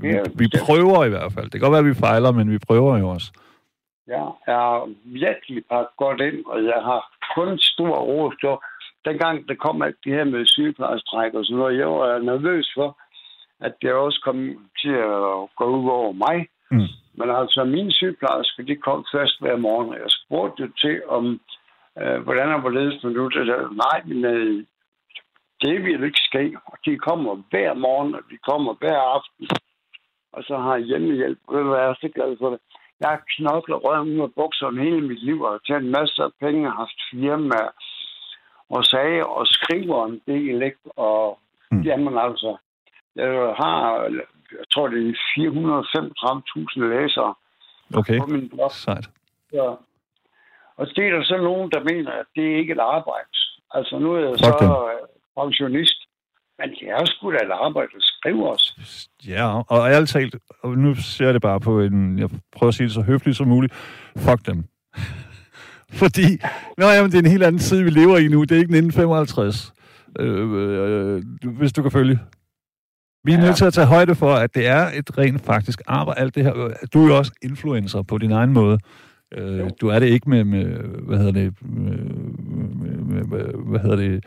vi, 0.01 0.09
Ja, 0.09 0.23
vi 0.35 0.47
prøver 0.67 1.05
i 1.05 1.09
hvert 1.09 1.33
fald. 1.33 1.45
Det 1.45 1.53
kan 1.53 1.61
godt 1.61 1.73
være, 1.73 1.87
at 1.87 1.93
vi 1.95 2.05
fejler, 2.07 2.33
men 2.33 2.51
vi 2.51 2.59
prøver 2.69 2.99
jo 2.99 3.09
også. 3.09 3.33
Ja, 4.09 4.25
jeg 4.47 4.57
har 4.67 4.89
virkelig 5.05 5.63
pakket 5.71 5.97
godt 5.97 6.21
ind, 6.21 6.45
og 6.47 6.65
jeg 6.65 6.81
har 6.91 7.01
kun 7.37 7.59
stor 7.59 7.97
ro 8.11 8.33
for. 8.41 8.65
Dengang 9.05 9.49
det 9.49 9.59
kom 9.59 9.83
alt 9.83 9.97
det 10.05 10.13
her 10.13 10.25
med 10.25 10.47
sygeplejestræk 10.47 11.35
og 11.35 11.45
sådan 11.45 11.59
noget, 11.59 11.79
jeg 11.79 11.89
var 11.89 12.19
nervøs 12.19 12.73
for, 12.77 12.99
at 13.61 13.73
det 13.83 13.93
også 13.93 14.21
kom 14.25 14.39
til 14.83 14.95
at 15.15 15.33
gå 15.59 15.65
ud 15.65 15.89
over 15.91 16.13
mig. 16.13 16.47
Mm. 16.71 16.89
Men 17.19 17.31
altså, 17.31 17.65
mine 17.65 17.93
sygeplejersker, 17.93 18.63
de 18.63 18.77
kom 18.77 19.05
først 19.15 19.41
hver 19.41 19.57
morgen, 19.57 19.89
og 19.89 19.95
jeg 19.95 20.11
spurgte 20.21 20.63
jo 20.63 20.69
til, 20.83 21.03
om 21.09 21.41
øh, 22.01 22.19
hvordan 22.23 22.49
er 22.49 22.61
hvorledes 22.61 23.05
men 23.05 23.13
nu 23.13 23.29
det 23.29 23.47
der, 23.47 23.61
nej, 23.85 23.99
men 24.05 24.25
øh, 24.25 24.65
det 25.63 25.85
vil 25.85 26.05
ikke 26.05 26.25
ske. 26.31 26.57
Og 26.67 26.77
de 26.85 26.99
kommer 26.99 27.43
hver 27.51 27.75
morgen, 27.75 28.15
og 28.15 28.23
de 28.31 28.37
kommer 28.49 28.73
hver 28.81 29.01
aften. 29.17 29.47
Og 30.33 30.43
så 30.49 30.57
har 30.57 30.77
jeg 30.77 30.87
hjemmehjælp. 30.87 31.39
Ved 31.51 31.59
du 31.59 31.69
hvad, 31.69 31.81
jeg 31.81 31.91
er 31.91 31.95
så 32.01 32.09
glad 32.15 32.37
for 32.41 32.51
det. 32.51 32.61
Jeg 33.01 33.09
har 33.09 33.23
knoklet 33.37 33.85
røven 33.85 34.21
af 34.21 34.35
bukserne 34.35 34.83
hele 34.83 35.01
mit 35.01 35.23
liv, 35.25 35.43
og 35.43 35.65
tjent 35.67 35.91
masser 35.99 36.25
af 36.25 36.31
penge, 36.41 36.71
har 36.71 36.77
haft 36.77 37.01
firmaer, 37.11 37.73
og 38.71 38.85
sagde 38.85 39.27
og 39.27 39.47
skriver 39.47 40.07
en 40.07 40.21
del, 40.27 40.63
ikke? 40.63 40.83
Og 40.97 41.39
mm. 41.71 41.83
jamen 41.83 42.19
altså, 42.19 42.57
jeg 43.17 43.55
har, 43.63 44.03
jeg 44.59 44.67
tror 44.73 44.89
det 44.89 45.09
er 45.09 45.13
435.000 45.39 46.81
læsere 46.95 47.35
Okay, 47.95 48.19
på 48.21 48.27
min 48.27 48.49
blog. 48.49 48.71
sejt. 48.71 49.07
Ja. 49.53 49.69
Og 50.77 50.87
det 50.97 51.07
er 51.07 51.11
der 51.17 51.25
så 51.25 51.37
nogen, 51.37 51.71
der 51.71 51.81
mener, 51.81 52.13
at 52.13 52.27
det 52.37 52.53
er 52.53 52.57
ikke 52.57 52.73
et 52.73 52.79
arbejde. 52.79 53.29
Altså 53.71 53.99
nu 53.99 54.15
er 54.15 54.21
jeg 54.21 54.31
Fuck 54.31 54.45
så 54.45 54.57
dem. 54.61 54.69
Pensionist. 55.39 55.99
Men 56.59 56.71
det 56.71 56.89
er 56.89 57.05
sgu 57.05 57.31
da 57.33 57.37
et 57.37 57.51
arbejde 57.67 57.89
at 57.97 58.03
skrive 58.03 58.51
os. 58.53 58.65
Ja, 59.29 59.61
og 59.61 59.91
ærligt 59.91 60.11
talt, 60.11 60.37
og 60.63 60.79
nu 60.79 60.95
ser 60.95 61.25
jeg 61.25 61.35
det 61.35 61.43
bare 61.43 61.61
på 61.61 61.81
en, 61.81 62.19
jeg 62.19 62.29
prøver 62.57 62.69
at 62.69 62.75
sige 62.75 62.85
det 62.87 62.95
så 62.95 63.03
høfligt 63.03 63.37
som 63.37 63.49
muligt, 63.49 63.75
fuck 64.19 64.47
dem. 64.47 64.65
Fordi, 66.01 66.27
nå 66.79 66.87
jamen, 66.87 67.11
det 67.11 67.19
er 67.19 67.23
en 67.23 67.31
helt 67.31 67.43
anden 67.43 67.59
tid, 67.59 67.83
vi 67.83 67.91
lever 67.91 68.17
i 68.19 68.29
nu. 68.29 68.43
Det 68.43 68.53
er 68.53 68.57
ikke 68.57 68.77
1955, 68.77 69.73
øh, 70.19 70.53
øh, 70.53 71.23
hvis 71.59 71.73
du 71.73 71.83
kan 71.83 71.91
følge. 71.91 72.19
Vi 73.25 73.33
er 73.33 73.39
Ja. 73.39 73.45
nødt 73.45 73.57
til 73.57 73.65
at 73.65 73.73
tage 73.75 73.87
højde 73.87 74.15
for, 74.15 74.35
at 74.35 74.55
det 74.55 74.67
er 74.67 74.87
et 74.95 75.19
rent 75.19 75.41
faktisk 75.41 75.81
arbejde. 75.87 76.21
Alt 76.21 76.35
det 76.35 76.45
her. 76.45 76.53
Du 76.95 77.03
er 77.05 77.09
jo 77.09 77.17
også 77.19 77.33
influencer 77.43 78.03
på 78.03 78.19
din 78.19 78.33
egen 78.33 78.53
måde. 78.53 78.79
Øh, 79.33 79.71
du 79.81 79.89
er 79.89 79.99
det 79.99 80.07
ikke 80.07 80.31
med, 80.31 80.45
med 80.45 80.65
hvad 81.07 81.19
hedder 81.19 81.33
det, 81.33 81.55
med, 81.63 81.97
med, 83.05 83.25
med, 83.25 83.45
hvad 83.71 83.81
hedder 83.81 83.97
det, 83.97 84.25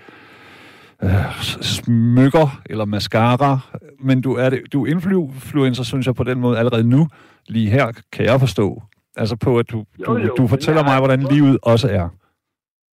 øh, 1.03 1.41
smykker 1.61 2.61
eller 2.69 2.85
mascara, 2.85 3.59
men 3.99 4.21
du 4.21 4.33
er, 4.33 4.49
det, 4.49 4.73
du 4.73 4.85
er 4.85 4.89
influencer, 4.89 5.83
synes 5.83 6.05
jeg, 6.05 6.15
på 6.15 6.23
den 6.23 6.39
måde 6.39 6.57
allerede 6.57 6.83
nu. 6.89 7.07
Lige 7.47 7.69
her 7.69 7.91
kan 8.11 8.25
jeg 8.25 8.39
forstå. 8.39 8.81
Altså 9.17 9.35
på, 9.35 9.59
at 9.59 9.71
du, 9.71 9.77
Jo, 9.99 10.05
du, 10.05 10.17
jo, 10.17 10.33
du 10.37 10.41
men 10.41 10.49
fortæller 10.49 10.83
mig, 10.83 10.97
hvordan 10.99 11.19
livet 11.23 11.57
også 11.63 11.87
er. 11.89 12.09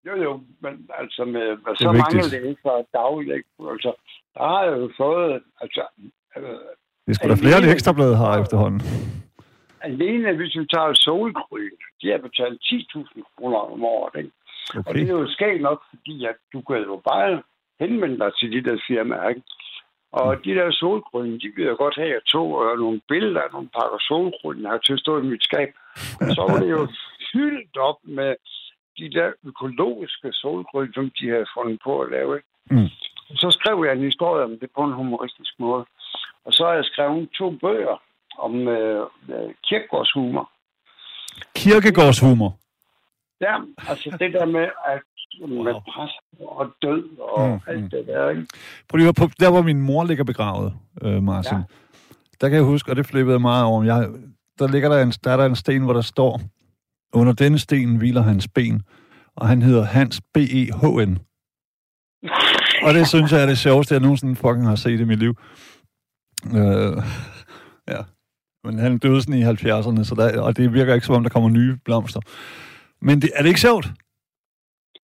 Jo, 0.08 0.16
jo, 0.24 0.42
men 0.62 0.74
altså 1.00 1.26
med, 1.26 1.48
med 1.66 1.76
så 1.76 1.92
mange 1.92 2.16
vigtigt. 2.16 2.32
læsere 2.44 2.84
dagligt, 2.94 3.46
altså, 3.74 3.92
der 4.36 4.44
har 4.54 4.64
jeg 4.64 4.78
jo 4.84 4.90
fået, 4.98 5.42
altså, 5.62 5.82
øh, 6.38 6.44
Det 7.06 7.12
er 7.12 7.14
sgu 7.14 7.28
da 7.30 7.34
flere, 7.34 7.72
ekstrabladet 7.76 8.18
har 8.18 8.42
efterhånden. 8.44 8.82
alene 9.82 10.36
hvis 10.36 10.56
vi 10.60 10.66
tager 10.74 10.94
solgrøn, 10.94 11.72
de 12.02 12.06
har 12.12 12.18
betalt 12.28 12.58
10.000 12.62 13.22
kroner 13.38 13.58
om 13.74 13.84
året, 13.84 14.14
ikke? 14.22 14.32
Og 14.76 14.80
Okay. 14.80 15.00
det 15.00 15.10
er 15.10 15.14
jo 15.14 15.28
skægt 15.36 15.62
nok, 15.62 15.80
fordi 15.90 16.26
at 16.26 16.38
du 16.54 16.60
kan 16.62 16.78
jo 16.92 17.02
bare 17.12 17.42
henvende 17.80 18.20
dig 18.20 18.32
til 18.40 18.52
de 18.52 18.70
der 18.70 18.78
firmaer, 18.88 19.30
ikke? 19.30 19.42
Og 20.12 20.46
de 20.46 20.56
der 20.56 20.72
solgrøn, 20.72 21.40
de 21.40 21.52
vil 21.56 21.66
jeg 21.66 21.78
godt 21.78 21.96
have, 21.96 22.08
at 22.08 22.14
jeg 22.14 22.26
tog 22.26 22.56
og 22.56 22.78
nogle 22.78 23.02
billeder 23.08 23.42
af 23.42 23.52
nogle 23.52 23.70
pakker 23.78 24.00
solgrøn, 24.00 24.62
jeg 24.62 24.70
har 24.70 24.78
til 24.78 24.94
at 24.94 25.00
stå 25.00 25.20
i 25.20 25.26
mit 25.32 25.44
skab. 25.44 25.70
Og 26.22 26.28
så 26.36 26.42
var 26.50 26.60
det 26.60 26.70
jo 26.70 26.88
fyldt 27.32 27.78
op 27.78 28.00
med 28.04 28.36
de 28.98 29.10
der 29.12 29.32
økologiske 29.44 30.30
solgrøn, 30.34 30.94
som 30.94 31.12
de 31.20 31.30
havde 31.30 31.54
fundet 31.58 31.80
på 31.84 32.02
at 32.02 32.12
lave. 32.12 32.42
Mm. 32.72 32.90
Så 33.36 33.48
skrev 33.52 33.84
jeg 33.86 33.94
en 33.94 34.10
historie 34.12 34.44
om 34.44 34.60
det 34.60 34.70
på 34.76 34.84
en 34.84 34.94
humoristisk 34.94 35.54
måde. 35.60 35.86
Og 36.46 36.54
så 36.54 36.66
har 36.66 36.74
jeg 36.74 36.86
skrevet 36.86 37.30
to 37.32 37.52
bøger 37.52 38.02
om 38.38 38.68
øh, 38.68 39.06
øh, 39.30 39.50
kirkegårdshumor. 39.64 40.52
Kirkegårdshumor. 41.56 42.52
Ja, 43.42 43.56
altså 43.90 44.18
det 44.20 44.34
der 44.34 44.46
med, 44.46 44.68
at 44.94 45.02
med 45.42 45.74
Wow. 45.74 45.80
pres 45.94 46.12
og 46.40 46.68
død 46.82 47.04
og 47.20 47.50
Mm, 47.50 47.60
alt 47.68 47.84
mm. 47.84 47.90
det 47.90 48.04
der, 48.08 48.30
ikke? 48.30 48.46
Prøv 48.90 48.98
lige 48.98 49.10
at 49.10 49.16
på, 49.16 49.30
der 49.40 49.50
hvor 49.52 49.62
min 49.62 49.82
mor 49.82 50.04
ligger 50.04 50.24
begravet, 50.24 50.74
øh, 51.04 51.24
Martin. 51.24 51.52
Ja. 51.52 51.58
Ja. 51.58 51.64
Der 52.42 52.50
kan 52.50 52.56
jeg 52.56 52.66
huske, 52.66 52.92
og 52.92 52.96
det 52.96 53.06
flippede 53.06 53.34
jeg 53.34 53.42
meget 53.42 53.64
over, 53.66 53.84
jeg, 53.84 54.08
der 54.60 54.68
ligger 54.68 54.90
der 54.90 55.04
en, 55.04 55.12
der 55.12 55.32
er 55.32 55.38
der 55.38 55.46
en 55.46 55.56
sten, 55.56 55.84
hvor 55.84 55.94
der 55.94 56.02
står, 56.02 56.42
under 57.14 57.34
denne 57.34 57.60
sten 57.60 57.96
hviler 57.96 58.22
hans 58.22 58.48
ben, 58.48 58.82
og 59.36 59.48
han 59.48 59.62
hedder 59.62 59.84
Hans 59.84 60.22
B.E.H.N. 60.34 61.20
Og 62.84 62.94
det 62.94 63.08
synes 63.08 63.32
jeg 63.32 63.42
er 63.42 63.46
det 63.46 63.58
sjoveste, 63.58 63.94
jeg 63.94 64.02
nogensinde 64.02 64.36
fucking 64.36 64.68
har 64.68 64.76
set 64.76 65.00
i 65.00 65.04
mit 65.04 65.20
liv. 65.20 65.34
Øh, 66.56 67.04
ja. 67.88 68.02
Men 68.64 68.80
han 68.80 68.98
døde 68.98 69.22
sådan 69.22 69.40
i 69.40 69.44
70'erne, 69.44 70.04
så 70.04 70.16
der, 70.18 70.42
og 70.42 70.58
det 70.58 70.74
virker 70.74 70.94
ikke 70.94 71.06
som 71.06 71.16
om, 71.16 71.24
der 71.24 71.30
kommer 71.30 71.50
nye 71.50 71.78
blomster. 71.86 72.20
Men 73.02 73.22
det, 73.22 73.30
er 73.36 73.42
det 73.42 73.48
ikke 73.50 73.62
sjovt? 73.62 73.88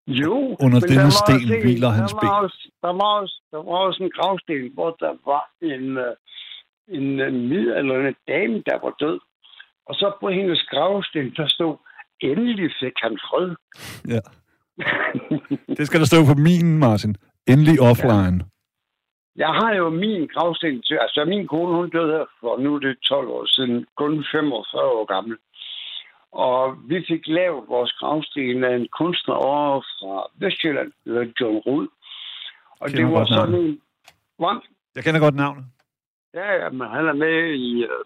Jo. 0.08 0.56
Under 0.66 0.80
denne 0.80 1.12
sten 1.12 1.36
også 1.36 1.54
en- 1.56 1.62
hviler 1.64 1.90
hans 1.90 2.14
ben. 2.22 2.30
også, 2.30 2.62
der, 2.82 2.94
var 3.02 3.12
også, 3.22 3.36
der 3.52 3.58
var 3.58 3.78
også 3.88 4.04
en 4.04 4.12
gravsten, 4.18 4.74
hvor 4.74 4.90
der 5.04 5.14
var 5.32 5.44
en, 5.74 5.86
øh, 6.06 6.14
en 6.98 7.20
øh, 7.26 7.34
midaldrende 7.34 8.14
dame, 8.28 8.56
der 8.70 8.78
var 8.84 8.94
død. 9.00 9.20
Og 9.90 9.94
så 9.96 10.08
på 10.22 10.30
hendes 10.30 10.62
gravsten, 10.72 11.26
der 11.38 11.48
stod, 11.48 11.76
endelig 12.22 12.70
fik 12.82 12.96
han 13.06 13.16
fred. 13.28 13.50
Ja. 14.14 14.22
Det 15.78 15.88
skal 15.88 16.00
der 16.00 16.06
stå 16.06 16.18
på 16.32 16.36
min, 16.48 16.78
Martin. 16.86 17.16
Endelig 17.48 17.82
offline. 17.90 18.38
Jeg 19.44 19.52
har 19.60 19.72
jo 19.82 19.90
min 19.90 20.28
gravsten 20.34 20.82
til, 20.88 20.98
altså 21.06 21.26
min 21.26 21.48
kone, 21.48 21.76
hun 21.78 21.90
døde 21.90 22.12
her 22.18 22.26
for 22.40 22.58
nu 22.64 22.76
er 22.76 22.80
det 22.80 22.96
12 23.10 23.28
år 23.28 23.46
siden, 23.56 23.86
kun 23.98 24.26
45 24.32 24.82
år 24.98 25.06
gammel. 25.14 25.38
Og 26.34 26.78
vi 26.90 27.06
fik 27.08 27.28
lavet 27.28 27.64
vores 27.68 27.92
gravsten 27.92 28.64
af 28.64 28.76
en 28.76 28.88
kunstner 28.88 29.36
over 29.36 29.82
fra 29.82 30.28
Vestjylland, 30.36 30.92
der 31.06 31.12
hedder 31.12 31.34
John 31.42 31.58
Rud. 31.58 31.88
Og 32.80 32.90
det 32.90 33.06
var 33.06 33.26
sådan 33.26 33.50
navnet. 33.50 33.70
en... 33.70 33.82
Hvad? 34.38 34.62
Jeg 34.96 35.04
kender 35.04 35.20
godt 35.20 35.36
navnet. 35.36 35.66
Ja, 36.34 36.54
ja, 36.62 36.70
men 36.70 36.88
han 36.88 37.08
er 37.08 37.14
med 37.14 37.38
i, 37.54 37.84
øh, 37.84 38.04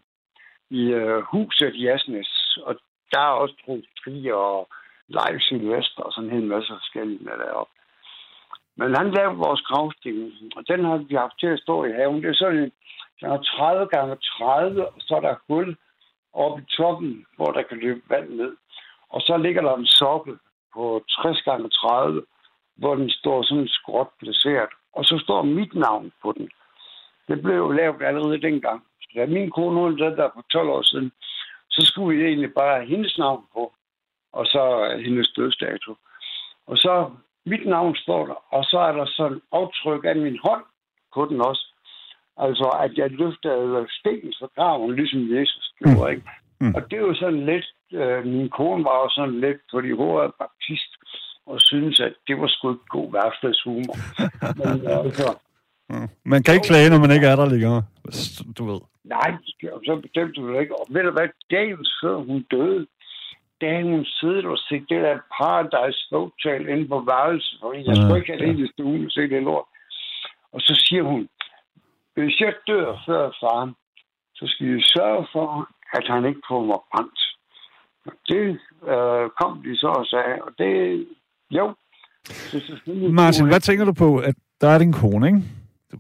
i 0.70 0.82
uh, 0.96 1.24
huset 1.32 1.74
i 1.76 1.88
Asnes, 1.88 2.58
og 2.64 2.76
der 3.12 3.20
er 3.20 3.40
også 3.44 3.56
Tri 4.04 4.32
og 4.32 4.70
Live 5.08 5.40
Sylvester 5.40 6.04
og 6.04 6.14
sådan 6.14 6.30
en 6.30 6.36
hel 6.36 6.48
masse 6.48 6.74
forskellige 6.74 7.24
med 7.24 7.34
deroppe. 7.44 7.74
Men 8.80 8.96
han 8.96 9.12
lavede 9.12 9.44
vores 9.46 9.62
gravsten, 9.62 10.34
og 10.56 10.68
den 10.68 10.86
har 10.86 10.98
vi 10.98 11.16
haft 11.16 11.40
til 11.40 11.48
at 11.48 11.60
stå 11.60 11.86
i 11.86 11.92
haven. 11.92 12.22
Det 12.24 12.30
er 12.30 12.34
sådan 12.34 12.58
en, 12.58 12.72
den 13.20 13.30
er 13.32 13.42
30 13.42 13.88
gange 13.94 14.16
30, 14.16 14.88
og 14.88 15.00
så 15.00 15.16
er 15.16 15.20
der 15.20 15.36
hul 15.48 15.78
oppe 16.34 16.62
i 16.62 16.66
toppen, 16.78 17.26
hvor 17.36 17.52
der 17.52 17.62
kan 17.62 17.78
løbe 17.78 18.02
vand 18.10 18.30
ned. 18.30 18.56
Og 19.10 19.22
så 19.22 19.38
ligger 19.38 19.62
der 19.62 19.76
en 19.76 19.86
sokkel 19.86 20.38
på 20.74 21.04
60 21.10 21.42
gange 21.42 21.70
30, 21.70 22.26
hvor 22.76 22.96
den 22.96 23.10
står 23.10 23.42
sådan 23.44 23.68
skråt 23.68 24.10
placeret. 24.20 24.70
Og 24.94 25.06
så 25.06 25.20
står 25.24 25.42
mit 25.42 25.76
navn 25.76 26.12
på 26.22 26.32
den. 26.38 26.50
Det 27.28 27.42
blev 27.42 27.56
jo 27.56 27.72
lavet 27.72 28.02
allerede 28.02 28.42
dengang. 28.42 28.84
Så 29.02 29.08
da 29.16 29.26
min 29.26 29.52
kone 29.52 29.80
hun 29.80 29.98
døde 29.98 30.16
der 30.16 30.30
for 30.34 30.46
12 30.52 30.70
år 30.70 30.82
siden, 30.82 31.12
så 31.70 31.86
skulle 31.86 32.18
vi 32.18 32.26
egentlig 32.26 32.54
bare 32.54 32.76
have 32.76 32.88
hendes 32.88 33.18
navn 33.18 33.44
på, 33.54 33.74
og 34.34 34.46
så 34.46 34.64
hendes 35.06 35.30
dødsdato. 35.30 35.96
Og 36.68 36.78
så 36.78 37.12
mit 37.46 37.66
navn 37.68 37.96
står 37.96 38.26
der, 38.26 38.38
og 38.56 38.64
så 38.64 38.80
er 38.80 38.92
der 38.92 39.06
sådan 39.06 39.42
aftryk 39.52 40.06
af 40.06 40.16
min 40.16 40.40
hånd 40.44 40.64
på 41.14 41.26
den 41.26 41.42
også. 41.42 41.74
Altså, 42.46 42.68
at 42.84 42.92
jeg 42.98 43.10
løftede 43.12 43.88
sten 43.90 44.34
fra 44.40 44.48
graven, 44.56 44.96
ligesom 44.96 45.22
Jesus 45.36 45.66
gjorde, 45.80 46.12
ikke? 46.12 46.24
Mm. 46.62 46.74
Og 46.76 46.82
det 46.90 46.96
er 46.98 47.06
jo 47.10 47.16
sådan 47.16 47.46
lidt, 47.46 47.70
øh, 47.94 48.26
min 48.26 48.50
kone 48.50 48.84
var 48.84 48.98
jo 49.04 49.10
sådan 49.10 49.40
lidt, 49.46 49.62
fordi 49.74 49.92
hun 49.92 50.10
er 50.24 50.32
baptist, 50.42 50.92
og 51.46 51.62
synes, 51.62 52.00
at 52.00 52.14
det 52.28 52.36
var 52.42 52.48
sgu 52.48 52.72
ikke 52.72 52.94
god 52.98 53.12
værftadshumor. 53.12 53.98
Men 54.60 54.88
altså, 54.88 55.38
Ja. 55.90 56.04
Man 56.32 56.44
kan 56.44 56.54
ikke 56.54 56.68
klage, 56.72 56.90
når 56.90 57.00
man 57.00 57.12
ikke 57.12 57.28
er 57.28 57.36
der 57.36 57.50
længere. 57.54 57.84
Du 58.58 58.64
ved. 58.72 58.82
Nej, 59.04 59.30
så 59.88 60.00
bestemte 60.04 60.42
hun 60.42 60.60
ikke. 60.62 60.76
Og 60.80 60.86
ved 60.90 61.04
du 61.04 61.12
hvad, 61.12 61.30
dagen 61.52 61.86
før 62.02 62.16
hun 62.16 62.46
døde, 62.52 62.88
da 63.62 63.82
hun 63.82 64.06
siddet 64.06 64.46
og 64.46 64.58
set 64.58 64.86
det 64.90 65.02
der 65.06 65.18
Paradise 65.38 66.02
Hotel 66.12 66.68
inde 66.74 66.88
på 66.88 67.00
værelset, 67.10 67.58
for 67.62 67.74
jeg 67.74 67.96
skulle 67.96 68.20
ikke 68.20 68.34
have 68.34 68.46
det 68.48 68.60
i 68.66 68.72
stuen 68.74 69.06
og 69.06 69.12
se 69.12 69.22
det 69.22 69.44
lort. 69.44 69.68
Og 70.54 70.60
så 70.62 70.74
siger 70.86 71.04
hun, 71.04 71.30
hvis 72.24 72.40
jeg 72.40 72.54
dør 72.68 72.88
før 73.08 73.24
faren, 73.42 73.72
så 74.36 74.44
skal 74.48 74.68
I 74.78 74.82
sørge 74.96 75.28
for, 75.34 75.50
at 75.98 76.06
han 76.14 76.26
ikke 76.26 76.42
får 76.50 76.62
mig 76.66 76.80
brændt. 76.92 77.20
Og 78.06 78.14
det 78.30 78.46
øh, 78.92 79.26
kom 79.40 79.52
de 79.66 79.78
så 79.78 79.88
og 79.88 80.06
sagde, 80.06 80.36
og 80.46 80.52
det, 80.58 80.72
jo. 81.52 81.76
Selvfølgelig 82.26 83.14
Martin, 83.14 83.48
hvad 83.48 83.60
tænker 83.60 83.86
du 83.86 83.94
på, 83.94 84.18
at 84.18 84.36
der 84.62 84.68
er 84.68 84.78
din 84.78 84.94
kone, 84.94 85.28
ikke? 85.28 85.42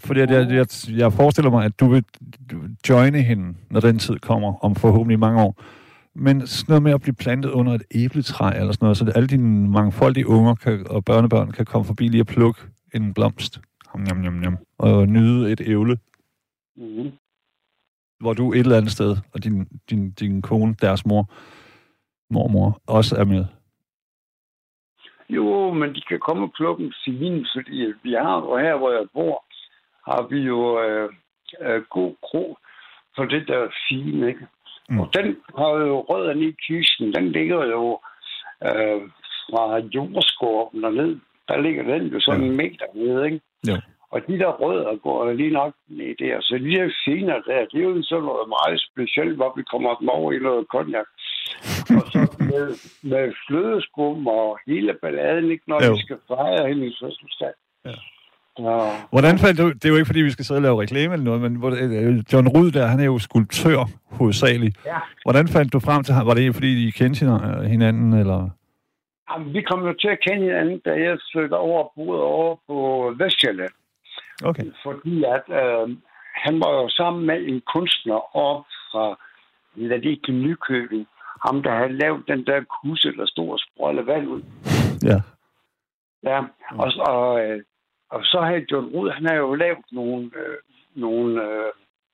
Fordi 0.05 0.19
jeg, 0.19 0.29
jeg, 0.29 0.67
jeg 0.97 1.13
forestiller 1.13 1.51
mig, 1.51 1.65
at 1.65 1.79
du 1.79 1.87
vil 1.87 2.03
joine 2.89 3.21
hende, 3.21 3.57
når 3.69 3.79
den 3.79 3.99
tid 3.99 4.19
kommer, 4.19 4.65
om 4.65 4.75
forhåbentlig 4.75 5.19
mange 5.19 5.41
år. 5.41 5.63
Men 6.15 6.47
sådan 6.47 6.71
noget 6.71 6.83
med 6.83 6.91
at 6.91 7.01
blive 7.01 7.15
plantet 7.15 7.49
under 7.49 7.73
et 7.73 7.83
æbletræ 7.95 8.49
eller 8.59 8.71
sådan 8.71 8.85
noget, 8.85 8.97
så 8.97 9.11
alle 9.15 9.27
dine 9.27 9.69
mangfoldige 9.69 10.27
unger 10.27 10.55
kan, 10.55 10.85
og 10.89 11.05
børnebørn 11.05 11.51
kan 11.51 11.65
komme 11.65 11.85
forbi 11.85 12.07
lige 12.07 12.21
og 12.21 12.27
plukke 12.27 12.61
en 12.93 13.13
blomst. 13.13 13.59
Jam, 14.09 14.23
jam, 14.23 14.43
jam, 14.43 14.57
og 14.77 15.07
nyde 15.07 15.51
et 15.51 15.61
ævle, 15.65 15.97
Mhm. 16.77 17.11
hvor 18.19 18.33
du 18.33 18.53
et 18.53 18.59
eller 18.59 18.77
andet 18.77 18.91
sted, 18.91 19.17
og 19.33 19.43
din, 19.43 19.65
din, 19.89 20.11
din 20.11 20.41
kone, 20.41 20.75
deres 20.81 21.05
mor, 21.05 21.23
mormor, 22.29 22.81
også 22.87 23.15
er 23.15 23.25
med. 23.25 23.45
Jo, 25.29 25.73
men 25.73 25.95
de 25.95 26.01
kan 26.09 26.19
komme 26.19 26.43
og 26.43 26.51
plukke 26.57 26.83
dem 26.83 26.91
civil, 27.03 27.47
fordi 27.55 27.93
vi 28.03 28.11
har 28.13 28.37
jo 28.41 28.57
her, 28.57 28.77
hvor 28.77 28.91
jeg 28.91 29.05
bor, 29.13 29.45
har 30.11 30.27
vi 30.27 30.39
jo 30.39 30.81
øh, 30.83 31.09
øh, 31.61 31.81
god 31.89 32.15
kro 32.23 32.57
for 33.15 33.25
det 33.25 33.47
der 33.47 33.67
fine, 33.89 34.27
ikke? 34.27 34.47
Mm. 34.89 34.99
Og 34.99 35.09
den 35.13 35.37
har 35.57 35.69
jo 35.69 35.99
rødderne 36.09 36.45
i 36.49 36.55
kysten, 36.67 37.13
den 37.13 37.31
ligger 37.31 37.65
jo 37.65 37.99
øh, 38.67 39.01
fra 39.49 39.77
jordskorpen 39.77 40.83
derned. 40.83 41.19
Der 41.47 41.61
ligger 41.61 41.83
den 41.83 42.07
jo 42.07 42.19
sådan 42.19 42.41
Ja. 42.41 42.47
en 42.47 42.55
meter 42.57 42.85
nede, 42.95 43.25
ikke? 43.25 43.41
Jo. 43.67 43.75
Og 44.11 44.19
de 44.27 44.39
der 44.39 44.51
rødder 44.63 44.95
går 44.95 45.31
lige 45.31 45.51
nok 45.61 45.73
ned 45.87 46.15
der. 46.23 46.35
Så 46.41 46.53
de 46.65 46.71
der 46.77 46.89
finer 47.05 47.33
der, 47.49 47.59
det 47.71 47.77
er 47.79 47.83
jo 47.89 48.03
sådan 48.03 48.23
noget 48.23 48.47
meget 48.57 48.77
specielt, 48.91 49.35
hvor 49.35 49.53
vi 49.57 49.63
kommer 49.71 49.95
dem 49.99 50.09
over 50.09 50.31
i 50.33 50.39
noget 50.39 50.67
konjak. 50.75 51.07
og 51.97 52.03
så 52.13 52.19
med, 52.51 52.67
med 53.11 53.33
flødeskum 53.47 54.27
og 54.27 54.59
hele 54.67 54.93
balladen, 55.01 55.51
ikke, 55.51 55.63
når 55.67 55.85
Jo. 55.85 55.93
vi 55.93 55.99
skal 56.01 56.17
fejre 56.27 56.67
hendes 56.67 56.97
fødselsdag. 57.03 57.53
Ja. 57.85 57.95
Ja. 58.59 58.77
Hvordan 59.13 59.37
faldt 59.39 59.57
du, 59.61 59.67
det 59.71 59.85
er 59.85 59.89
jo 59.89 59.95
ikke, 59.95 60.05
fordi 60.11 60.21
vi 60.21 60.31
skal 60.31 60.45
sidde 60.45 60.57
og 60.57 60.61
lave 60.61 60.81
reklame 60.81 61.13
eller 61.13 61.23
noget, 61.25 61.41
men 61.41 61.55
hvor, 61.55 61.69
øh, 61.69 62.17
John 62.33 62.47
Rud 62.47 62.71
der, 62.71 62.85
han 62.85 62.99
er 62.99 63.05
jo 63.05 63.19
skulptør 63.19 63.79
hovedsageligt. 64.11 64.75
ja. 64.85 64.97
Hvordan 65.25 65.47
fandt 65.47 65.73
du 65.73 65.79
frem 65.79 66.03
til 66.03 66.13
ham? 66.13 66.27
Var 66.27 66.33
det 66.33 66.55
fordi, 66.55 66.87
I 66.87 66.91
kendte 66.91 67.25
hina- 67.25 67.63
hinanden, 67.67 68.13
eller? 68.13 68.49
Jamen, 69.31 69.53
vi 69.53 69.61
kom 69.61 69.85
jo 69.87 69.93
til 69.93 70.07
at 70.07 70.19
kende 70.27 70.43
hinanden, 70.45 70.79
da 70.85 70.91
jeg 70.91 71.17
flyttede 71.31 71.57
over 71.59 71.83
og 71.83 71.91
boede 71.95 72.21
over 72.23 72.55
på 72.67 72.75
Vestjylland. 73.19 73.73
Okay. 74.43 74.63
Fordi 74.83 75.23
at 75.23 75.45
øh, 75.49 75.97
han 76.35 76.59
var 76.59 76.71
jo 76.81 76.89
sammen 76.89 77.25
med 77.25 77.39
en 77.47 77.61
kunstner 77.73 78.35
op 78.35 78.65
fra 78.91 79.19
Ladike 79.75 80.31
Nykøbing. 80.31 81.07
Ham, 81.45 81.63
der 81.63 81.75
havde 81.75 81.97
lavet 81.97 82.27
den 82.27 82.45
der 82.45 82.61
kusse, 82.81 83.11
der 83.17 83.25
stod 83.25 83.49
og 83.49 83.59
sprøjlede 83.59 84.07
vand 84.07 84.27
ud. 84.27 84.41
Ja. 85.03 85.19
Ja, 86.23 86.39
og, 86.71 86.91
og, 87.07 87.41
øh, 87.45 87.63
og 88.09 88.21
så 88.23 88.41
havde 88.41 88.65
John 88.71 88.87
Rud, 88.87 89.09
han 89.09 89.25
har 89.25 89.35
jo 89.35 89.55
lavet 89.55 89.85
nogle, 89.91 90.31
øh, 90.35 90.57
nogle, 90.95 91.43
øh, 91.43 91.71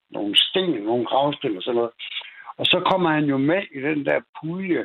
nogle 0.09 0.37
sten, 0.37 0.83
nogle 0.83 1.05
gravsten 1.05 1.57
og 1.57 1.63
sådan 1.63 1.75
noget. 1.75 1.91
Og 2.57 2.65
så 2.65 2.79
kommer 2.91 3.09
han 3.09 3.25
jo 3.25 3.37
med 3.37 3.61
i 3.71 3.81
den 3.81 4.05
der 4.05 4.19
pulje 4.39 4.79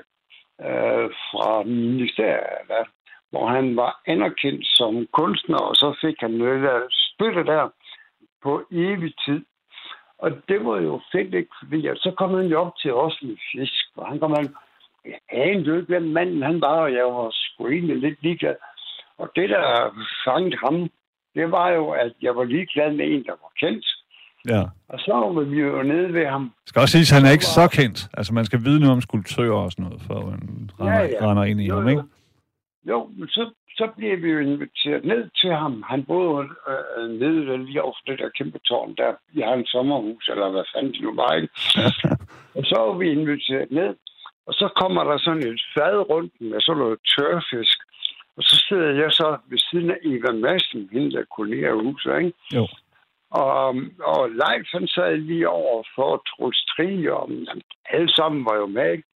øh, 0.60 1.08
fra 1.30 1.62
ministeriet, 1.62 2.86
hvor 3.30 3.46
han 3.46 3.76
var 3.76 4.00
anerkendt 4.06 4.66
som 4.66 5.06
kunstner, 5.12 5.58
og 5.58 5.74
så 5.76 5.96
fik 6.00 6.16
han 6.20 6.30
noget 6.30 6.62
der 6.62 6.80
støtte 7.18 7.44
der 7.44 7.68
på 8.42 8.62
evig 8.72 9.12
tid. 9.26 9.44
Og 10.18 10.30
det 10.48 10.64
var 10.64 10.78
jo 10.80 11.00
fedt, 11.12 11.34
ikke? 11.34 11.50
Fordi 11.62 11.86
at 11.86 11.98
så 11.98 12.10
kom 12.18 12.34
han 12.34 12.46
jo 12.46 12.60
op 12.60 12.72
til 12.82 12.92
os 12.94 13.18
med 13.22 13.36
fisk, 13.52 13.84
og 13.96 14.06
han 14.08 14.18
kom 14.20 14.32
han, 14.32 14.54
jeg 15.04 15.18
anede 15.32 15.66
jo 15.66 15.74
ikke, 15.76 15.86
hvem 15.86 16.02
manden 16.02 16.42
han 16.42 16.60
var, 16.60 16.76
og 16.86 16.92
jeg 16.92 17.04
var 17.04 17.28
sgu 17.32 17.68
egentlig 17.68 17.96
lidt 17.96 18.22
ligeglad. 18.22 18.54
Og 19.18 19.30
det, 19.36 19.48
der 19.50 19.64
fangede 20.24 20.56
ham, 20.64 20.90
det 21.34 21.50
var 21.50 21.68
jo, 21.70 21.90
at 21.90 22.12
jeg 22.22 22.36
var 22.36 22.44
ligeglad 22.44 22.92
med 22.92 23.06
en, 23.06 23.24
der 23.24 23.30
var 23.44 23.52
kendt. 23.60 23.86
ja. 24.48 24.62
Og 24.88 24.98
så 25.00 25.12
var 25.12 25.42
vi 25.42 25.60
jo 25.60 25.82
nede 25.82 26.14
ved 26.14 26.26
ham. 26.26 26.42
Det 26.42 26.68
skal 26.68 26.80
også 26.80 26.92
siges, 26.92 27.12
at 27.12 27.16
han 27.18 27.26
er 27.26 27.32
ikke 27.32 27.44
så 27.44 27.68
kendt. 27.72 28.08
Altså, 28.18 28.34
man 28.34 28.44
skal 28.44 28.64
vide 28.64 28.80
noget 28.80 28.92
om 28.92 29.00
skulptører 29.00 29.52
og 29.64 29.72
sådan 29.72 29.84
noget, 29.84 30.02
for 30.06 30.14
man 30.30 30.70
render, 30.80 30.94
Ja, 30.94 31.06
ja. 31.06 31.30
render 31.30 31.44
ind 31.44 31.60
i 31.60 31.66
Jo, 31.66 31.74
ham, 31.74 31.88
ikke? 31.88 32.02
Jo, 32.88 33.10
men 33.16 33.28
så, 33.28 33.50
så 33.78 33.90
blev 33.96 34.22
vi 34.22 34.28
jo 34.30 34.38
inviteret 34.38 35.04
ned 35.04 35.30
til 35.40 35.52
ham. 35.52 35.82
Han 35.82 36.04
boede 36.04 36.48
øh, 36.68 37.10
nede 37.10 37.64
lige 37.66 37.82
over 37.82 37.94
det 38.06 38.18
der 38.18 38.28
kæmpe 38.38 38.58
tårn 38.58 38.94
der. 38.96 39.12
Har 39.44 39.54
en 39.54 39.66
sommerhus, 39.66 40.28
eller 40.28 40.50
hvad 40.50 40.64
fanden 40.74 40.92
det 40.92 41.00
nu 41.00 41.14
var, 41.14 41.32
ikke? 41.34 41.54
og 42.56 42.62
så 42.64 42.76
var 42.78 42.98
vi 42.98 43.10
inviteret 43.10 43.70
ned. 43.70 43.94
Og 44.46 44.54
så 44.54 44.68
kommer 44.80 45.04
der 45.04 45.18
sådan 45.18 45.46
et 45.48 45.62
fad 45.74 46.10
rundt 46.10 46.32
med 46.40 46.60
sådan 46.60 46.78
noget 46.78 46.98
tørfisk. 47.16 47.78
Og 48.36 48.42
så 48.42 48.56
sidder 48.68 48.90
jeg 49.02 49.12
så 49.12 49.38
ved 49.50 49.58
siden 49.58 49.90
af 49.90 49.98
Eva 50.04 50.32
Madsen, 50.32 50.88
hende 50.92 51.10
der 51.12 51.24
kolleger 51.36 51.74
huset, 51.74 52.18
ikke? 52.18 52.32
Jo. 52.54 52.66
Og, 53.30 53.66
og 54.12 54.30
Leif, 54.30 54.66
han 54.72 54.88
sad 54.88 55.16
lige 55.16 55.48
over 55.48 55.82
for 55.94 56.22
Troels 56.28 56.64
Tri, 56.64 57.08
og 57.08 57.30
alle 57.90 58.12
sammen 58.12 58.44
var 58.44 58.56
jo 58.56 58.66
med, 58.66 58.92
ikke? 58.92 59.08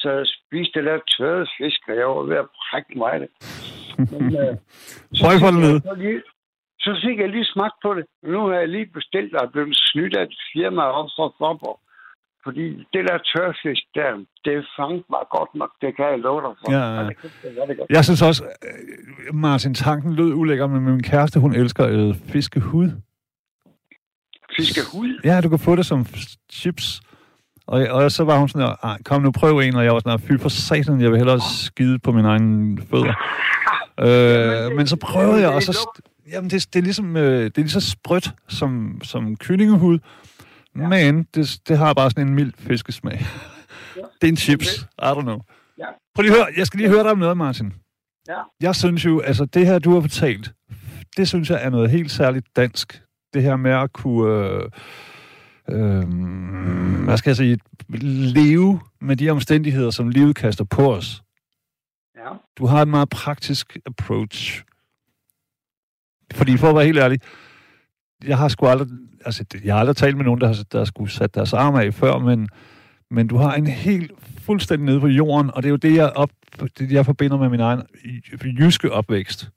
Så 0.00 0.08
jeg 0.18 0.26
spiste 0.38 0.78
der 0.88 0.98
tørrede 1.14 1.46
fisk, 1.58 1.80
og 1.88 1.94
jeg 2.00 2.06
var 2.14 2.22
ved 2.30 2.36
at 2.44 2.48
brække 2.58 2.92
mig 3.02 3.14
det. 3.22 3.30
Men, 4.12 4.22
øh, 4.42 4.56
så, 5.18 5.24
fik 5.32 5.42
jeg 5.42 5.96
lige, 6.06 6.22
så 6.84 6.90
fik 7.04 7.18
jeg 7.18 7.28
lige 7.28 7.44
smagt 7.54 7.76
på 7.84 7.90
det. 7.94 8.04
Nu 8.32 8.38
har 8.46 8.54
jeg 8.62 8.68
lige 8.68 8.86
bestilt 8.98 9.34
og 9.34 9.52
blevet 9.52 9.76
snydt 9.90 10.16
af 10.16 10.22
et 10.22 10.34
firma 10.52 10.82
op 10.82 11.08
fra 11.16 11.26
Forborg. 11.38 11.78
Fordi 12.44 12.66
det 12.92 13.02
der 13.08 13.18
tørfisk 13.32 13.84
der, 13.94 14.10
det 14.44 14.66
fangt 14.78 15.04
var 15.14 15.24
godt 15.36 15.54
nok, 15.54 15.70
det 15.80 15.96
kan 15.96 16.04
jeg 16.12 16.18
love 16.18 16.40
dig 16.46 16.54
for. 16.60 16.72
Ja, 16.72 16.84
ja. 17.00 17.08
Det 17.08 17.16
kan- 17.18 17.30
det 17.68 17.68
det. 17.68 17.86
Jeg 17.90 18.04
synes 18.04 18.22
også, 18.22 18.44
øh, 18.44 19.34
Martin, 19.34 19.74
tanken 19.74 20.14
lød 20.14 20.32
ulækker, 20.34 20.66
men 20.66 20.82
min 20.84 21.02
kæreste, 21.02 21.40
hun 21.40 21.54
elsker 21.54 21.84
øh, 21.88 22.14
fiskehud. 22.32 22.88
Fiskehud? 24.56 25.20
Ja, 25.24 25.40
du 25.40 25.48
kan 25.48 25.58
få 25.58 25.76
det 25.76 25.86
som 25.86 26.06
chips. 26.52 27.00
Og, 27.70 27.80
og 27.88 28.12
så 28.12 28.24
var 28.24 28.38
hun 28.38 28.48
sådan, 28.48 28.74
"Ej, 28.82 28.98
kom 29.04 29.22
nu 29.22 29.30
prøv 29.30 29.58
en, 29.58 29.74
og 29.76 29.84
jeg 29.84 29.92
var 29.92 30.00
sådan, 30.04 30.18
fy 30.20 30.42
for 30.42 30.48
satan, 30.48 31.00
jeg 31.00 31.10
vil 31.10 31.16
hellere 31.18 31.40
skide 31.40 31.98
på 31.98 32.12
mine 32.12 32.28
egne 32.28 32.78
fødder. 32.90 33.14
øh, 34.70 34.76
men 34.76 34.86
så 34.86 34.96
prøvede 34.96 35.40
jeg, 35.40 35.48
og 35.50 35.62
så... 35.62 36.00
Jamen, 36.32 36.50
det, 36.50 36.66
det, 36.74 36.78
er 36.78 36.82
ligesom, 36.82 37.16
øh, 37.16 37.44
det 37.44 37.58
er 37.58 37.62
lige 37.62 37.70
så 37.70 37.80
sprødt 37.90 38.30
som, 38.48 39.00
som 39.02 39.36
kyllingehud, 39.36 39.98
ja. 40.78 40.88
men 40.88 41.26
det, 41.34 41.58
det 41.68 41.78
har 41.78 41.94
bare 41.94 42.10
sådan 42.10 42.26
en 42.28 42.34
mild 42.34 42.52
fiskesmag. 42.58 43.26
Ja. 43.96 44.00
Det 44.20 44.28
er 44.28 44.32
en 44.32 44.36
chips. 44.36 44.76
I 44.82 45.04
don't 45.04 45.20
know. 45.20 45.38
Ja. 45.78 45.84
Prøv 46.14 46.22
lige 46.22 46.32
at 46.32 46.38
høre, 46.38 46.46
jeg 46.56 46.66
skal 46.66 46.78
lige 46.80 46.90
høre 46.90 47.02
dig 47.02 47.10
om 47.10 47.18
noget, 47.18 47.36
Martin. 47.36 47.72
Ja. 48.28 48.34
Jeg 48.60 48.76
synes 48.76 49.04
jo, 49.04 49.20
altså 49.20 49.44
det 49.44 49.66
her, 49.66 49.78
du 49.78 49.94
har 49.94 50.00
fortalt, 50.00 50.52
det 51.16 51.28
synes 51.28 51.50
jeg 51.50 51.58
er 51.62 51.70
noget 51.70 51.90
helt 51.90 52.10
særligt 52.10 52.46
dansk. 52.56 53.02
Det 53.34 53.42
her 53.42 53.56
med 53.56 53.70
at 53.70 53.92
kunne, 53.92 54.34
øh, 54.34 54.62
øh, 55.72 57.04
hvad 57.04 57.16
skal 57.16 57.30
jeg 57.30 57.36
sige, 57.36 57.58
leve 58.34 58.80
med 59.00 59.16
de 59.16 59.30
omstændigheder, 59.30 59.90
som 59.90 60.08
livet 60.08 60.36
kaster 60.36 60.64
på 60.64 60.94
os. 60.94 61.22
Ja. 62.16 62.30
Du 62.58 62.66
har 62.66 62.82
en 62.82 62.90
meget 62.90 63.08
praktisk 63.08 63.78
approach. 63.86 64.64
Fordi 66.32 66.56
for 66.56 66.68
at 66.68 66.74
være 66.74 66.84
helt 66.84 66.98
ærlig, 66.98 67.20
jeg 68.24 68.38
har 68.38 68.48
sgu 68.48 68.66
aldrig, 68.66 68.88
altså 69.24 69.44
jeg 69.64 69.74
har 69.74 69.80
aldrig 69.80 69.96
talt 69.96 70.16
med 70.16 70.24
nogen, 70.24 70.40
der 70.40 70.46
har, 70.46 70.64
der 70.72 70.84
skulle 70.84 71.10
sat 71.10 71.34
deres 71.34 71.52
arm 71.52 71.74
af 71.74 71.94
før, 71.94 72.18
men, 72.18 72.48
men 73.10 73.26
du 73.26 73.36
har 73.36 73.54
en 73.54 73.66
helt 73.66 74.12
fuldstændig 74.38 74.86
nede 74.86 75.00
på 75.00 75.06
jorden, 75.06 75.50
og 75.54 75.62
det 75.62 75.68
er 75.68 75.70
jo 75.70 75.76
det, 75.76 75.94
jeg, 75.94 76.12
op, 76.14 76.30
det, 76.78 76.92
jeg 76.92 77.04
forbinder 77.06 77.36
med 77.36 77.48
min 77.48 77.60
egen 77.60 77.82
jyske 78.44 78.92
opvækst. 78.92 79.50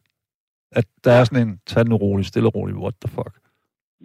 At 0.72 0.86
der 1.04 1.12
er 1.12 1.24
sådan 1.24 1.48
en, 1.48 1.60
tag 1.66 1.86
den 1.86 1.94
roligt, 1.94 2.28
stille 2.28 2.48
og 2.48 2.56
roligt, 2.56 2.78
what 2.78 2.94
the 3.02 3.16
fuck? 3.16 3.40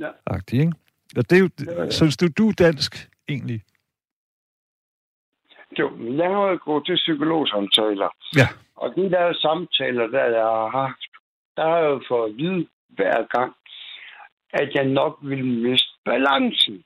Ja. 0.01 0.09
Agtig, 0.27 0.61
ikke? 0.61 0.73
Og 1.17 1.31
det 1.31 1.39
er 1.39 1.43
jo, 1.43 1.51
synes 1.91 2.17
du, 2.17 2.27
du 2.39 2.49
er 2.49 2.53
dansk, 2.53 3.09
egentlig? 3.29 3.63
Jo, 5.79 5.91
jeg 6.17 6.31
har 6.31 6.49
jo 6.51 6.59
gået 6.65 6.87
til 6.87 6.97
psykologsamtaler. 6.97 8.09
Ja. 8.37 8.49
Og 8.77 8.97
de 8.97 9.11
der 9.11 9.33
samtaler, 9.33 10.07
der 10.07 10.25
jeg 10.25 10.43
har 10.43 10.69
haft, 10.69 11.13
der 11.57 11.65
har 11.69 11.79
jeg 11.79 11.91
jo 11.91 12.03
fået 12.09 12.31
at 12.31 12.37
vide 12.37 12.67
hver 12.89 13.27
gang, 13.37 13.55
at 14.53 14.75
jeg 14.75 14.85
nok 14.85 15.19
vil 15.23 15.45
miste 15.45 15.93
balancen. 16.05 16.85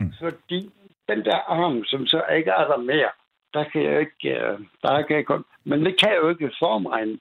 Mm. 0.00 0.12
Fordi 0.20 0.70
den 1.08 1.24
der 1.24 1.36
arm, 1.36 1.84
som 1.84 2.06
så 2.06 2.24
ikke 2.36 2.50
er 2.50 2.66
der 2.66 2.76
mere, 2.76 3.10
der 3.54 3.64
kan 3.64 3.82
jeg 3.82 4.00
ikke, 4.00 4.28
øh, 4.38 4.58
der 4.82 5.02
kan 5.02 5.16
jeg 5.16 5.26
godt, 5.26 5.46
men 5.64 5.84
det 5.84 6.00
kan 6.00 6.10
jeg 6.12 6.18
jo 6.22 6.28
ikke 6.28 6.50
mig, 6.62 7.18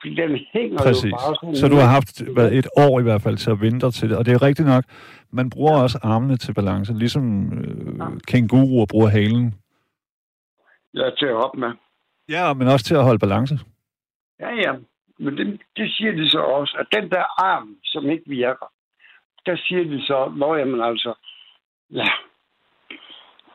fordi 0.00 0.14
den 0.14 0.38
hænger 0.52 0.78
Præcis. 0.78 1.12
jo 1.12 1.16
bare 1.16 1.34
sådan. 1.34 1.56
Så 1.56 1.68
du 1.68 1.76
har 1.76 1.86
haft 1.98 2.22
hvad, 2.34 2.52
et 2.52 2.66
år 2.76 3.00
i 3.00 3.02
hvert 3.02 3.22
fald 3.22 3.36
til 3.36 3.50
at 3.50 3.60
vinde 3.60 3.80
dig 3.80 3.92
til 3.94 4.10
det. 4.10 4.18
Og 4.18 4.26
det 4.26 4.32
er 4.34 4.42
rigtigt 4.42 4.68
nok, 4.68 4.84
man 5.30 5.50
bruger 5.50 5.82
også 5.82 5.98
armene 6.02 6.36
til 6.36 6.54
balance, 6.54 6.92
ligesom 6.92 7.52
øh, 7.58 7.98
Ja. 7.98 8.06
kænguruer 8.26 8.86
bruger 8.86 9.08
halen. 9.08 9.54
Jeg 10.94 11.06
er 11.06 11.14
til 11.14 11.26
at 11.26 11.32
op 11.44 11.56
med. 11.56 11.70
Ja, 12.28 12.52
men 12.54 12.68
også 12.68 12.84
til 12.84 12.94
at 12.94 13.04
holde 13.04 13.18
balance. 13.18 13.58
Ja, 14.40 14.50
ja. 14.54 14.72
Men 15.18 15.36
det, 15.38 15.60
det 15.76 15.92
siger 15.96 16.12
de 16.12 16.30
så 16.30 16.38
også, 16.40 16.76
at 16.80 16.86
den 17.02 17.10
der 17.10 17.24
arm, 17.44 17.76
som 17.84 18.10
ikke 18.10 18.24
virker, 18.26 18.66
der 19.46 19.56
siger 19.56 19.84
de 19.84 20.02
så, 20.06 20.32
hvor 20.36 20.56
jamen 20.56 20.80
altså, 20.82 21.14
ja, 21.90 22.08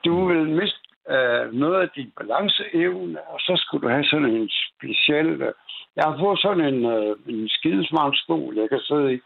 du 0.05 0.27
vil 0.27 0.49
miste 0.49 0.79
øh, 1.09 1.53
noget 1.53 1.81
af 1.81 1.89
din 1.95 2.11
balanceevne, 2.17 3.21
og 3.27 3.39
så 3.39 3.53
skulle 3.63 3.81
du 3.87 3.89
have 3.93 4.05
sådan 4.05 4.25
en 4.35 4.49
speciel... 4.49 5.41
Øh, 5.41 5.53
jeg 5.99 6.05
har 6.09 6.17
fået 6.23 6.39
sådan 6.45 6.63
en, 6.73 6.79
øh, 6.95 7.15
en 7.33 7.49
skidesmart 7.57 8.15
stol, 8.23 8.51
jeg 8.61 8.69
kan 8.69 8.79
sidde 8.89 9.13
i, 9.15 9.19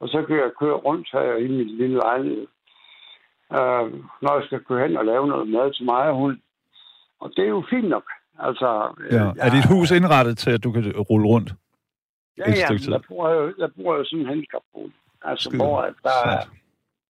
og 0.00 0.06
så 0.08 0.18
kan 0.26 0.36
jeg 0.36 0.50
køre 0.60 0.76
rundt 0.86 1.08
her 1.12 1.36
i 1.44 1.48
min 1.56 1.70
lille 1.80 1.96
lejlighed. 2.06 2.46
Øh, 3.58 3.86
når 4.22 4.32
jeg 4.38 4.44
skal 4.46 4.60
køre 4.68 4.82
hen 4.88 4.96
og 4.96 5.04
lave 5.04 5.26
noget 5.28 5.48
mad 5.48 5.72
til 5.72 5.84
mig 5.84 6.04
og 6.10 6.16
hun. 6.16 6.32
Og 7.20 7.28
det 7.36 7.44
er 7.44 7.48
jo 7.58 7.62
fint 7.70 7.88
nok. 7.88 8.06
Altså, 8.38 8.68
øh, 9.00 9.12
Ja. 9.12 9.24
Er 9.44 9.50
dit 9.56 9.66
hus 9.72 9.90
indrettet 9.90 10.38
til, 10.38 10.50
at 10.50 10.64
du 10.64 10.72
kan 10.72 10.82
rulle 11.10 11.26
rundt? 11.26 11.50
Ja, 12.38 12.44
ja, 12.50 12.90
jeg 12.94 13.00
bruger 13.08 13.30
jo, 13.30 13.54
jeg 13.58 13.68
bruger 13.76 13.94
jo 13.96 14.04
sådan 14.04 14.20
en 14.20 14.26
handicapbolig. 14.26 14.94
Altså, 15.22 15.44
Skide 15.50 15.62
hvor 15.62 15.78
at 15.80 15.94
der, 16.02 16.18
er, 16.32 16.40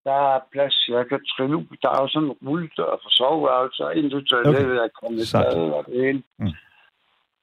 der 0.04 0.18
er 0.34 0.40
plads, 0.52 0.88
jeg 0.88 1.04
kan 1.08 1.20
trille 1.36 1.56
ud. 1.56 1.76
Der 1.82 1.88
er 1.96 2.00
jo 2.02 2.08
sådan 2.08 2.28
en 2.28 2.36
rulledør 2.48 2.92
for 3.02 3.10
soveværelser, 3.20 3.90
ind 3.90 4.10
til 4.10 4.24
toilettet, 4.26 4.64
Okay. 4.64 4.82
jeg 4.82 4.90
kommer 5.00 5.18
i 5.20 5.72
og 5.78 5.84
det 5.86 5.94
hele. 6.04 6.22
Mm. 6.38 6.52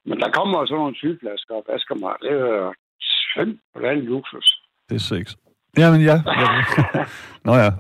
Men 0.06 0.20
der 0.20 0.30
kommer 0.32 0.58
også 0.58 0.74
nogle 0.74 0.96
sygepladser 0.96 1.54
og 1.60 1.66
vasker 1.72 1.96
mig. 1.96 2.14
Det 2.22 2.32
er 2.32 2.74
simpelthen 3.34 4.00
luksus. 4.12 4.48
Det 4.90 4.96
er 4.96 5.06
sex. 5.14 5.36
Jamen 5.78 6.02
ja. 6.10 6.18
Nå 7.48 7.54
ja. 7.64 7.72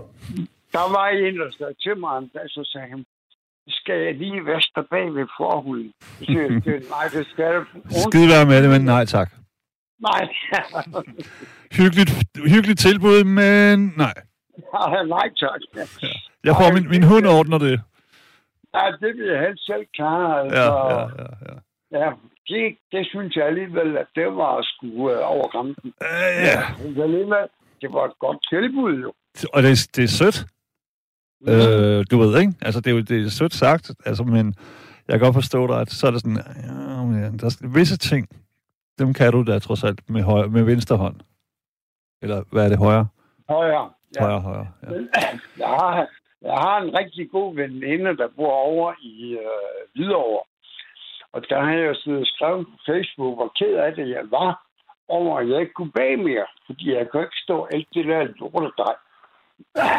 Der 0.75 0.85
var 0.95 1.07
en, 1.07 1.39
der 1.39 1.51
sagde 1.57 1.73
til 1.83 1.97
mig 1.97 2.17
en 2.17 2.27
dag, 2.33 2.45
så 2.47 2.61
sagde 2.73 2.87
han, 2.89 3.05
skal 3.67 3.97
jeg 4.05 4.13
lige 4.15 4.45
vaske 4.45 4.71
dig 4.75 4.85
bag 4.89 5.15
ved 5.15 5.27
forhuden? 5.37 5.93
Så 6.01 6.25
siger 6.25 6.41
jeg, 6.41 6.81
nej, 6.95 7.05
det 7.13 7.27
skal 7.31 7.45
jeg. 7.45 7.63
Skide 8.05 8.27
være 8.35 8.45
med 8.45 8.63
det, 8.63 8.69
men 8.69 8.85
nej 8.85 9.05
tak. 9.05 9.29
Nej, 10.09 10.21
Hyggeligt, 11.79 12.11
hyggeligt 12.53 12.79
tilbud, 12.79 13.23
men 13.23 13.93
nej. 13.97 14.13
nej 15.17 15.27
tak. 15.43 15.61
Jeg 16.43 16.53
får 16.59 16.73
min, 16.73 16.89
min 16.89 17.03
hund 17.03 17.25
ordner 17.27 17.57
det. 17.57 17.81
Ja, 18.75 18.85
det 19.01 19.17
vil 19.17 19.27
jeg 19.33 19.39
helst 19.39 19.65
selv 19.65 19.85
klare. 19.93 20.41
Altså. 20.43 20.61
Ja, 20.61 20.89
ja, 20.93 20.99
ja. 20.99 21.29
ja. 21.49 21.55
Ja, 21.91 22.09
det, 22.47 22.77
det 22.91 23.07
synes 23.07 23.35
jeg 23.35 23.45
alligevel, 23.45 23.97
at 23.97 24.07
det 24.15 24.25
var 24.25 24.61
sgu 24.61 25.11
øh, 25.11 25.19
over 25.33 25.47
grænsen. 25.47 25.93
Øh, 26.01 26.45
ja. 26.49 26.59
Men 26.83 27.01
alligevel, 27.01 27.47
det 27.81 27.93
var 27.93 28.05
et 28.05 28.19
godt 28.19 28.39
tilbud, 28.49 29.01
jo. 29.01 29.13
Og 29.53 29.63
det, 29.63 29.71
er- 29.71 29.89
det 29.95 30.03
er 30.03 30.07
sødt. 30.07 30.45
Øh, 31.47 32.05
du 32.11 32.17
ved, 32.19 32.39
ikke? 32.39 32.53
Altså, 32.61 32.81
det 32.81 32.87
er 32.91 32.95
jo 32.95 33.01
det 33.01 33.25
er 33.25 33.29
sødt 33.29 33.53
sagt, 33.53 33.91
altså, 34.05 34.23
men 34.23 34.55
jeg 35.07 35.19
kan 35.19 35.25
godt 35.25 35.35
forstå 35.35 35.67
dig, 35.67 35.81
at 35.81 35.89
så 35.91 36.07
er 36.07 36.11
det 36.11 36.21
sådan, 36.21 36.37
ja, 36.37 37.03
men 37.03 37.39
der 37.39 37.45
er 37.45 37.73
visse 37.73 37.97
ting, 37.97 38.27
dem 38.99 39.13
kan 39.13 39.31
du 39.31 39.43
da 39.43 39.59
trods 39.59 39.83
alt 39.83 40.09
med, 40.09 40.21
højre, 40.23 40.47
med 40.49 40.63
venstre 40.63 40.97
hånd. 40.97 41.15
Eller 42.21 42.43
hvad 42.51 42.65
er 42.65 42.69
det, 42.69 42.77
højre? 42.77 43.07
Højere. 43.49 43.89
Ja. 44.15 44.21
Højre, 44.23 44.41
højre, 44.41 44.67
ja. 44.83 44.87
Jeg, 45.57 45.67
har, 45.67 46.07
jeg 46.41 46.53
har 46.53 46.81
en 46.81 46.97
rigtig 46.99 47.31
god 47.31 47.55
veninde, 47.55 48.17
der 48.17 48.27
bor 48.35 48.51
over 48.51 48.93
i 49.01 49.33
øh, 49.33 49.41
Hvidovre. 49.95 50.43
Og 51.33 51.49
der 51.49 51.61
har 51.61 51.73
jeg 51.73 51.89
og 51.89 52.25
skrevet 52.25 52.65
på 52.67 52.77
Facebook, 52.85 53.35
hvor 53.35 53.51
ked 53.59 53.73
af 53.75 53.95
det 53.95 54.09
jeg 54.09 54.25
var, 54.31 54.65
over 55.07 55.39
at 55.39 55.49
jeg 55.49 55.61
ikke 55.61 55.73
kunne 55.73 55.91
bage 55.91 56.17
mere. 56.17 56.45
Fordi 56.65 56.93
jeg 56.93 57.09
kunne 57.09 57.23
ikke 57.23 57.43
stå 57.43 57.67
alt 57.73 57.87
det 57.93 58.05
der 58.05 58.23
lortedrej. 58.39 58.95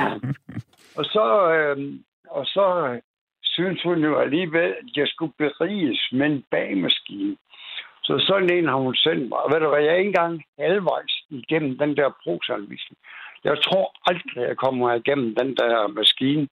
og 0.99 1.05
så, 1.05 1.27
øh, 1.53 1.95
og 2.31 2.47
så 2.47 2.99
synes 3.43 3.83
hun 3.83 3.99
jo 4.05 4.19
alligevel, 4.19 4.71
at 4.83 4.97
jeg 4.97 5.09
skulle 5.09 5.33
beriges 5.39 6.09
med 6.13 6.27
en 6.27 6.45
bagemaskine. 6.51 7.37
Så 8.05 8.25
sådan 8.29 8.53
en 8.53 8.69
har 8.69 8.77
hun 8.77 8.95
sendt 8.95 9.29
mig. 9.29 9.39
Og 9.39 9.51
ved 9.53 9.61
du 9.61 9.69
hvad, 9.69 9.83
jeg 9.83 9.93
er 9.93 10.03
ikke 10.03 10.09
engang 10.09 10.45
halvvejs 10.59 11.15
igennem 11.31 11.79
den 11.79 11.97
der 11.97 12.19
brugsanvisning. 12.23 12.99
Jeg 13.45 13.57
tror 13.63 13.93
aldrig, 14.11 14.49
jeg 14.49 14.57
kommer 14.57 14.95
igennem 14.95 15.35
den 15.35 15.57
der 15.57 15.87
maskine. 15.87 16.49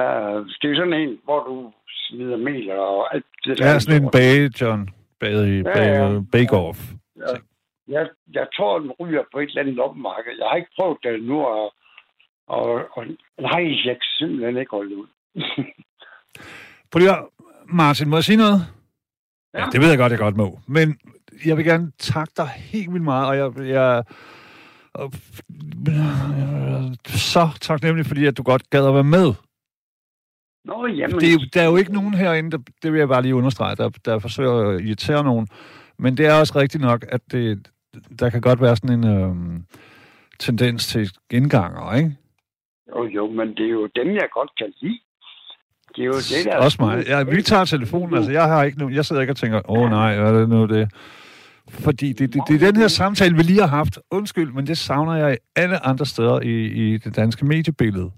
Uh, 0.00 0.38
det 0.60 0.66
er 0.70 0.76
sådan 0.76 1.00
en, 1.02 1.20
hvor 1.24 1.40
du 1.48 1.72
smider 2.08 2.36
mel 2.36 2.70
og 2.70 3.14
alt 3.14 3.24
det 3.44 3.58
der. 3.58 3.66
Ja, 3.66 3.78
sådan 3.78 4.02
en 4.02 4.10
bage, 4.10 4.50
John. 4.60 4.88
Bage, 5.20 5.56
Ja, 5.56 5.62
bage, 5.62 6.12
ja. 6.12 6.20
bake-off. 6.34 6.78
Jeg, 7.16 7.36
jeg, 7.88 8.08
jeg 8.32 8.46
tror, 8.56 8.78
den 8.78 8.90
ryger 9.00 9.22
på 9.32 9.38
et 9.40 9.48
eller 9.48 9.60
andet 9.60 9.74
loppemarked. 9.74 10.32
Jeg 10.38 10.46
har 10.50 10.56
ikke 10.56 10.74
prøvet 10.76 10.98
det 11.02 11.22
nu, 11.22 11.38
og, 11.40 11.74
og, 12.48 12.64
og 12.96 13.04
nej, 13.40 13.62
jeg 13.86 13.94
kan 14.00 14.08
simpelthen 14.18 14.56
ikke 14.56 14.70
holde 14.70 14.96
ud. 14.96 15.06
Prøv 16.90 16.98
lige 16.98 17.12
Martin, 17.68 18.08
må 18.08 18.16
jeg 18.16 18.24
sige 18.24 18.36
noget? 18.36 18.60
Ja. 19.54 19.58
Ja. 19.58 19.64
ja, 19.64 19.70
det 19.72 19.80
ved 19.80 19.88
jeg 19.88 19.98
godt, 19.98 20.12
jeg 20.12 20.18
godt 20.18 20.36
må. 20.36 20.58
Men 20.66 20.98
jeg 21.46 21.56
vil 21.56 21.64
gerne 21.64 21.92
takke 21.98 22.32
dig 22.36 22.48
helt 22.48 22.92
vildt 22.92 23.04
meget, 23.04 23.26
og 23.28 23.36
jeg, 23.36 23.68
jeg 23.68 24.04
og, 24.94 25.12
så 27.06 27.48
taknemmelig, 27.60 28.06
fordi 28.06 28.26
at 28.26 28.36
du 28.38 28.42
godt 28.42 28.70
gad 28.70 28.88
at 28.88 28.94
være 28.94 29.04
med. 29.04 29.34
Nå, 30.66 30.86
jamen... 30.86 31.20
Det 31.20 31.32
er, 31.32 31.38
der 31.54 31.62
er 31.62 31.66
jo 31.66 31.76
ikke 31.76 31.92
nogen 31.92 32.14
herinde, 32.14 32.50
der, 32.50 32.58
det 32.82 32.92
vil 32.92 32.98
jeg 32.98 33.08
bare 33.08 33.22
lige 33.22 33.34
understrege, 33.34 33.76
der, 33.76 33.88
der 34.04 34.18
forsøger 34.18 34.70
at 34.70 34.80
irritere 34.80 35.24
nogen. 35.24 35.48
Men 35.98 36.16
det 36.16 36.26
er 36.26 36.40
også 36.40 36.58
rigtigt 36.58 36.82
nok, 36.82 37.04
at 37.08 37.20
det, 37.32 37.70
der 38.18 38.30
kan 38.30 38.40
godt 38.40 38.60
være 38.60 38.76
sådan 38.76 39.04
en 39.04 39.20
øhm, 39.20 39.64
tendens 40.38 40.86
til 40.86 41.10
genganger, 41.30 41.94
ikke? 41.94 42.16
Jo, 42.88 43.04
jo, 43.04 43.30
men 43.30 43.48
det 43.48 43.66
er 43.66 43.70
jo 43.70 43.88
dem, 43.96 44.14
jeg 44.14 44.28
godt 44.34 44.50
kan 44.58 44.72
lide. 44.82 44.98
Det 45.96 46.02
er 46.02 46.06
jo 46.06 46.12
det, 46.12 46.44
der... 46.44 46.56
Også 46.56 46.76
mig. 46.80 47.04
Ja, 47.06 47.22
vi 47.22 47.42
tager 47.42 47.64
telefonen, 47.64 48.14
altså 48.14 48.32
jeg 48.32 48.44
har 48.44 48.64
ikke 48.64 48.78
nogen, 48.78 48.94
jeg 48.94 49.04
sidder 49.04 49.22
ikke 49.22 49.32
og 49.32 49.36
tænker, 49.36 49.70
åh 49.70 49.78
oh, 49.78 49.90
nej, 49.90 50.18
hvad 50.18 50.34
er 50.34 50.38
det 50.38 50.48
nu 50.48 50.66
det? 50.66 50.92
Fordi 51.68 52.12
det, 52.12 52.34
det, 52.34 52.42
det 52.48 52.62
er 52.62 52.66
den 52.72 52.80
her 52.80 52.88
samtale, 52.88 53.36
vi 53.36 53.42
lige 53.42 53.60
har 53.60 53.66
haft. 53.66 53.98
Undskyld, 54.10 54.52
men 54.52 54.66
det 54.66 54.78
savner 54.78 55.14
jeg 55.14 55.34
i 55.34 55.36
alle 55.56 55.86
andre 55.86 56.06
steder 56.06 56.40
i, 56.40 56.66
i 56.66 56.98
det 56.98 57.16
danske 57.16 57.46
mediebillede. 57.46 58.10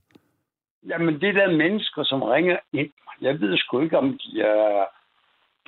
Jamen, 0.88 1.20
det 1.20 1.34
der 1.34 1.56
mennesker, 1.56 2.02
som 2.04 2.22
ringer 2.22 2.56
ind, 2.72 2.90
jeg 3.20 3.40
ved 3.40 3.56
sgu 3.58 3.80
ikke, 3.80 3.98
om 3.98 4.18
de 4.18 4.40
er 4.40 4.84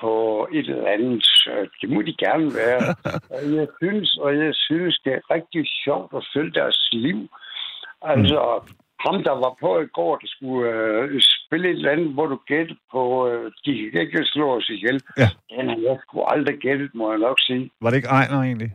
på 0.01 0.49
et 0.53 0.67
eller 0.69 0.87
andet. 0.87 1.25
Det 1.81 1.91
må 1.91 2.03
de 2.03 2.15
gerne 2.19 2.47
være. 2.55 2.95
og 3.35 3.55
jeg 3.57 3.67
synes, 3.83 4.17
og 4.17 4.37
jeg 4.37 4.55
synes, 4.55 4.99
det 5.05 5.13
er 5.13 5.31
rigtig 5.31 5.67
sjovt 5.85 6.13
at 6.17 6.27
følge 6.35 6.53
deres 6.53 6.89
liv. 6.93 7.29
Altså, 8.03 8.61
mm. 8.67 8.75
ham, 9.07 9.23
der 9.23 9.31
var 9.45 9.57
på 9.61 9.81
i 9.81 9.87
går, 9.87 10.17
der 10.17 10.27
skulle 10.27 10.71
øh, 10.71 11.21
spille 11.21 11.69
et 11.71 11.77
eller 11.77 11.91
andet, 11.91 12.13
hvor 12.15 12.27
du 12.27 12.37
gætter 12.47 12.75
på, 12.93 13.29
øh, 13.29 13.53
de 13.65 13.91
kan 13.93 14.01
ikke 14.01 14.25
slå 14.25 14.57
os 14.57 14.69
ihjel. 14.71 15.01
Ja. 15.19 15.29
Den 15.51 15.69
har 15.69 15.77
jeg 15.89 15.99
sgu 16.03 16.23
aldrig 16.25 16.57
gættet, 16.59 16.91
må 16.95 17.11
jeg 17.11 17.19
nok 17.19 17.37
sige. 17.41 17.71
Var 17.81 17.91
det 17.91 17.97
ikke 17.97 18.09
Ejner 18.09 18.41
egentlig? 18.43 18.71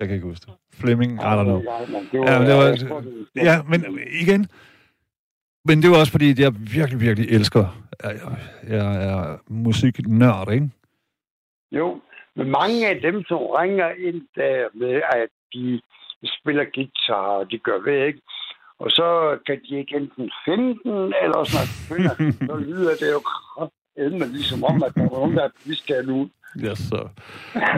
Jeg 0.00 0.08
kan 0.08 0.14
ikke 0.14 0.26
huske 0.28 0.46
det. 0.46 0.54
Fleming, 0.80 1.12
I 1.12 1.24
don't 1.24 1.42
know. 1.42 1.62
Ja, 1.62 2.38
men 2.38 2.48
det 2.48 2.56
var- 2.56 3.04
Ja, 3.36 3.62
men 3.68 3.98
igen, 4.22 4.48
men 5.64 5.82
det 5.82 5.90
var 5.90 5.98
også 5.98 6.12
fordi, 6.12 6.42
jeg 6.42 6.52
virkelig, 6.74 7.00
virkelig 7.00 7.28
elsker, 7.30 7.64
jeg, 8.04 8.38
jeg 8.68 9.04
er 9.04 9.36
musiknørd, 9.48 10.52
ikke? 10.52 10.70
Jo, 11.72 12.00
men 12.36 12.50
mange 12.50 12.88
af 12.88 13.00
dem, 13.00 13.24
som 13.28 13.38
ringer 13.38 13.90
ind 14.08 14.22
der 14.36 14.78
med, 14.78 15.00
at 15.12 15.28
de 15.54 15.80
spiller 16.40 16.64
guitar, 16.74 17.28
og 17.40 17.50
de 17.50 17.58
gør 17.58 17.78
ved, 17.90 18.06
ikke? 18.06 18.20
Og 18.78 18.90
så 18.90 19.38
kan 19.46 19.60
de 19.68 19.78
ikke 19.78 19.96
enten 19.96 20.30
finde 20.44 20.68
den, 20.84 21.14
eller 21.22 21.40
finder 21.88 22.14
den, 22.14 22.32
så 22.32 22.56
lyder 22.56 22.94
det 23.00 23.10
jo 23.12 23.20
kraftedme 23.20 24.26
ligesom 24.36 24.64
om, 24.64 24.82
at 24.82 24.94
der 24.94 25.02
var 25.02 25.18
nogen, 25.18 25.36
der 25.36 25.48
vi 25.64 25.74
skal 25.74 26.06
nu. 26.06 26.30
Ja, 26.62 26.74
så. 26.74 27.08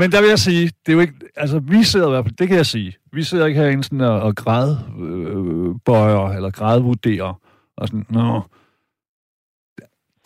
Men 0.00 0.12
der 0.12 0.20
vil 0.20 0.28
jeg 0.28 0.38
sige, 0.38 0.64
det 0.64 0.88
er 0.88 0.92
jo 0.92 1.00
ikke, 1.00 1.14
altså 1.36 1.58
vi 1.58 1.82
sidder 1.82 2.06
i 2.06 2.10
hvert 2.10 2.24
fald, 2.24 2.36
det 2.36 2.48
kan 2.48 2.56
jeg 2.56 2.66
sige, 2.66 2.96
vi 3.12 3.22
sidder 3.22 3.46
ikke 3.46 3.60
herinde 3.60 3.84
sådan 3.84 4.00
og, 4.00 4.20
og 4.20 4.36
græd 4.36 4.76
øh, 5.00 5.74
bøjer, 5.84 6.28
eller 6.36 6.50
grædvurderer, 6.50 7.40
og 7.76 7.88
sådan, 7.88 8.06
nå. 8.10 8.42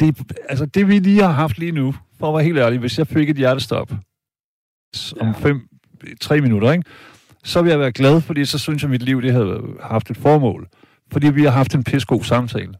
Det, 0.01 0.33
altså 0.49 0.67
det 0.67 0.89
vi 0.89 0.99
lige 0.99 1.23
har 1.23 1.33
haft 1.33 1.59
lige 1.59 1.73
nu, 1.73 1.95
for 2.19 2.27
at 2.29 2.35
være 2.35 2.45
helt 2.45 2.59
ærlig, 2.59 2.79
hvis 2.81 2.99
jeg 2.99 3.07
fik 3.07 3.31
et 3.31 3.37
hjertestop 3.37 3.91
om 5.21 5.29
Ja. 5.29 5.33
fem, 5.33 5.69
tre 6.21 6.41
minutter, 6.41 6.73
ikke? 6.73 6.85
så 7.45 7.63
vil 7.63 7.71
jeg 7.71 7.81
være 7.81 7.93
glad, 7.93 8.21
fordi 8.21 8.45
så 8.45 8.59
synes 8.59 8.83
jeg, 8.83 8.89
at 8.89 8.91
mit 8.91 9.03
liv 9.03 9.23
det 9.23 9.33
havde 9.33 9.77
haft 9.83 10.11
et 10.11 10.17
formål. 10.17 10.69
Fordi 11.13 11.27
vi 11.31 11.43
har 11.45 11.51
haft 11.51 11.75
en 11.75 11.85
pissegod 11.85 12.23
samtale. 12.23 12.75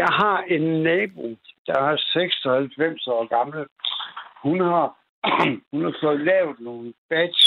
Jeg 0.00 0.06
har 0.20 0.38
en 0.56 0.82
nabo, 0.82 1.24
der 1.66 1.78
er 1.88 1.96
96 1.96 3.06
år 3.06 3.22
gammel. 3.36 3.66
Hun 4.42 4.60
har, 4.60 4.86
hun 5.72 5.82
har 5.84 5.94
fået 6.02 6.20
lavet 6.20 6.56
nogle 6.60 6.92
badge, 7.10 7.44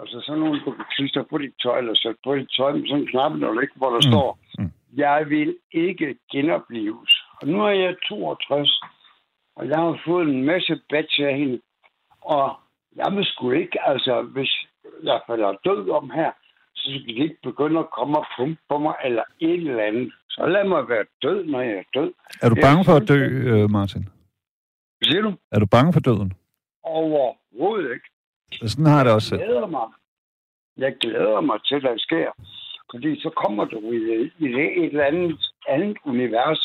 altså 0.00 0.16
sådan 0.26 0.40
nogle, 0.40 0.60
klistre 0.96 1.24
på 1.30 1.38
dit 1.38 1.54
tøj, 1.62 1.78
eller 1.78 1.94
sætte 1.94 2.20
på 2.24 2.34
dit 2.36 2.48
tøj 2.58 2.72
med 2.72 2.86
sådan 2.88 3.02
en 3.02 3.08
knap, 3.12 3.32
når 3.32 3.60
ikke, 3.60 3.76
hvor 3.76 3.90
der 3.90 4.02
Mm. 4.04 4.10
står, 4.12 4.28
Mm. 4.58 4.70
Jeg 4.96 5.26
vil 5.28 5.56
ikke 5.72 6.18
genopleves. 6.32 7.12
Og 7.40 7.48
nu 7.48 7.64
er 7.64 7.70
jeg 7.70 7.96
62, 8.08 8.80
og 9.56 9.68
jeg 9.68 9.78
har 9.78 10.00
fået 10.06 10.28
en 10.28 10.44
masse 10.44 10.80
badge 10.90 11.28
af 11.28 11.38
hende, 11.38 11.60
og 12.20 12.56
jeg 12.96 13.12
vil 13.16 13.24
sgu 13.24 13.50
ikke, 13.50 13.88
altså 13.88 14.22
hvis 14.22 14.52
jeg 15.02 15.20
falder 15.26 15.52
død 15.64 15.90
om 15.90 16.10
her, 16.10 16.30
så 16.74 16.90
skal 16.90 17.14
de 17.14 17.22
ikke 17.22 17.38
begynde 17.42 17.78
at 17.80 17.90
komme 17.90 18.18
og 18.18 18.26
pumpe 18.36 18.60
på 18.68 18.78
mig, 18.78 18.94
eller 19.04 19.22
et 19.40 19.54
eller 19.54 19.82
andet. 19.82 20.12
Så 20.30 20.46
lad 20.46 20.64
mig 20.68 20.88
være 20.88 21.04
død, 21.22 21.44
når 21.44 21.60
jeg 21.60 21.76
er 21.76 22.00
død. 22.00 22.12
Er 22.42 22.48
du 22.48 22.56
bange 22.66 22.84
for 22.84 22.92
at 22.92 23.08
dø, 23.08 23.20
øh, 23.52 23.70
Martin? 23.70 24.02
Hvad 24.98 25.06
siger 25.10 25.22
du? 25.22 25.32
Er 25.52 25.58
du 25.58 25.66
bange 25.66 25.92
for 25.92 26.00
døden? 26.00 26.32
Overhovedet 26.82 27.90
ikke. 27.94 28.08
Sådan 28.68 28.86
har 28.86 28.96
jeg 28.96 29.04
det 29.04 29.14
også 29.14 29.28
selv. 29.28 29.40
Jeg 29.40 29.48
glæder 29.48 29.66
mig. 29.66 29.86
Jeg 30.76 30.96
glæder 31.00 31.40
mig 31.40 31.58
til, 31.64 31.74
at 31.74 31.82
det 31.82 32.00
sker. 32.00 32.30
Fordi 32.94 33.20
så 33.20 33.30
kommer 33.44 33.64
du 33.64 33.78
i, 33.92 34.00
i 34.38 34.46
et 34.46 34.84
eller 34.92 35.04
andet, 35.04 35.38
andet 35.68 35.96
univers, 36.06 36.60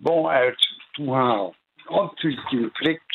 hvor 0.00 0.30
at 0.30 0.58
du 0.96 1.12
har 1.12 1.34
opfyldt 2.00 2.40
din 2.52 2.70
pligt 2.78 3.12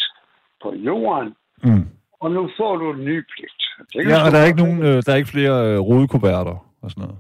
på 0.64 0.74
jorden, 0.88 1.34
Mm. 1.64 1.86
og 2.22 2.32
nu 2.32 2.50
får 2.58 2.78
du 2.78 2.94
en 2.94 3.06
ny 3.06 3.18
pligt. 3.34 3.62
Det 3.94 4.10
Ja, 4.12 4.26
og 4.26 4.32
der 4.32 4.38
er 4.38 4.46
ikke, 4.46 4.64
nogen, 4.64 4.80
øh, 4.84 5.04
der 5.06 5.12
er 5.12 5.16
ikke 5.16 5.30
flere 5.30 5.74
øh, 5.74 5.80
rodekuverter 5.80 6.66
og 6.82 6.92
sådan 6.92 7.02
noget. 7.04 7.18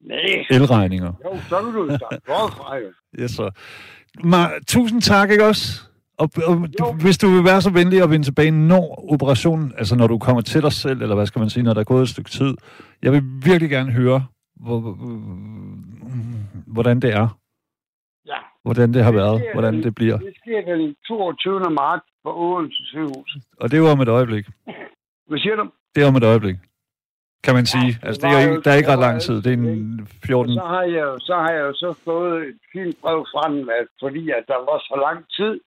Nej, 0.00 0.46
Elregninger. 0.50 1.12
jo, 1.24 1.36
så 1.48 1.56
kan 1.62 1.72
du 1.72 1.96
starte 1.96 2.20
forfra 2.26 2.76
jo. 2.76 2.88
Yes, 3.20 3.30
så. 3.30 3.50
Ma- 4.24 4.64
tusind 4.66 5.02
tak, 5.02 5.30
ikke 5.30 5.44
også? 5.44 5.80
Og, 6.18 6.30
og 6.46 6.54
du, 6.78 6.92
hvis 7.02 7.18
du 7.18 7.28
vil 7.28 7.44
være 7.44 7.62
så 7.62 7.70
venlig 7.70 8.02
at 8.02 8.10
vende 8.10 8.26
tilbage, 8.26 8.50
når 8.50 9.04
operationen, 9.12 9.72
altså 9.78 9.96
når 9.96 10.06
du 10.06 10.18
kommer 10.18 10.42
til 10.42 10.62
dig 10.62 10.72
selv, 10.72 11.02
eller 11.02 11.14
hvad 11.14 11.26
skal 11.26 11.38
man 11.40 11.50
sige, 11.50 11.62
når 11.62 11.74
der 11.74 11.80
er 11.80 11.84
gået 11.84 12.02
et 12.02 12.08
stykke 12.08 12.30
tid. 12.30 12.54
Jeg 13.02 13.12
vil 13.12 13.22
virkelig 13.44 13.70
gerne 13.70 13.92
høre, 13.92 14.26
hvordan 16.66 17.00
det 17.00 17.10
er. 17.14 17.38
Ja. 18.26 18.38
Hvordan 18.64 18.94
det 18.94 19.04
har 19.04 19.10
Det 19.10 19.20
været. 19.20 19.40
sker 19.40 19.52
Hvordan 19.52 19.82
det 19.82 19.94
bliver. 19.94 20.18
Det 20.18 20.34
sker 20.36 20.60
den 20.74 20.96
22. 21.08 21.70
marts 21.70 22.04
på 22.24 22.30
Odense 22.36 22.82
sygehus. 22.84 23.36
Og 23.60 23.70
det 23.70 23.76
er 23.76 23.80
jo 23.84 23.88
om 23.88 24.00
et 24.00 24.08
øjeblik. 24.08 24.46
Hvad 25.26 25.38
siger 25.38 25.56
du? 25.56 25.70
Det 25.94 26.02
er 26.02 26.08
om 26.08 26.16
et 26.16 26.24
øjeblik. 26.24 26.56
Kan 27.44 27.54
man 27.54 27.66
sige. 27.66 27.92
det 27.92 27.98
Altså, 28.06 28.20
det 28.22 28.28
var 28.34 28.40
er, 28.40 28.48
jo- 28.48 28.60
der 28.64 28.70
er 28.70 28.76
ikke 28.76 28.90
det 28.90 28.96
ret 28.98 29.06
lang 29.08 29.20
tid. 29.20 29.36
Det 29.42 29.52
er 29.52 29.56
en 29.56 30.08
14... 30.24 30.54
Så 30.54 30.60
har 30.74 30.82
jeg, 30.82 31.02
jo- 31.08 31.18
så 31.18 31.34
har 31.34 31.50
jeg 31.56 31.60
jo 31.68 31.72
så 31.74 32.00
fået 32.04 32.38
et 32.48 32.58
fint 32.72 32.96
brev 33.02 33.20
fra 33.32 33.42
den, 33.52 33.60
at 33.80 33.86
fordi 34.02 34.30
at 34.30 34.44
der 34.52 34.58
var 34.70 34.78
så 34.90 34.94
lang 35.06 35.18
tid, 35.38 35.60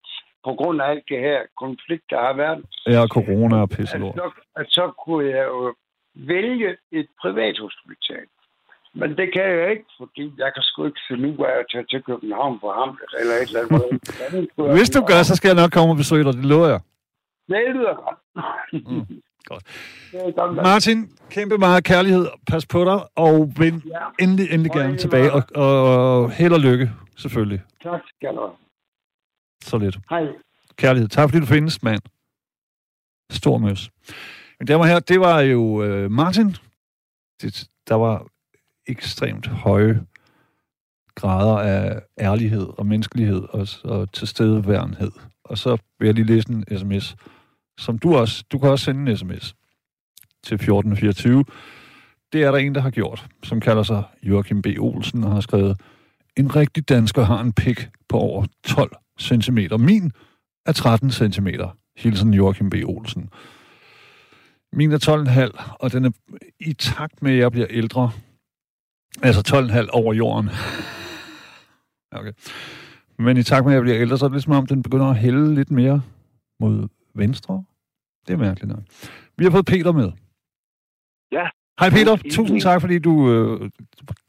på 0.45 0.51
grund 0.59 0.81
af 0.81 0.85
alt 0.91 1.03
det 1.09 1.19
her 1.19 1.39
konflikt, 1.63 2.03
der 2.09 2.19
har 2.27 2.33
været, 2.43 2.59
Ja, 2.87 3.07
corona 3.07 3.55
og 3.55 3.61
at 3.63 3.69
pisselort. 3.77 4.15
så, 4.15 4.31
at 4.55 4.65
så 4.69 4.85
kunne 5.05 5.25
jeg 5.37 5.45
jo 5.53 5.73
vælge 6.15 6.69
et 6.91 7.07
privat 7.21 7.55
hospital. 7.65 8.25
Men 8.99 9.09
det 9.19 9.27
kan 9.33 9.43
jeg 9.43 9.71
ikke, 9.71 9.85
fordi 9.99 10.23
jeg 10.37 10.51
kan 10.55 10.63
sgu 10.63 10.85
ikke 10.85 11.01
finde 11.09 11.29
ud 11.29 11.37
af 11.45 11.55
at 11.61 11.65
tage 11.71 11.85
til 11.91 12.03
København 12.03 12.59
for 12.59 12.71
ham, 12.79 12.89
eller 13.19 13.33
et 13.33 13.47
eller 13.49 13.61
andet. 13.61 14.75
Hvis 14.77 14.89
du 14.89 15.01
gør, 15.11 15.23
så 15.23 15.35
skal 15.35 15.47
jeg 15.49 15.55
nok 15.63 15.71
komme 15.71 15.93
og 15.93 15.97
besøge 15.97 16.23
dig. 16.23 16.33
Det 16.33 16.45
lover 16.45 16.67
jeg. 16.67 16.79
Det 17.49 17.75
lyder 17.75 17.95
godt. 18.03 18.19
Mm, 18.73 19.21
godt. 19.45 19.63
Martin, 20.69 21.17
kæmpe 21.29 21.57
meget 21.57 21.83
kærlighed. 21.83 22.25
Pas 22.47 22.65
på 22.65 22.85
dig, 22.85 22.99
og 23.15 23.51
vend 23.57 23.81
Ja, 23.85 24.23
endelig, 24.23 24.45
endelig 24.51 24.71
Og 24.71 24.77
gerne 24.77 24.93
i 24.95 24.97
tilbage. 24.97 25.31
Og, 25.33 25.43
og 25.55 26.31
held 26.31 26.53
og 26.53 26.59
lykke, 26.59 26.91
selvfølgelig. 27.17 27.61
tak 27.83 28.01
skal 28.15 28.29
du 28.35 28.39
have. 28.39 28.51
Så 29.61 29.77
lidt. 29.77 29.97
Hej. 30.09 30.23
Kærlighed. 30.77 31.09
Tak 31.09 31.29
fordi 31.29 31.39
du 31.39 31.45
findes, 31.45 31.83
mand. 31.83 32.01
Stor 33.31 33.57
møs. 33.57 33.89
Men 34.59 34.67
damer 34.67 34.79
og 34.79 34.87
herrer, 34.87 34.99
det 34.99 35.19
var 35.19 35.39
jo 35.41 35.83
øh, 35.83 36.11
Martin. 36.11 36.55
Det, 37.41 37.67
der 37.87 37.95
var 37.95 38.25
ekstremt 38.87 39.47
høje 39.47 40.01
grader 41.15 41.57
af 41.57 42.01
ærlighed 42.19 42.67
og 42.77 42.85
menneskelighed 42.85 43.43
og, 43.49 43.67
og 43.83 44.11
tilstedeværenhed. 44.13 45.11
Og 45.43 45.57
så 45.57 45.77
vil 45.99 46.05
jeg 46.05 46.15
lige 46.15 46.25
læse 46.25 46.49
en 46.49 46.65
sms, 46.77 47.15
som 47.77 47.97
du 47.97 48.15
også, 48.15 48.43
du 48.51 48.59
kan 48.59 48.69
også 48.69 48.85
sende 48.85 49.11
en 49.11 49.17
sms 49.17 49.55
til 50.43 50.55
1424. 50.55 51.45
Det 52.33 52.43
er 52.43 52.51
der 52.51 52.57
en, 52.57 52.75
der 52.75 52.81
har 52.81 52.89
gjort, 52.89 53.27
som 53.43 53.59
kalder 53.59 53.83
sig 53.83 54.03
Joachim 54.23 54.61
B. 54.61 54.67
Olsen 54.79 55.23
og 55.23 55.31
har 55.31 55.41
skrevet, 55.41 55.81
en 56.37 56.55
rigtig 56.55 56.89
dansker 56.89 57.23
har 57.23 57.41
en 57.41 57.53
pik 57.53 57.89
på 58.09 58.17
over 58.17 58.45
12 58.63 58.95
cm. 59.19 59.57
Min 59.79 60.11
er 60.65 60.71
13 60.71 61.11
cm. 61.11 61.47
Hilsen 61.97 62.33
Joachim 62.33 62.69
B. 62.69 62.75
Olsen. 62.85 63.29
Min 64.73 64.91
er 64.91 65.51
12,5, 65.57 65.75
og 65.79 65.91
den 65.91 66.05
er 66.05 66.11
i 66.59 66.73
takt 66.73 67.21
med, 67.21 67.31
at 67.31 67.37
jeg 67.37 67.51
bliver 67.51 67.67
ældre. 67.69 68.11
Altså 69.23 69.41
12,5 69.55 69.89
over 69.93 70.13
jorden. 70.13 70.49
Okay. 72.11 72.33
Men 73.19 73.37
i 73.37 73.43
takt 73.43 73.65
med, 73.65 73.73
at 73.73 73.75
jeg 73.75 73.83
bliver 73.83 73.99
ældre, 74.01 74.17
så 74.17 74.25
er 74.25 74.29
det 74.29 74.35
ligesom 74.35 74.53
om, 74.53 74.65
den 74.67 74.83
begynder 74.83 75.05
at 75.09 75.17
hælde 75.17 75.55
lidt 75.55 75.71
mere 75.71 76.01
mod 76.59 76.87
venstre. 77.13 77.63
Det 78.27 78.33
er 78.33 78.37
mærkeligt 78.37 78.71
nok. 78.71 78.83
Vi 79.37 79.43
har 79.43 79.51
fået 79.51 79.65
Peter 79.65 79.91
med. 79.91 80.11
Ja. 81.31 81.45
Hej 81.79 81.89
Peter, 81.89 82.15
tusind 82.31 82.61
tak, 82.61 82.81
fordi 82.81 82.99
du 82.99 83.13
øh, 83.31 83.69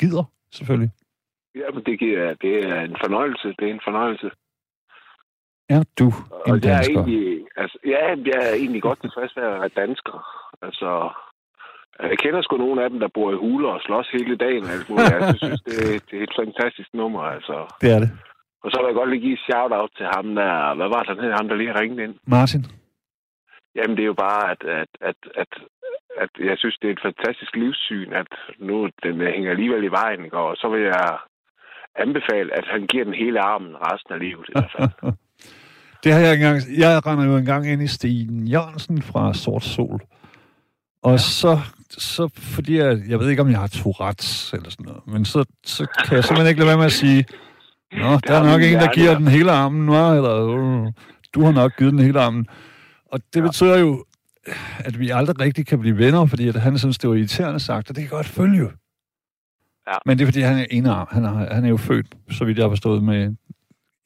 gider, 0.01 0.25
selvfølgelig. 0.53 0.91
Ja, 1.55 1.71
men 1.75 1.83
det, 1.85 1.99
giver, 1.99 2.35
det 2.35 2.55
er 2.69 2.81
en 2.81 2.97
fornøjelse. 3.05 3.49
Det 3.59 3.69
er 3.71 3.75
en 3.75 3.81
fornøjelse. 3.85 4.31
Er 5.69 5.83
du 5.99 6.07
en 6.07 6.15
Og 6.31 6.65
jeg 6.65 6.73
er 6.73 6.77
dansker? 6.77 7.01
egentlig, 7.05 7.47
altså, 7.57 7.79
ja, 7.85 8.01
jeg 8.31 8.51
er 8.51 8.55
egentlig 8.55 8.83
godt 8.83 9.01
tilfreds 9.01 9.33
med 9.37 9.45
at 9.45 9.61
være 9.61 9.69
dansker. 9.83 10.17
Altså, 10.63 10.91
jeg 12.03 12.19
kender 12.19 12.43
sgu 12.43 12.57
nogle 12.57 12.85
af 12.85 12.91
dem, 12.91 12.99
der 13.01 13.09
bor 13.15 13.33
i 13.33 13.41
huler 13.45 13.69
og 13.69 13.81
slås 13.81 14.09
hele 14.19 14.37
dagen. 14.37 14.65
og 14.65 14.73
alt 14.77 14.89
muligt. 14.91 15.11
Jeg 15.11 15.39
synes, 15.45 15.63
det, 15.69 15.77
det 16.11 16.17
er 16.19 16.23
et 16.23 16.39
fantastisk 16.43 16.91
nummer, 16.95 17.23
altså. 17.35 17.57
Det 17.83 17.91
er 17.95 17.99
det. 17.99 18.11
Og 18.65 18.71
så 18.71 18.77
vil 18.79 18.89
jeg 18.91 18.99
godt 19.01 19.11
lige 19.11 19.25
give 19.27 19.39
et 19.39 19.47
shout-out 19.49 19.93
til 19.99 20.07
ham 20.15 20.27
der, 20.41 20.75
hvad 20.79 20.89
var 20.95 21.03
det, 21.03 21.23
han 21.23 21.39
ham 21.39 21.49
der 21.49 21.57
lige 21.57 21.73
har 21.73 21.81
ringet 21.81 22.01
ind? 22.07 22.15
Martin? 22.27 22.63
Jamen, 23.77 23.97
det 23.97 24.03
er 24.03 24.13
jo 24.15 24.21
bare, 24.29 24.45
at, 24.53 24.63
at, 24.83 24.93
at, 25.11 25.21
at, 25.43 25.53
at 26.23 26.31
jeg 26.49 26.57
synes, 26.59 26.77
det 26.79 26.89
er 26.89 26.95
et 26.95 27.07
fantastisk 27.09 27.53
livssyn, 27.57 28.11
at 28.13 28.31
nu 28.59 28.77
den 29.03 29.15
hænger 29.35 29.51
alligevel 29.51 29.85
i 29.85 29.97
vejen, 30.01 30.23
og 30.33 30.57
så 30.57 30.67
vil 30.69 30.83
jeg 30.83 31.19
anbefale, 32.05 32.49
at 32.59 32.67
han 32.75 32.83
giver 32.87 33.05
den 33.05 33.15
hele 33.15 33.41
armen 33.41 33.75
resten 33.87 34.13
af 34.15 34.21
livet 34.21 34.47
i 34.49 34.53
hvert 34.55 34.73
fald. 34.77 34.93
Det 36.05 36.13
har 36.13 36.21
jeg 36.21 36.33
ikke 36.33 36.45
engang... 36.47 36.63
Jeg 36.79 37.07
render 37.07 37.25
jo 37.25 37.37
engang 37.37 37.67
ind 37.73 37.83
i 37.83 37.87
Sten 37.87 38.47
Jørgensen 38.47 39.03
fra 39.03 39.35
Sort 39.35 39.63
Sol. 39.63 40.01
Og 41.03 41.13
ja. 41.13 41.17
så 41.17 41.59
så 41.91 42.29
fordi 42.37 42.79
jeg, 42.79 43.01
jeg 43.09 43.19
ved 43.19 43.29
ikke, 43.29 43.43
om 43.43 43.51
jeg 43.51 43.59
har 43.59 43.69
Tourette's 43.69 44.57
eller 44.57 44.71
sådan 44.71 44.87
noget, 44.87 45.07
men 45.07 45.25
så, 45.25 45.45
så 45.65 45.87
kan 46.05 46.17
jeg 46.17 46.25
simpelthen 46.25 46.49
ikke 46.49 46.61
lade 46.61 46.69
være 46.69 46.77
med 46.77 46.87
at 46.87 46.93
sige, 46.93 47.25
Nå, 47.93 48.19
der 48.27 48.35
er 48.35 48.43
nok 48.43 48.63
en, 48.63 48.75
der 48.75 48.93
giver 48.95 49.19
den 49.19 49.29
hele 49.29 49.51
armen, 49.51 49.89
hva? 49.89 50.15
eller 50.15 50.43
uh, 50.43 50.93
du 51.35 51.45
har 51.45 51.53
nok 51.53 51.77
givet 51.79 51.93
den 51.93 52.01
hele 52.01 52.21
armen. 52.21 52.47
Og 53.13 53.21
det 53.35 53.41
ja. 53.41 53.47
betyder 53.47 53.79
jo, 53.79 54.05
at 54.79 55.01
vi 55.01 55.11
aldrig 55.11 55.41
rigtig 55.41 55.67
kan 55.67 55.79
blive 55.81 55.99
venner, 55.99 56.27
fordi 56.27 56.49
at 56.49 56.55
han 56.55 56.79
synes, 56.79 56.99
det 56.99 57.11
var 57.11 57.17
irriterende 57.17 57.61
sagt, 57.61 57.91
og 57.91 57.97
det 57.97 58.03
kan 58.03 58.11
godt 58.11 58.27
følge. 58.27 58.71
Ja. 59.89 59.95
Men 60.07 60.19
det 60.19 60.25
er, 60.25 60.27
fordi 60.27 60.41
han 60.41 60.59
er 60.59 60.67
en 60.71 60.87
arm. 60.87 61.09
Han 61.11 61.25
er, 61.25 61.55
han 61.55 61.65
er 61.65 61.69
jo 61.69 61.77
født, 61.77 62.07
så 62.31 62.45
vidt 62.45 62.59
jeg 62.59 62.65
har 62.65 62.71
forstået, 62.71 63.03
med 63.03 63.37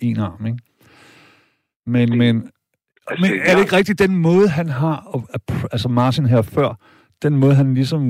en 0.01 0.19
arm, 0.19 0.47
ikke? 0.47 0.59
Men, 1.87 2.19
men, 2.19 2.51
altså, 3.07 3.23
men 3.23 3.41
er 3.45 3.55
det 3.55 3.63
ikke 3.63 3.77
rigtigt 3.77 3.99
den 3.99 4.17
måde, 4.17 4.49
han 4.49 4.69
har, 4.69 5.27
altså 5.73 5.89
Martin 5.89 6.27
her 6.27 6.43
før, 6.43 6.75
den 7.23 7.35
måde, 7.37 7.55
han 7.55 7.75
ligesom 7.75 8.03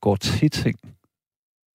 går 0.00 0.16
til 0.16 0.50
ting, 0.50 0.76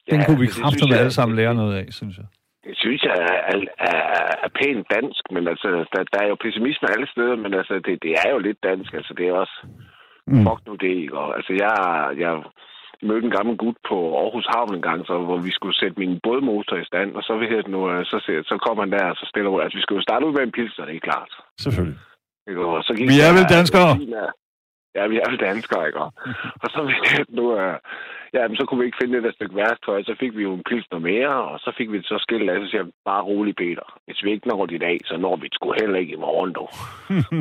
den 0.10 0.20
ja, 0.20 0.26
kunne 0.26 0.40
vi 0.40 0.48
kraftigt 0.48 0.94
alle 1.00 1.12
sammen 1.12 1.36
lære 1.36 1.56
noget 1.56 1.76
af, 1.82 1.86
synes 2.00 2.18
jeg. 2.18 2.28
Det 2.68 2.78
synes 2.78 3.02
jeg 3.04 3.16
er, 3.30 3.38
er, 3.52 3.60
er, 3.94 4.32
er 4.46 4.52
pænt 4.60 4.86
dansk, 4.96 5.24
men 5.36 5.44
altså, 5.48 5.70
der, 5.94 6.02
der 6.14 6.20
er 6.24 6.30
jo 6.32 6.38
pessimisme 6.44 6.88
alle 6.96 7.08
steder, 7.14 7.36
men 7.44 7.54
altså, 7.54 7.74
det, 7.86 7.96
det 8.06 8.12
er 8.24 8.30
jo 8.34 8.40
lidt 8.48 8.60
dansk, 8.70 8.94
altså, 8.94 9.14
det 9.18 9.26
er 9.28 9.34
også, 9.44 9.58
mm. 10.28 10.44
fuck 10.46 10.62
nu 10.68 10.74
det, 10.84 10.94
ikke? 11.02 11.18
Og, 11.22 11.28
altså, 11.38 11.54
jeg, 11.64 11.74
jeg 12.24 12.34
mødte 13.08 13.26
en 13.26 13.36
gammel 13.38 13.56
gut 13.64 13.78
på 13.90 13.98
Aarhus 14.22 14.48
Havn 14.54 14.76
en 14.76 14.88
gang, 14.90 15.00
så, 15.10 15.14
hvor 15.28 15.40
vi 15.48 15.52
skulle 15.58 15.80
sætte 15.82 16.00
min 16.04 16.20
bådmotor 16.24 16.78
i 16.78 16.90
stand, 16.92 17.10
og 17.18 17.24
så, 17.24 17.32
ved 17.42 17.50
jeg, 17.56 17.64
nu, 17.74 17.80
så, 18.12 18.18
så 18.52 18.56
kommer 18.66 18.82
han 18.84 18.92
der, 18.98 19.06
og 19.14 19.18
så 19.20 19.26
stiller 19.32 19.50
altså, 19.60 19.78
vi 19.78 19.84
skulle 19.84 20.00
jo 20.00 20.08
starte 20.08 20.26
ud 20.28 20.34
med 20.34 20.44
en 20.44 20.56
pilser, 20.58 20.86
det 20.86 20.96
er 20.96 21.08
klart. 21.10 21.32
Selvfølgelig. 21.64 22.00
Og 22.58 22.84
så 22.84 22.92
gik 22.98 23.08
vi 23.14 23.20
er 23.28 23.34
vel 23.38 23.48
danskere? 23.58 23.90
Ja, 24.96 25.08
vi 25.08 25.18
er 25.18 25.30
vel 25.30 25.40
danskere, 25.40 25.88
ikke? 25.88 26.00
Og 26.64 26.70
så 26.74 26.80
nu, 27.30 27.44
uh, 27.54 27.76
ja, 28.34 28.48
men 28.48 28.58
så 28.58 28.66
kunne 28.66 28.80
vi 28.80 28.86
ikke 28.86 29.02
finde 29.02 29.28
et 29.28 29.36
stykke 29.36 29.56
værktøj, 29.56 30.04
så 30.04 30.16
fik 30.20 30.38
vi 30.38 30.44
jo 30.44 30.54
en 30.54 30.64
pilsner 30.70 31.00
mere, 31.00 31.34
og 31.52 31.60
så 31.60 31.74
fik 31.78 31.92
vi 31.92 32.02
så 32.04 32.18
skilt 32.20 32.50
af, 32.50 32.62
så 32.62 32.68
siger 32.70 32.84
jeg, 32.84 32.92
bare 33.06 33.24
rolig, 33.24 33.56
Peter. 33.56 34.00
Hvis 34.06 34.24
vi 34.24 34.32
ikke 34.32 34.48
når 34.48 34.66
det 34.66 34.76
i 34.76 34.86
dag, 34.88 34.98
så 35.06 35.18
når 35.18 35.36
vi 35.36 35.48
det 35.48 35.54
sgu 35.54 35.74
heller 35.82 36.00
ikke 36.00 36.14
i 36.14 36.24
morgen, 36.28 36.54
dog. 36.54 36.70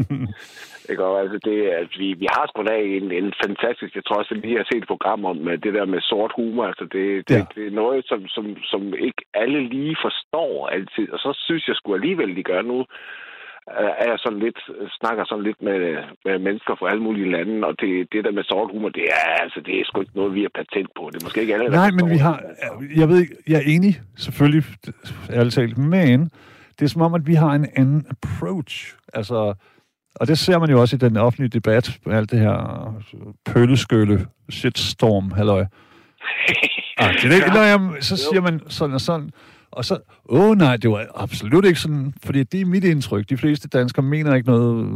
ikke? 0.91 1.05
Og 1.05 1.21
altså, 1.21 1.39
det, 1.45 1.57
altså, 1.79 1.99
vi, 1.99 2.09
vi 2.13 2.27
har 2.35 2.45
sgu 2.47 2.63
da 2.63 2.77
en, 2.99 3.13
en 3.13 3.33
fantastisk, 3.45 3.95
jeg 3.95 4.05
tror 4.05 4.17
også, 4.17 4.35
at 4.35 4.43
vi 4.43 4.53
har 4.55 4.67
set 4.73 4.83
et 4.83 4.93
program 4.93 5.25
om 5.25 5.39
det 5.65 5.75
der 5.75 5.85
med 5.85 6.01
sort 6.01 6.33
humor, 6.37 6.65
altså 6.67 6.85
det, 6.85 7.29
det, 7.29 7.37
ja. 7.37 7.45
det 7.55 7.67
er 7.67 7.79
noget, 7.83 8.05
som, 8.07 8.29
som, 8.29 8.45
som 8.63 8.83
ikke 8.95 9.23
alle 9.35 9.61
lige 9.69 9.97
forstår 10.07 10.69
altid, 10.69 11.07
og 11.13 11.19
så 11.19 11.31
synes 11.47 11.69
jeg 11.69 11.77
sgu 11.77 11.95
alligevel, 11.95 12.37
de 12.37 12.43
gør 12.43 12.63
nu, 12.63 12.87
er 14.03 14.07
jeg 14.11 14.19
sådan 14.19 14.39
lidt, 14.39 14.61
snakker 15.01 15.25
sådan 15.25 15.45
lidt 15.45 15.63
med, 15.63 15.81
med 16.25 16.39
mennesker 16.39 16.75
fra 16.79 16.91
alle 16.91 17.03
mulige 17.03 17.31
lande, 17.31 17.67
og 17.67 17.75
det, 17.81 18.13
det 18.13 18.25
der 18.25 18.31
med 18.31 18.45
sort 18.45 18.71
humor, 18.73 18.89
det 18.89 19.05
er, 19.21 19.29
altså, 19.45 19.61
det 19.67 19.75
er 19.75 19.85
sgu 19.85 20.01
ikke 20.01 20.17
noget, 20.17 20.35
vi 20.35 20.43
har 20.43 20.53
patent 20.55 20.91
på. 20.97 21.11
Det 21.13 21.23
er 21.23 21.27
måske 21.27 21.41
ikke 21.41 21.55
alle, 21.55 21.71
Nej, 21.71 21.91
men 21.91 22.11
vi 22.11 22.17
har, 22.17 22.43
jeg 22.97 23.09
ved 23.09 23.19
ikke, 23.21 23.35
jeg 23.49 23.57
er 23.57 23.67
enig, 23.75 24.01
selvfølgelig, 24.17 24.65
ærligt 25.33 25.55
talt, 25.55 25.79
men 25.79 26.31
det 26.79 26.83
er 26.85 26.89
som 26.89 27.03
om, 27.03 27.15
at 27.15 27.27
vi 27.27 27.35
har 27.35 27.51
en 27.51 27.67
anden 27.77 28.07
approach. 28.11 28.95
Altså, 29.15 29.55
og 30.21 30.27
det 30.27 30.39
ser 30.39 30.59
man 30.59 30.71
jo 30.71 30.81
også 30.81 30.97
i 30.97 30.99
den 30.99 31.17
offentlige 31.17 31.49
debat, 31.49 31.99
alt 32.07 32.31
det 32.31 32.39
her 32.39 32.57
pølleskylle, 33.45 34.27
shitstorm, 34.51 35.31
halløj. 35.31 35.61
ah, 36.99 37.15
det 37.15 37.25
er 37.25 37.35
ikke, 37.35 37.49
når 37.49 37.63
jeg, 37.63 38.03
så 38.03 38.17
siger 38.17 38.41
man 38.41 38.61
sådan 38.69 38.95
og 38.95 39.01
sådan, 39.01 39.31
og 39.79 39.85
så, 39.85 39.99
åh 40.29 40.57
nej, 40.57 40.77
det 40.77 40.91
var 40.91 41.07
absolut 41.15 41.65
ikke 41.65 41.81
sådan, 41.81 42.15
fordi 42.25 42.43
det 42.43 42.61
er 42.61 42.65
mit 42.65 42.85
indtryk. 42.85 43.29
De 43.29 43.37
fleste 43.37 43.69
danskere 43.69 44.03
mener 44.03 44.35
ikke 44.35 44.49
noget... 44.49 44.89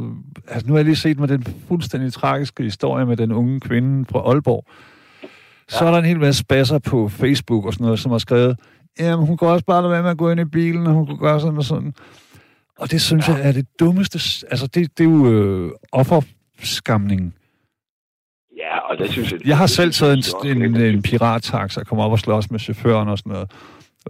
Altså, 0.49 0.67
nu 0.67 0.73
har 0.73 0.79
jeg 0.79 0.85
lige 0.85 0.97
set 0.97 1.19
med 1.19 1.29
den 1.29 1.47
fuldstændig 1.69 2.13
tragiske 2.13 2.63
historie 2.63 3.07
med 3.07 3.17
den 3.17 3.33
unge 3.33 3.61
kvinde 3.61 4.05
fra 4.11 4.19
Aalborg. 4.19 4.65
Så 5.69 5.85
ja. 5.85 5.87
er 5.87 5.91
der 5.91 5.99
en 5.99 6.05
hel 6.05 6.21
masse 6.21 6.41
spasser 6.41 6.79
på 6.79 7.09
Facebook 7.09 7.67
og 7.67 7.73
sådan 7.73 7.85
noget, 7.85 7.99
som 7.99 8.11
har 8.11 8.19
skrevet, 8.19 8.59
jamen 8.99 9.27
hun 9.27 9.37
kan 9.37 9.49
også 9.49 9.65
bare 9.65 9.83
lade 9.83 9.93
være 9.93 10.03
med 10.03 10.11
at 10.11 10.19
gå 10.19 10.31
ind 10.31 10.41
i 10.41 10.45
bilen, 10.45 10.87
og 10.87 10.93
hun 10.93 11.07
kan 11.07 11.19
gøre 11.19 11.41
sådan 11.41 11.59
og 11.59 11.65
sådan. 11.65 11.95
Og 12.79 12.91
det 12.91 13.01
synes 13.01 13.29
ja. 13.29 13.35
jeg 13.35 13.49
er 13.49 13.53
det 13.53 13.67
dummeste... 13.81 14.47
Altså, 14.51 14.67
det, 14.67 14.99
det 14.99 15.07
er 15.07 15.11
jo 15.11 15.33
øh, 15.33 15.71
offerskamningen. 15.93 17.35
Ja, 18.57 18.79
og 18.79 18.99
det 18.99 19.11
synes 19.11 19.33
jeg... 19.33 19.47
Jeg 19.47 19.59
har 19.59 19.67
selv 19.67 19.93
taget 19.93 20.35
en, 20.45 20.63
en, 20.63 20.77
en 20.77 21.03
pirattaxa 21.03 21.81
og 21.81 21.87
kommet 21.87 22.07
op 22.07 22.13
og 22.13 22.19
slås 22.19 22.51
med 22.51 22.61
chaufføren 22.61 23.09
og 23.09 23.19
sådan 23.19 23.33
noget 23.33 23.51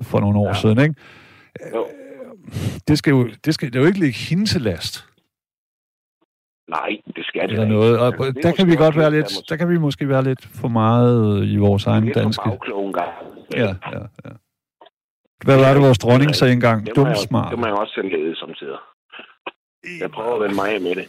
for 0.03 0.21
nogle 0.21 0.39
år 0.39 0.49
ja. 0.49 0.55
siden, 0.55 0.79
ikke? 0.79 0.95
Jo. 1.75 1.87
Det 2.89 2.99
skal 2.99 3.11
jo, 3.11 3.29
det 3.45 3.55
skal, 3.55 3.73
det 3.73 3.77
er 3.77 3.81
jo 3.81 3.87
ikke 3.87 4.01
ligge 4.01 4.19
hende 4.19 4.47
til 4.47 4.61
last. 4.61 5.07
Nej, 6.69 6.91
det 7.17 7.25
skal 7.25 7.43
det 7.43 7.51
Eller 7.51 7.65
noget. 7.65 7.99
Og 7.99 8.07
altså, 8.07 8.41
der 8.43 8.53
kan 8.53 8.67
vi 8.67 8.77
godt 8.77 8.97
være 8.97 9.11
lidt, 9.11 9.33
der 9.49 9.57
kan 9.57 9.69
vi 9.69 9.79
måske 9.79 10.09
være 10.09 10.25
lidt 10.25 10.47
for 10.47 10.69
meget 10.69 11.47
i 11.47 11.57
vores 11.57 11.87
egen 11.87 12.13
danske. 12.13 12.51
Ja, 13.57 13.75
ja, 13.93 14.03
ja. 14.25 14.31
Hvad 15.45 15.57
var 15.57 15.73
det, 15.73 15.83
vores 15.83 15.99
dronning 15.99 16.35
sagde 16.35 16.53
engang? 16.53 16.97
Dum 16.97 17.15
smart. 17.15 17.51
Det 17.51 17.59
må 17.59 17.67
jeg 17.67 17.75
også 17.75 17.95
selv 17.95 18.09
lede 18.09 18.37
som 18.37 18.55
tider. 18.55 18.79
Jeg 20.01 20.11
prøver 20.11 20.35
at 20.35 20.41
vende 20.41 20.55
mig 20.55 20.83
med 20.83 20.95
det. 20.95 21.09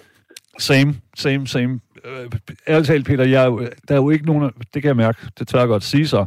Same, 0.60 0.94
same, 1.16 1.48
same. 1.48 1.80
Øh, 2.06 2.32
ærligt 2.68 2.88
talt, 2.88 3.06
Peter, 3.06 3.24
jeg, 3.24 3.52
der 3.88 3.96
er 3.96 4.00
jo 4.00 4.10
ikke 4.10 4.26
nogen, 4.26 4.52
det 4.74 4.82
kan 4.82 4.88
jeg 4.88 4.96
mærke, 4.96 5.28
det 5.40 5.48
tør 5.48 5.60
jeg 5.60 5.68
godt 5.68 5.84
sige 5.84 6.08
så, 6.08 6.26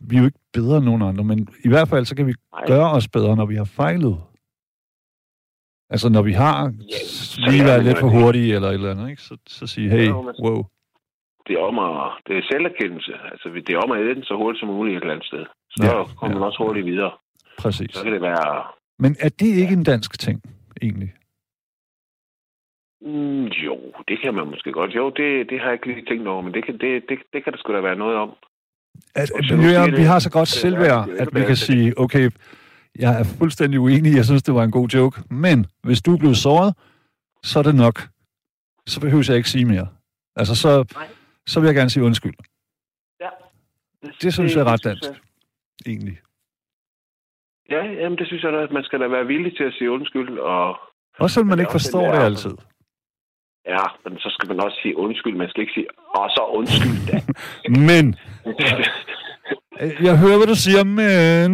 vi 0.00 0.16
er 0.16 0.20
jo 0.20 0.24
ikke 0.24 0.38
bedre 0.52 0.76
end 0.76 0.84
nogen 0.84 1.02
andre, 1.02 1.24
men 1.24 1.38
i 1.64 1.68
hvert 1.68 1.88
fald 1.88 2.04
så 2.04 2.16
kan 2.16 2.26
vi 2.26 2.34
Nej. 2.52 2.66
gøre 2.66 2.90
os 2.90 3.08
bedre, 3.08 3.36
når 3.36 3.46
vi 3.46 3.56
har 3.56 3.64
fejlet. 3.64 4.16
Altså, 5.90 6.08
når 6.08 6.22
vi 6.22 6.32
har 6.32 6.58
ja, 6.94 7.50
lige 7.50 7.64
været 7.64 7.84
lidt 7.84 7.98
for 7.98 8.08
hurtige 8.08 8.54
eller 8.54 8.68
et 8.68 8.74
eller 8.74 8.90
andet, 8.90 9.10
ikke? 9.10 9.22
Så, 9.22 9.36
så 9.46 9.66
sige, 9.66 9.90
hey, 9.90 10.08
wow. 10.44 10.60
Det 11.46 11.54
er 11.58 11.62
om 11.70 11.78
at, 11.78 12.12
det 12.26 12.34
er 12.38 12.42
selverkendelse. 12.52 13.12
Altså, 13.32 13.48
det 13.66 13.74
er 13.74 13.78
om 13.78 13.92
at 13.92 14.00
æde 14.00 14.14
den 14.14 14.24
så 14.24 14.34
hurtigt 14.36 14.60
som 14.60 14.68
muligt 14.68 14.96
et 14.96 15.00
eller 15.00 15.14
andet 15.14 15.26
sted. 15.26 15.44
Så 15.70 15.84
ja, 15.84 16.04
kommer 16.18 16.34
ja. 16.34 16.38
man 16.38 16.48
også 16.48 16.62
hurtigt 16.64 16.86
videre. 16.86 17.12
Præcis. 17.58 17.94
Så 17.94 18.02
kan 18.04 18.12
det 18.12 18.22
være... 18.22 18.64
Men 18.98 19.16
er 19.20 19.28
det 19.28 19.50
ikke 19.62 19.74
ja. 19.74 19.78
en 19.78 19.84
dansk 19.84 20.20
ting, 20.20 20.42
egentlig? 20.82 21.12
Mm, 23.00 23.44
jo, 23.66 23.76
det 24.08 24.20
kan 24.22 24.34
man 24.34 24.46
måske 24.46 24.72
godt. 24.72 24.94
Jo, 24.94 25.10
det, 25.10 25.50
det 25.50 25.60
har 25.60 25.66
jeg 25.66 25.72
ikke 25.72 25.86
lige 25.86 26.06
tænkt 26.06 26.28
over, 26.28 26.42
men 26.42 26.54
det 26.54 26.64
kan, 26.64 26.74
det, 26.78 26.90
det, 27.08 27.18
det 27.32 27.44
kan 27.44 27.52
der 27.52 27.58
sgu 27.58 27.72
da 27.72 27.80
være 27.80 28.02
noget 28.04 28.16
om. 28.16 28.30
At, 29.14 29.30
at, 29.30 29.92
vi 29.96 30.02
har 30.02 30.18
så 30.18 30.30
godt 30.30 30.48
selvværd, 30.48 31.08
at 31.08 31.28
vi 31.34 31.40
kan 31.44 31.56
sige, 31.56 31.98
okay, 31.98 32.30
jeg 32.98 33.20
er 33.20 33.24
fuldstændig 33.24 33.80
uenig, 33.80 34.16
jeg 34.16 34.24
synes, 34.24 34.42
det 34.42 34.54
var 34.54 34.64
en 34.64 34.70
god 34.70 34.88
joke, 34.88 35.22
men 35.30 35.66
hvis 35.82 36.02
du 36.02 36.14
er 36.14 36.18
blevet 36.18 36.36
såret, 36.36 36.74
så 37.42 37.58
er 37.58 37.62
det 37.62 37.74
nok. 37.74 38.08
Så 38.86 39.00
behøver 39.00 39.24
jeg 39.28 39.36
ikke 39.36 39.50
sige 39.50 39.64
mere. 39.64 39.88
Altså, 40.36 40.54
så, 40.54 40.84
så 41.46 41.60
vil 41.60 41.66
jeg 41.66 41.74
gerne 41.74 41.90
sige 41.90 42.04
undskyld. 42.04 42.34
Ja. 43.20 43.28
Det, 44.02 44.14
det 44.22 44.32
synes 44.32 44.52
det, 44.52 44.58
jeg 44.58 44.66
er 44.66 44.72
ret 44.72 44.84
dansk, 44.84 45.10
egentlig. 45.86 46.18
Ja, 47.70 47.84
jamen 47.84 48.18
det 48.18 48.26
synes 48.26 48.42
jeg 48.42 48.52
da, 48.52 48.58
at 48.58 48.72
man 48.72 48.84
skal 48.84 49.00
da 49.00 49.06
være 49.06 49.26
villig 49.26 49.56
til 49.56 49.64
at 49.64 49.72
sige 49.72 49.90
undskyld. 49.90 50.38
Og, 50.38 50.78
også 51.18 51.34
selvom 51.34 51.48
man 51.48 51.58
ikke 51.58 51.72
forstår 51.72 52.12
det 52.12 52.22
altid. 52.22 52.54
Ja, 53.68 53.84
men 54.04 54.18
så 54.18 54.28
skal 54.30 54.48
man 54.48 54.64
også 54.64 54.78
sige 54.82 54.96
undskyld. 54.96 55.36
Man 55.36 55.48
skal 55.48 55.60
ikke 55.60 55.72
sige, 55.72 55.86
og 56.14 56.30
så 56.30 56.42
undskyld 56.58 57.06
da. 57.08 57.18
men. 57.88 58.16
jeg 60.06 60.18
hører, 60.18 60.36
hvad 60.36 60.46
du 60.46 60.54
siger, 60.54 60.84
men... 60.84 61.50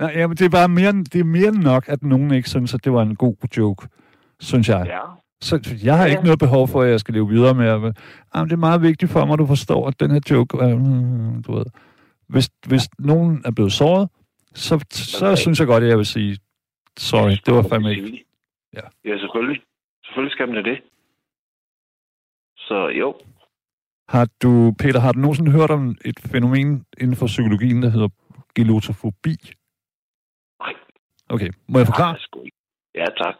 Nej, 0.00 0.12
ja, 0.16 0.26
men 0.26 0.36
det 0.36 0.44
er 0.44 0.48
bare 0.48 0.68
mere, 0.68 0.92
det 0.92 1.20
er 1.20 1.24
mere 1.24 1.50
nok, 1.50 1.84
at 1.88 2.02
nogen 2.02 2.34
ikke 2.34 2.48
synes, 2.48 2.74
at 2.74 2.84
det 2.84 2.92
var 2.92 3.02
en 3.02 3.16
god 3.16 3.36
joke, 3.56 3.88
synes 4.40 4.68
jeg. 4.68 4.86
Ja. 4.86 5.00
Så 5.40 5.76
jeg 5.84 5.96
har 5.96 6.04
ja. 6.06 6.10
ikke 6.10 6.24
noget 6.24 6.38
behov 6.38 6.68
for, 6.68 6.82
at 6.82 6.90
jeg 6.90 7.00
skal 7.00 7.14
leve 7.14 7.28
videre 7.28 7.54
med. 7.54 7.66
Jamen, 8.34 8.48
det 8.48 8.52
er 8.52 8.56
meget 8.56 8.82
vigtigt 8.82 9.10
for 9.12 9.24
mig, 9.24 9.32
at 9.32 9.38
du 9.38 9.46
forstår, 9.46 9.88
at 9.88 10.00
den 10.00 10.10
her 10.10 10.20
joke... 10.30 10.64
Øh, 10.64 10.70
du 11.46 11.52
ved. 11.56 11.64
Hvis, 12.28 12.50
hvis 12.66 12.82
ja. 12.82 13.06
nogen 13.06 13.42
er 13.44 13.50
blevet 13.50 13.72
såret, 13.72 14.08
så, 14.54 14.84
så 14.90 15.26
okay. 15.26 15.36
synes 15.36 15.58
jeg 15.60 15.66
godt, 15.66 15.84
at 15.84 15.88
jeg 15.88 15.98
vil 15.98 16.06
sige, 16.06 16.38
sorry, 16.98 17.36
det 17.46 17.54
var 17.54 17.62
fandme 17.62 17.90
ikke... 17.90 18.24
Ja. 18.74 18.80
ja, 19.04 19.18
selvfølgelig. 19.18 19.62
Selvfølgelig 20.16 20.32
skal 20.32 20.48
man 20.48 20.64
det. 20.64 20.78
Så 22.56 22.88
jo. 22.88 23.08
Har 24.08 24.28
du, 24.42 24.74
Peter, 24.78 25.00
har 25.00 25.12
du 25.12 25.18
nogensinde 25.18 25.52
hørt 25.52 25.70
om 25.70 25.96
et 26.04 26.20
fænomen 26.32 26.86
inden 27.00 27.16
for 27.16 27.26
psykologien, 27.26 27.82
der 27.82 27.88
hedder 27.88 28.08
gelotofobi? 28.54 29.36
Nej. 30.62 30.74
Okay, 31.28 31.50
må 31.68 31.78
jeg 31.78 31.86
forklare? 31.86 32.16
Ja, 32.94 33.04
tak. 33.22 33.34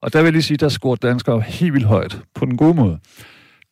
Og 0.00 0.12
der 0.12 0.18
vil 0.18 0.24
jeg 0.24 0.32
lige 0.32 0.42
sige, 0.42 0.56
der 0.56 0.68
scorer 0.68 0.96
danskere 0.96 1.40
helt 1.40 1.72
vildt 1.74 1.86
højt, 1.86 2.22
på 2.34 2.44
den 2.44 2.56
gode 2.56 2.74
måde. 2.74 3.00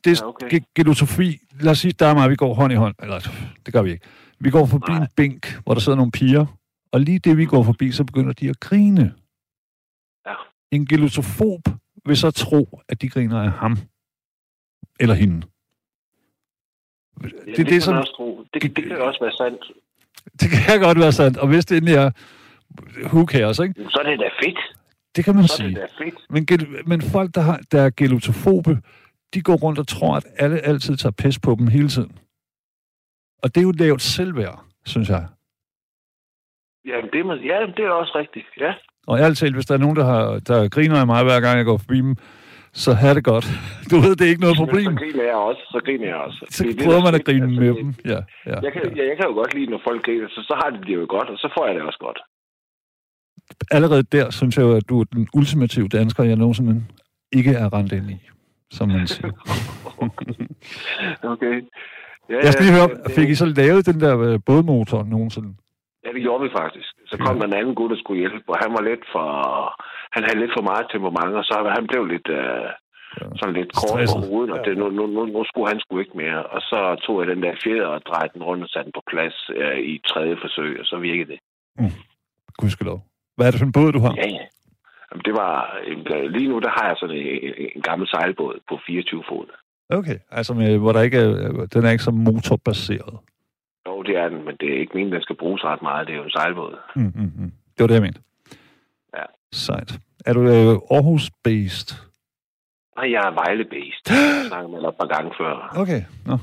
Det 0.05 0.21
ja, 0.21 0.27
okay. 0.27 0.61
gelotofobi, 0.77 1.39
lad 1.61 1.73
os 1.73 1.79
sige, 1.79 1.93
der 1.93 2.07
er 2.07 2.15
mig, 2.15 2.31
vi 2.31 2.37
går 2.37 2.55
hånd 2.55 2.73
i 2.73 2.77
hånd, 2.77 2.95
eller 3.03 3.19
det 3.67 3.75
gør 3.75 3.83
vi 3.83 3.91
ikke. 3.91 4.07
Vi 4.41 4.51
går 4.51 4.67
forbi 4.67 4.93
Nej. 4.93 5.01
en 5.03 5.09
bænk, 5.17 5.43
hvor 5.65 5.75
der 5.75 5.81
sidder 5.81 5.97
nogle 5.97 6.13
piger, 6.13 6.47
og 6.93 7.01
lige 7.01 7.19
det, 7.19 7.37
vi 7.37 7.47
går 7.47 7.63
forbi, 7.63 7.93
så 7.93 8.05
begynder 8.05 8.33
de 8.33 8.49
at 8.51 8.61
grine. 8.61 9.15
Ja. 10.27 10.35
En 10.73 10.87
gelotofob 10.87 11.63
vil 12.07 12.17
så 12.17 12.31
tro, 12.31 12.81
at 12.89 13.03
de 13.03 13.09
griner 13.09 13.43
af 13.43 13.51
ham. 13.51 13.77
Eller 15.01 15.15
hende. 15.15 15.41
Det, 17.23 17.33
ja, 17.33 17.51
det, 17.51 17.57
det, 17.57 17.67
det, 17.67 17.83
som, 17.83 17.97
også 17.97 18.13
tro. 18.17 18.45
Det, 18.55 18.63
det 18.77 18.85
kan 18.85 19.01
også 19.01 19.21
være 19.21 19.33
sandt. 19.33 19.65
Det 20.41 20.49
kan 20.51 20.81
godt 20.81 20.99
være 20.99 21.13
sandt. 21.13 21.37
Og 21.37 21.49
hvis 21.49 21.65
det 21.67 21.77
endelig 21.77 21.95
er 21.95 22.11
who 23.13 23.27
cares, 23.27 23.59
ikke? 23.59 23.75
Så 23.89 23.99
er 23.99 24.11
det 24.11 24.19
da 24.19 24.29
fedt. 24.45 24.59
Det 25.17 25.25
kan 25.25 25.35
man 25.35 25.45
så 25.49 25.57
sige. 25.57 25.75
Det 25.75 25.91
fedt. 25.99 26.15
Men, 26.31 26.47
men 26.87 27.03
folk, 27.03 27.35
der, 27.35 27.41
har, 27.41 27.61
der 27.73 27.83
er 27.83 27.91
gelotofobe, 27.97 28.79
de 29.35 29.43
går 29.43 29.57
rundt 29.57 29.79
og 29.79 29.89
tror, 29.89 30.17
at 30.17 30.27
alle 30.39 30.59
altid 30.59 30.97
tager 30.97 31.13
pis 31.13 31.39
på 31.39 31.57
dem 31.59 31.67
hele 31.67 31.89
tiden. 31.89 32.19
Og 33.43 33.55
det 33.55 33.61
er 33.61 33.63
jo 33.63 33.73
lavt 33.73 34.03
selvværd, 34.03 34.65
synes 34.87 35.09
jeg. 35.09 35.27
Jamen, 36.87 37.11
det, 37.13 37.21
er, 37.21 37.35
ja, 37.35 37.67
det 37.77 37.85
er 37.85 37.91
også 37.91 38.13
rigtigt. 38.19 38.47
Ja. 38.61 38.75
Og 39.07 39.19
ærligt 39.21 39.39
talt, 39.39 39.55
hvis 39.55 39.67
der 39.67 39.75
er 39.75 39.79
nogen, 39.79 39.97
der, 39.97 40.05
har, 40.05 40.39
der 40.39 40.69
griner 40.69 40.97
af 41.01 41.07
mig, 41.07 41.25
hver 41.25 41.41
gang 41.41 41.57
jeg 41.59 41.65
går 41.65 41.77
forbi 41.77 41.97
dem, 41.99 42.17
så 42.73 42.93
har 42.93 43.15
det 43.15 43.25
godt. 43.25 43.47
Du 43.91 43.97
ved, 44.05 44.17
det 44.17 44.25
er 44.27 44.29
ikke 44.35 44.41
noget 44.41 44.57
problem. 44.57 44.85
Men 44.93 44.99
så 44.99 45.05
griner 45.05 45.25
jeg 45.25 45.35
også. 45.35 45.61
Så 45.75 45.81
griner 45.87 46.07
jeg 46.07 46.17
også. 46.17 46.39
Så 46.51 46.63
Det 46.65 46.71
er 46.71 46.75
det, 46.75 46.85
prøver 46.85 46.99
der 47.01 47.05
man 47.05 47.15
at 47.21 47.25
grine 47.25 47.45
Altså, 47.47 47.61
med 47.61 47.69
det- 47.69 47.77
dem. 47.77 47.95
Ja, 48.13 48.21
ja, 48.51 48.59
Jeg 48.67 48.73
kan, 48.73 48.83
ja. 48.97 49.03
jeg 49.11 49.17
kan 49.19 49.27
jo 49.31 49.35
godt 49.41 49.55
lide, 49.55 49.71
når 49.71 49.81
folk 49.89 50.05
griner, 50.07 50.29
så, 50.29 50.41
så 50.49 50.55
har 50.63 50.71
de 50.71 50.79
det 50.87 50.95
jo 51.01 51.07
godt, 51.09 51.29
og 51.29 51.39
så 51.39 51.49
får 51.59 51.67
jeg 51.67 51.75
det 51.75 51.83
også 51.83 51.99
godt. 52.07 52.19
Allerede 53.71 54.03
der 54.03 54.31
synes 54.31 54.57
jeg 54.57 54.63
jo, 54.65 54.73
at 54.77 54.89
du 54.89 55.01
er 55.01 55.05
den 55.05 55.29
ultimative 55.35 55.89
dansker, 55.89 56.25
jeg 56.25 56.37
nogensinde 56.37 56.85
ikke 57.33 57.51
er 57.51 57.73
rendt 57.73 57.93
ind 57.93 58.11
i, 58.11 58.19
som 58.71 58.89
man 58.89 59.07
siger. 59.07 59.31
Okay. 61.33 61.63
Ja, 62.31 62.37
Jeg 62.43 62.53
skal 62.53 62.65
lige 62.65 62.75
høre, 62.75 62.89
det- 62.89 63.13
fik 63.13 63.29
I 63.29 63.35
så 63.35 63.47
lavet 63.47 63.87
den 63.87 64.01
der 64.01 64.19
øh, 64.21 64.39
bådmotor 64.47 65.05
nogensinde? 65.05 65.55
Ja, 66.07 66.11
det 66.17 66.23
gjorde 66.27 66.43
vi 66.47 66.51
faktisk. 66.61 66.91
Så 67.11 67.15
kom 67.25 67.39
der 67.39 67.47
en 67.47 67.59
anden 67.61 67.75
gut, 67.75 67.91
der 67.91 67.99
skulle 68.03 68.21
hjælpe, 68.25 68.49
og 68.55 68.59
han 68.65 68.71
var 68.77 68.83
lidt 68.91 69.05
for... 69.15 69.27
Han 70.15 70.23
havde 70.25 70.39
lidt 70.43 70.55
for 70.57 70.65
meget 70.71 70.87
temperament, 70.93 71.35
og 71.41 71.45
så 71.45 71.55
han 71.79 71.87
blev 71.91 72.03
lidt... 72.15 72.29
Øh, 72.41 72.71
sådan 73.41 73.55
lidt 73.61 73.73
kort 73.81 73.99
på 73.99 74.07
Stresset. 74.07 74.29
hovedet, 74.29 74.51
og 74.55 74.59
det, 74.67 74.73
nu, 74.81 74.87
nu, 74.99 75.07
nu, 75.07 75.21
nu 75.35 75.41
skulle 75.51 75.69
han 75.73 75.81
sgu 75.81 75.93
ikke 75.99 76.17
mere. 76.23 76.41
Og 76.55 76.61
så 76.71 76.79
tog 77.05 77.15
jeg 77.21 77.29
den 77.33 77.43
der 77.43 77.55
fjeder 77.65 77.87
og 77.97 78.01
drejede 78.09 78.33
den 78.35 78.43
rundt 78.49 78.63
og 78.65 78.69
satte 78.71 78.85
den 78.89 78.93
på 78.99 79.03
plads 79.13 79.37
øh, 79.61 79.79
i 79.93 79.95
tredje 80.11 80.37
forsøg, 80.45 80.73
og 80.81 80.87
så 80.87 80.97
virkede 81.09 81.31
det. 81.33 81.39
Gudskelov. 82.61 82.99
Hvad 83.37 83.47
er 83.47 83.51
det 83.51 83.61
for 83.61 83.67
en 83.67 83.73
båd, 83.79 83.93
du 83.93 84.01
har? 84.07 84.15
Ja, 84.23 84.29
ja. 84.39 84.45
Jamen, 85.09 85.25
det 85.29 85.35
var... 85.43 85.55
øh, 85.87 86.23
Lige 86.37 86.49
nu, 86.49 86.59
der 86.67 86.71
har 86.79 86.87
jeg 86.89 86.97
sådan 87.01 87.17
en, 87.17 87.55
en 87.77 87.83
gammel 87.83 88.09
sejlbåd 88.09 88.55
på 88.69 88.79
24 88.87 89.25
fod. 89.29 89.47
Okay, 89.99 90.19
altså 90.31 90.55
med, 90.55 90.79
hvor 90.79 90.93
der 90.93 91.03
ikke 91.03 91.19
er, 91.19 91.67
den 91.75 91.85
er 91.85 91.91
ikke 91.91 92.05
så 92.05 92.11
motorbaseret. 92.11 93.15
Jo, 93.87 94.03
det 94.03 94.17
er 94.17 94.29
den, 94.29 94.45
men 94.45 94.55
det 94.61 94.69
er 94.75 94.79
ikke 94.81 94.91
meningen, 94.95 95.13
den 95.15 95.23
skal 95.23 95.37
bruges 95.37 95.65
ret 95.65 95.83
meget. 95.83 96.07
Det 96.07 96.13
er 96.13 96.17
jo 96.17 96.25
en 96.25 96.31
sejlbåd. 96.31 96.75
Mm, 96.97 97.03
mm, 97.03 97.33
mm. 97.39 97.53
Det 97.75 97.81
var 97.81 97.87
det, 97.87 97.95
jeg 97.95 98.03
mente. 98.03 98.21
Ja. 99.17 99.23
Sejt. 99.53 99.99
Er 100.27 100.33
du 100.33 100.41
øh, 100.43 100.75
Aarhus-based? 100.97 101.91
Nej, 102.97 103.11
jeg 103.13 103.23
er 103.29 103.33
Vejle-based. 103.41 104.05
Jeg 104.13 104.37
har 104.43 104.49
snakket 104.49 104.71
med 104.71 104.81
dig 104.81 104.89
et 104.89 104.95
par 105.01 105.07
gange 105.15 105.31
før. 105.41 105.75
Okay, 105.83 106.03
nå. 106.27 106.39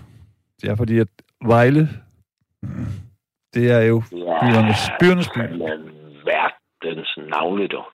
Det 0.62 0.70
er 0.70 0.76
fordi, 0.76 1.00
at 1.00 1.08
Vejle, 1.46 1.90
det 3.54 3.72
er 3.72 3.82
jo 3.82 4.04
byernes, 4.42 4.82
byernes 5.00 5.30
by. 5.30 5.40
Men 5.40 5.80
verdens 6.26 7.18
navle, 7.30 7.68
dog. 7.68 7.86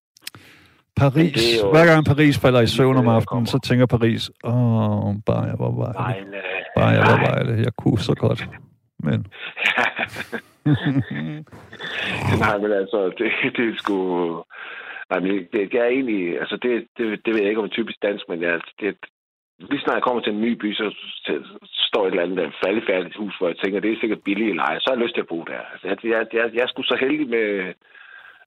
Paris. 0.96 1.54
er 1.60 1.64
jo- 1.66 1.72
Hver 1.72 1.86
gang 1.86 2.06
Paris 2.06 2.40
falder 2.40 2.62
i 2.62 2.68
søvn 2.68 2.98
om 2.98 3.08
aftenen, 3.08 3.46
så 3.46 3.60
tænker 3.60 3.86
Paris, 3.86 4.32
åh, 4.44 5.16
bare 5.26 5.44
jeg 5.44 5.56
var 5.60 5.72
Vejle. 5.72 6.00
Vejle. 6.00 6.42
Bare 6.76 6.88
jeg 6.88 7.02
var 7.02 7.18
Vejle. 7.32 7.64
Jeg 7.64 7.74
kunne 7.78 8.00
så 8.00 8.14
godt. 8.16 8.50
Men 9.00 9.28
Nej, 12.44 12.58
men 12.58 12.72
altså, 12.72 13.00
det, 13.18 13.32
det 13.58 13.70
er 13.70 13.76
sgu... 13.78 13.96
Nej, 15.10 15.20
men 15.20 15.32
det, 15.32 15.72
det 15.72 15.80
er 15.80 15.86
egentlig... 15.86 16.40
Altså, 16.40 16.58
det, 16.64 16.88
det, 16.98 17.26
det 17.26 17.34
ved 17.34 17.42
jeg 17.42 17.50
ikke 17.50 17.62
om 17.62 17.70
typisk 17.70 17.98
dansk, 18.02 18.26
men 18.30 18.42
jeg, 18.42 18.62
det, 18.80 18.96
lige 19.60 19.82
snart 19.82 19.96
jeg 19.96 20.04
kommer 20.04 20.22
til 20.22 20.34
en 20.34 20.42
ny 20.42 20.52
by, 20.62 20.74
så, 20.74 20.86
så 21.26 21.34
står 21.90 22.04
et 22.04 22.12
eller 22.12 22.24
andet 22.24 22.60
faldefærdigt 22.64 23.20
hus, 23.22 23.38
hvor 23.38 23.48
jeg 23.48 23.58
tænker, 23.58 23.80
det 23.80 23.92
er 23.92 24.02
sikkert 24.02 24.26
billige 24.28 24.56
leje. 24.56 24.80
Så 24.80 24.86
har 24.88 24.96
jeg 24.96 25.04
lyst 25.04 25.16
til 25.16 25.26
at 25.26 25.32
bo 25.34 25.40
der. 25.52 25.62
Altså, 25.72 25.86
jeg, 25.88 25.98
jeg, 26.04 26.28
jeg, 26.34 26.46
jeg 26.56 26.64
er 26.64 26.68
sgu 26.68 26.82
så 26.84 26.98
heldig 27.00 27.28
med, 27.36 27.48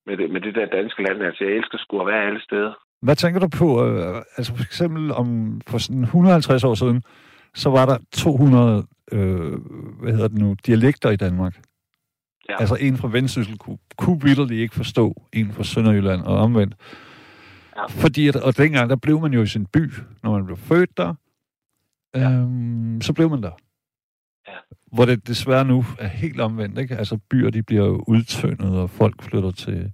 med, 0.06 0.16
det, 0.16 0.30
med 0.30 0.40
det 0.40 0.54
der 0.54 0.66
danske 0.78 1.02
land. 1.02 1.22
Altså, 1.22 1.44
jeg 1.44 1.52
elsker 1.52 1.78
sgu 1.78 2.00
at 2.00 2.06
være 2.06 2.26
alle 2.28 2.42
steder. 2.48 2.72
hvad 3.02 3.16
tænker 3.16 3.40
du 3.40 3.48
på? 3.60 3.68
Øh, 3.86 4.16
altså 4.36 4.50
for 4.56 4.64
eksempel 4.68 5.04
om 5.20 5.28
for 5.70 5.78
sådan 5.78 6.02
150 6.02 6.64
år 6.64 6.74
siden, 6.74 7.02
så 7.54 7.70
var 7.70 7.86
der 7.86 7.98
200, 8.12 8.86
øh, 9.12 9.52
hvad 10.00 10.12
hedder 10.12 10.28
det 10.28 10.38
nu, 10.38 10.56
dialekter 10.66 11.10
i 11.10 11.16
Danmark. 11.16 11.60
Ja. 12.48 12.56
Altså 12.60 12.76
en 12.80 12.96
fra 12.96 13.08
Vendsyssel 13.08 13.58
kunne, 13.58 13.78
kunne 13.96 14.20
vitterligt 14.22 14.60
ikke 14.60 14.74
forstå 14.74 15.22
en 15.32 15.52
fra 15.52 15.64
Sønderjylland 15.64 16.22
og 16.22 16.36
omvendt. 16.36 16.74
Ja. 17.76 17.84
Fordi, 17.86 18.28
at, 18.28 18.36
og 18.36 18.56
dengang, 18.56 18.90
der 18.90 18.96
blev 18.96 19.20
man 19.20 19.32
jo 19.32 19.42
i 19.42 19.46
sin 19.46 19.66
by, 19.66 19.90
når 20.22 20.32
man 20.32 20.44
blev 20.46 20.56
født 20.56 20.96
der, 20.96 21.14
Ja. 22.14 22.30
øhm, 22.32 23.00
så 23.00 23.12
blev 23.12 23.30
man 23.30 23.42
der. 23.42 23.50
Ja. 24.48 24.52
Hvor 24.92 25.04
det 25.04 25.26
desværre 25.28 25.64
nu 25.64 25.84
er 25.98 26.06
helt 26.08 26.40
omvendt, 26.40 26.78
ikke? 26.78 26.96
Altså 26.96 27.18
byer, 27.30 27.50
de 27.50 27.62
bliver 27.62 27.84
jo 27.86 28.04
udtyndet, 28.08 28.78
og 28.80 28.90
folk 28.90 29.22
flytter 29.22 29.50
til 29.50 29.92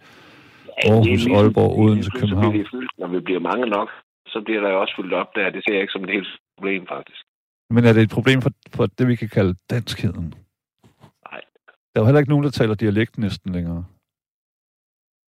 Aarhus, 0.85 1.05
det 1.07 1.13
er 1.13 1.17
ligesom- 1.17 1.33
Aalborg, 1.33 1.79
Odense, 1.79 2.11
København. 2.11 2.55
det 2.55 2.67
fyldt. 2.71 2.93
Når 2.99 3.09
vi 3.09 3.21
bliver 3.21 3.41
mange 3.41 3.67
nok, 3.67 3.89
så 4.27 4.43
bliver 4.45 4.61
der 4.61 4.71
jo 4.71 4.81
også 4.81 4.95
fyldt 4.99 5.13
op 5.13 5.27
der. 5.35 5.51
Det 5.51 5.63
ser 5.65 5.73
jeg 5.75 5.81
ikke 5.83 5.93
som 5.97 6.05
et 6.05 6.11
helt 6.11 6.29
problem, 6.57 6.87
faktisk. 6.95 7.23
Men 7.71 7.85
er 7.85 7.93
det 7.93 8.03
et 8.03 8.11
problem 8.19 8.43
for, 8.43 8.51
for 8.77 8.87
det, 8.87 9.09
vi 9.09 9.17
kan 9.17 9.29
kalde 9.29 9.55
danskheden? 9.71 10.35
Nej. 11.31 11.41
Der 11.91 11.97
er 11.97 12.01
jo 12.01 12.05
heller 12.05 12.19
ikke 12.21 12.31
nogen, 12.31 12.45
der 12.45 12.51
taler 12.51 12.75
dialekt 12.75 13.19
næsten 13.19 13.53
længere. 13.53 13.85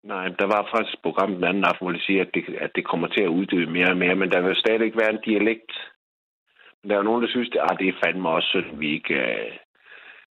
Nej, 0.04 0.26
der 0.28 0.46
var 0.46 0.68
faktisk 0.74 0.94
et 0.94 1.02
program 1.02 1.34
den 1.34 1.44
anden 1.44 1.64
aften, 1.64 1.84
hvor 1.84 1.92
de 1.92 2.02
siger, 2.06 2.20
at 2.22 2.30
det, 2.34 2.44
at 2.60 2.70
det 2.74 2.84
kommer 2.86 3.08
til 3.08 3.22
at 3.22 3.34
uddø 3.38 3.66
mere 3.66 3.90
og 3.90 3.96
mere, 3.96 4.14
men 4.14 4.30
der 4.30 4.40
vil 4.40 4.56
stadig 4.56 4.92
være 4.96 5.10
en 5.12 5.24
dialekt. 5.24 5.72
Men 6.82 6.90
der 6.90 6.94
er 6.94 7.00
jo 7.00 7.08
nogen, 7.10 7.22
der 7.22 7.28
synes, 7.28 7.48
at 7.48 7.66
ah, 7.70 7.78
det 7.78 7.88
er 7.88 8.00
fandme 8.04 8.28
også 8.28 8.48
synd, 8.48 8.66
at 8.72 8.80
vi 8.80 8.88
ikke 8.94 9.14
uh, 9.14 9.52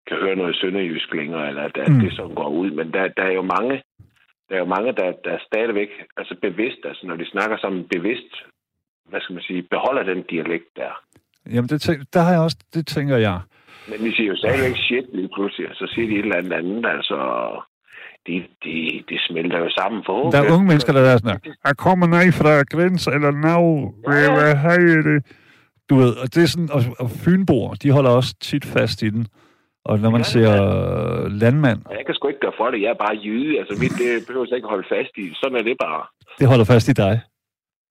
kan 0.06 0.16
høre 0.24 0.36
noget 0.36 0.56
sønderjysk 0.56 1.14
længere, 1.14 1.48
eller 1.48 1.62
at, 1.62 1.76
at 1.76 1.88
Mm. 1.92 2.00
det 2.00 2.12
som 2.16 2.34
går 2.34 2.48
ud. 2.48 2.70
Men 2.70 2.92
der, 2.92 3.08
der 3.08 3.22
er 3.22 3.32
jo 3.32 3.42
mange, 3.42 3.82
der 4.48 4.54
er 4.54 4.58
jo 4.58 4.70
mange, 4.76 4.92
der, 4.92 5.12
der 5.24 5.30
er 5.32 5.42
stadigvæk 5.46 5.90
altså 6.16 6.34
bevidst, 6.42 6.80
altså 6.84 7.06
når 7.06 7.16
de 7.16 7.30
snakker 7.30 7.56
sammen 7.56 7.88
bevidst, 7.94 8.32
hvad 9.08 9.20
skal 9.20 9.34
man 9.34 9.42
sige, 9.42 9.62
beholder 9.62 10.02
den 10.02 10.22
dialekt 10.22 10.68
der. 10.76 10.92
Jamen, 11.54 11.68
det, 11.68 11.80
tænk, 11.80 11.98
der 12.14 12.20
har 12.20 12.32
jeg 12.32 12.40
også, 12.40 12.56
det 12.74 12.86
tænker 12.86 13.16
jeg. 13.16 13.40
Men 13.90 14.04
vi 14.04 14.10
siger 14.16 14.28
jo 14.28 14.36
stadigvæk 14.36 14.76
shit 14.76 15.06
lige 15.12 15.30
pludselig, 15.34 15.68
og 15.70 15.74
så 15.74 15.86
siger 15.94 16.06
de 16.08 16.14
et 16.14 16.18
eller 16.18 16.36
andet 16.36 16.52
andet, 16.52 16.86
altså 16.96 17.18
de, 18.26 18.34
de, 18.64 18.74
de 19.08 19.16
smelter 19.28 19.58
jo 19.58 19.70
sammen 19.78 20.02
for 20.06 20.30
Der 20.30 20.38
er 20.42 20.52
unge 20.54 20.66
mennesker, 20.66 20.92
der 20.92 21.00
er 21.00 21.16
sådan 21.16 21.30
her, 21.30 21.52
jeg 21.64 21.76
kommer 21.76 22.06
ned 22.06 22.32
fra 22.32 22.62
Grins 22.62 23.06
eller 23.06 23.30
Nav, 23.30 23.94
hvad, 24.06 24.54
har 24.54 24.78
I 24.78 24.96
det? 25.10 25.20
Du 25.90 25.94
ved, 25.96 26.12
og 26.22 26.34
det 26.34 26.42
er 26.42 26.46
sådan, 26.46 26.70
og, 26.72 26.82
og 26.98 27.10
Fynboer, 27.10 27.74
de 27.74 27.90
holder 27.90 28.10
også 28.10 28.34
tit 28.40 28.64
fast 28.64 29.02
i 29.02 29.10
den. 29.10 29.26
Og 29.84 29.98
når 29.98 30.10
man 30.10 30.24
ser 30.24 30.50
øh, 30.64 31.32
landmand, 31.42 31.78
Jeg 31.90 32.06
kan 32.06 32.14
sgu 32.14 32.28
ikke 32.28 32.40
gøre 32.40 32.58
for 32.60 32.70
det. 32.70 32.78
Jeg 32.82 32.90
er 32.96 33.00
bare 33.06 33.16
jyde. 33.24 33.58
Altså, 33.60 33.74
mit, 33.82 33.92
det 34.02 34.10
behøver 34.26 34.46
jeg 34.48 34.56
ikke 34.56 34.66
at 34.66 34.74
holde 34.76 34.88
fast 34.94 35.12
i. 35.16 35.24
Sådan 35.40 35.58
er 35.60 35.62
det 35.62 35.76
bare. 35.86 36.02
det 36.38 36.46
holder 36.48 36.64
fast 36.64 36.88
i 36.88 36.92
dig. 36.92 37.14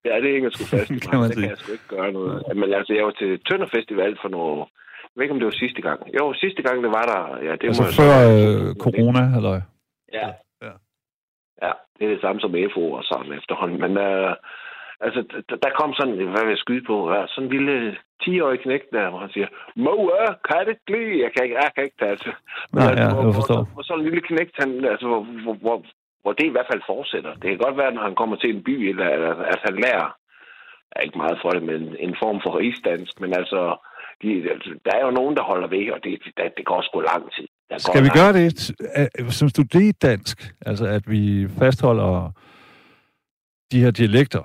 Ja, 0.10 0.16
det 0.24 0.30
hænger 0.36 0.49
sgu 0.49 0.64
fast 0.76 0.89
Kan 1.10 1.20
man 1.22 1.30
Det 1.30 1.34
sige. 1.36 1.43
kan 1.43 1.49
jeg 1.53 1.58
sgu 1.62 1.72
ikke 1.78 1.89
gøre 1.95 2.12
noget. 2.18 2.36
Men 2.62 2.74
altså, 2.80 2.91
jeg 2.97 3.05
var 3.05 3.16
til 3.22 3.32
Tønder 3.47 3.70
Festival 3.76 4.14
for 4.22 4.30
nogle... 4.36 4.58
Jeg 5.03 5.16
ved 5.16 5.24
ikke, 5.24 5.36
om 5.36 5.39
det 5.41 5.51
var 5.51 5.62
sidste 5.64 5.82
gang. 5.88 5.99
Jo, 6.20 6.34
sidste 6.43 6.62
gang, 6.66 6.76
det 6.86 6.91
var 6.99 7.05
der... 7.14 7.22
Ja, 7.47 7.53
det 7.60 7.68
Altså 7.70 7.84
må 7.84 7.89
før 8.01 8.14
øh, 8.36 8.76
corona, 8.86 9.24
eller 9.38 9.53
Ja. 10.20 10.28
Ja. 10.66 10.74
Ja, 11.66 11.72
det 11.95 12.03
er 12.05 12.12
det 12.14 12.22
samme 12.22 12.39
som 12.41 12.55
FO 12.74 12.84
og 12.99 13.03
sådan 13.03 13.34
efterhånden. 13.39 13.80
Men 13.84 13.91
øh, 14.08 14.34
altså, 15.05 15.20
der 15.64 15.72
kom 15.80 15.91
sådan, 15.99 16.16
hvad 16.34 16.43
vil 16.45 16.55
jeg 16.55 16.64
skyde 16.66 16.86
på, 16.91 16.95
ja, 17.14 17.22
sådan 17.28 17.47
en 17.49 17.53
lille 17.58 17.76
10-årig 18.24 18.60
knægt 18.66 18.88
der, 18.97 19.10
hvor 19.10 19.20
han 19.26 19.32
siger, 19.36 19.47
Mor, 19.76 20.16
kan 20.47 20.60
det 20.66 20.72
ikke 20.76 20.91
lide? 20.95 21.22
Jeg 21.24 21.30
kan 21.34 21.41
ikke, 21.45 21.55
jeg 21.64 21.72
kan 21.76 21.84
ikke 21.88 21.99
tage 22.03 22.18
det. 22.26 22.34
Men 22.74 22.80
Nej, 22.80 22.89
altså, 22.91 23.03
ja, 23.03 23.14
hvor, 23.14 23.26
jeg 23.30 23.36
forstår. 23.39 23.60
Hvor, 23.64 23.74
hvor, 23.74 23.84
sådan 23.88 23.99
en 24.01 24.08
lille 24.10 24.22
knægt, 24.30 24.55
han, 24.62 24.70
altså, 24.93 25.05
hvor, 25.12 25.22
hvor, 25.45 25.55
hvor, 25.66 25.78
hvor 26.28 26.36
det 26.39 26.47
i 26.47 26.55
hvert 26.55 26.71
fald 26.71 26.89
fortsætter. 26.93 27.32
Det 27.41 27.47
kan 27.49 27.65
godt 27.65 27.78
være, 27.82 27.91
når 27.95 28.03
han 28.09 28.15
kommer 28.21 28.36
til 28.36 28.49
en 28.55 28.63
by, 28.67 28.75
eller, 28.91 29.07
at 29.53 29.59
han 29.67 29.75
lærer, 29.86 30.07
er 30.95 31.01
ikke 31.05 31.21
meget 31.23 31.38
for 31.43 31.51
det, 31.55 31.63
men 31.71 31.82
en 32.07 32.15
form 32.23 32.38
for 32.43 32.51
rigsdansk, 32.61 33.13
men 33.23 33.32
altså, 33.39 33.61
de, 34.21 34.30
der 34.86 34.93
er 34.97 35.03
jo 35.07 35.11
nogen, 35.19 35.36
der 35.38 35.43
holder 35.51 35.67
ved, 35.75 35.86
og 35.95 35.99
det, 36.03 36.11
det, 36.38 36.45
det 36.57 36.65
går 36.65 36.82
sgu 36.82 36.95
lang 37.11 37.23
tid. 37.36 37.47
Der 37.69 37.78
Skal 37.78 38.03
vi 38.07 38.11
gøre 38.19 38.34
det? 38.39 38.71
øh, 39.19 39.30
Synes 39.39 39.53
du, 39.53 39.61
det 39.73 39.84
er 39.89 39.93
dansk? 40.09 40.38
Altså, 40.69 40.86
at 40.97 41.03
vi 41.13 41.47
fastholder 41.59 42.11
de 43.71 43.82
her 43.84 43.91
dialekter? 43.91 44.43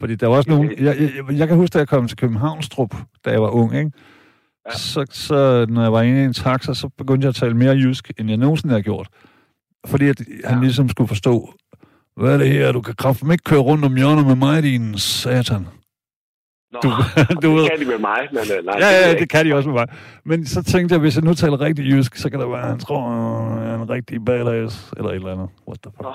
Fordi 0.00 0.14
der 0.14 0.26
var 0.26 0.36
også 0.36 0.50
nogle... 0.50 0.64
Jeg, 0.86 0.94
jeg, 1.00 1.38
jeg 1.40 1.48
kan 1.48 1.56
huske, 1.56 1.74
da 1.74 1.78
jeg 1.78 1.88
kom 1.88 2.08
til 2.08 2.18
Københavnstrup, 2.18 2.92
da 3.24 3.30
jeg 3.30 3.42
var 3.42 3.50
ung, 3.60 3.70
ikke? 3.80 3.92
Ja. 4.66 4.70
Så, 4.70 5.00
så 5.10 5.66
når 5.68 5.82
jeg 5.82 5.92
var 5.92 6.02
inde 6.02 6.20
i 6.22 6.24
en 6.24 6.32
taxa, 6.32 6.74
så 6.74 6.88
begyndte 6.88 7.24
jeg 7.24 7.28
at 7.28 7.40
tale 7.42 7.56
mere 7.56 7.74
jysk, 7.74 8.10
end 8.18 8.28
jeg 8.28 8.38
nogensinde 8.38 8.72
havde 8.72 8.88
gjort. 8.92 9.08
Fordi 9.86 10.08
at 10.08 10.18
han 10.44 10.60
ligesom 10.60 10.88
skulle 10.88 11.08
forstå, 11.08 11.34
hvad 12.16 12.34
er 12.34 12.38
det 12.38 12.48
her? 12.48 12.72
Du 12.72 12.80
kan 12.80 12.94
kraften 12.94 13.32
ikke 13.32 13.44
køre 13.44 13.60
rundt 13.60 13.84
om 13.84 13.96
hjørnet 13.96 14.26
med 14.26 14.36
mig, 14.36 14.62
din 14.62 14.98
satan. 14.98 15.64
Nå, 16.72 16.78
Du, 16.84 16.88
du 17.42 17.48
ved, 17.54 17.62
det 17.62 17.70
kan 17.70 17.80
de 17.84 17.90
med 17.94 17.98
mig, 18.10 18.20
men 18.36 18.44
øh, 18.54 18.58
nej. 18.64 18.76
Ja, 18.84 18.88
ved 18.94 19.04
ja, 19.04 19.10
det 19.10 19.20
ikke. 19.20 19.32
kan 19.34 19.46
de 19.46 19.54
også 19.54 19.68
med 19.70 19.78
mig. 19.80 19.88
Men 20.24 20.38
så 20.54 20.60
tænkte 20.72 20.92
jeg, 20.94 21.00
hvis 21.00 21.16
jeg 21.16 21.24
nu 21.24 21.34
taler 21.34 21.60
rigtig 21.60 21.84
jysk, 21.92 22.12
så 22.16 22.30
kan 22.30 22.40
der 22.40 22.48
være, 22.48 22.64
at 22.66 22.72
han 22.74 22.78
tror, 22.86 23.00
at 23.10 23.62
jeg 23.64 23.70
er 23.74 23.78
en 23.82 23.90
rigtig 23.90 24.24
badass, 24.24 24.74
eller 24.96 25.10
et 25.10 25.14
eller 25.20 25.32
andet. 25.36 25.50
What 25.68 25.78
the 25.82 25.90
fuck? 25.96 26.06
Nå. 26.06 26.12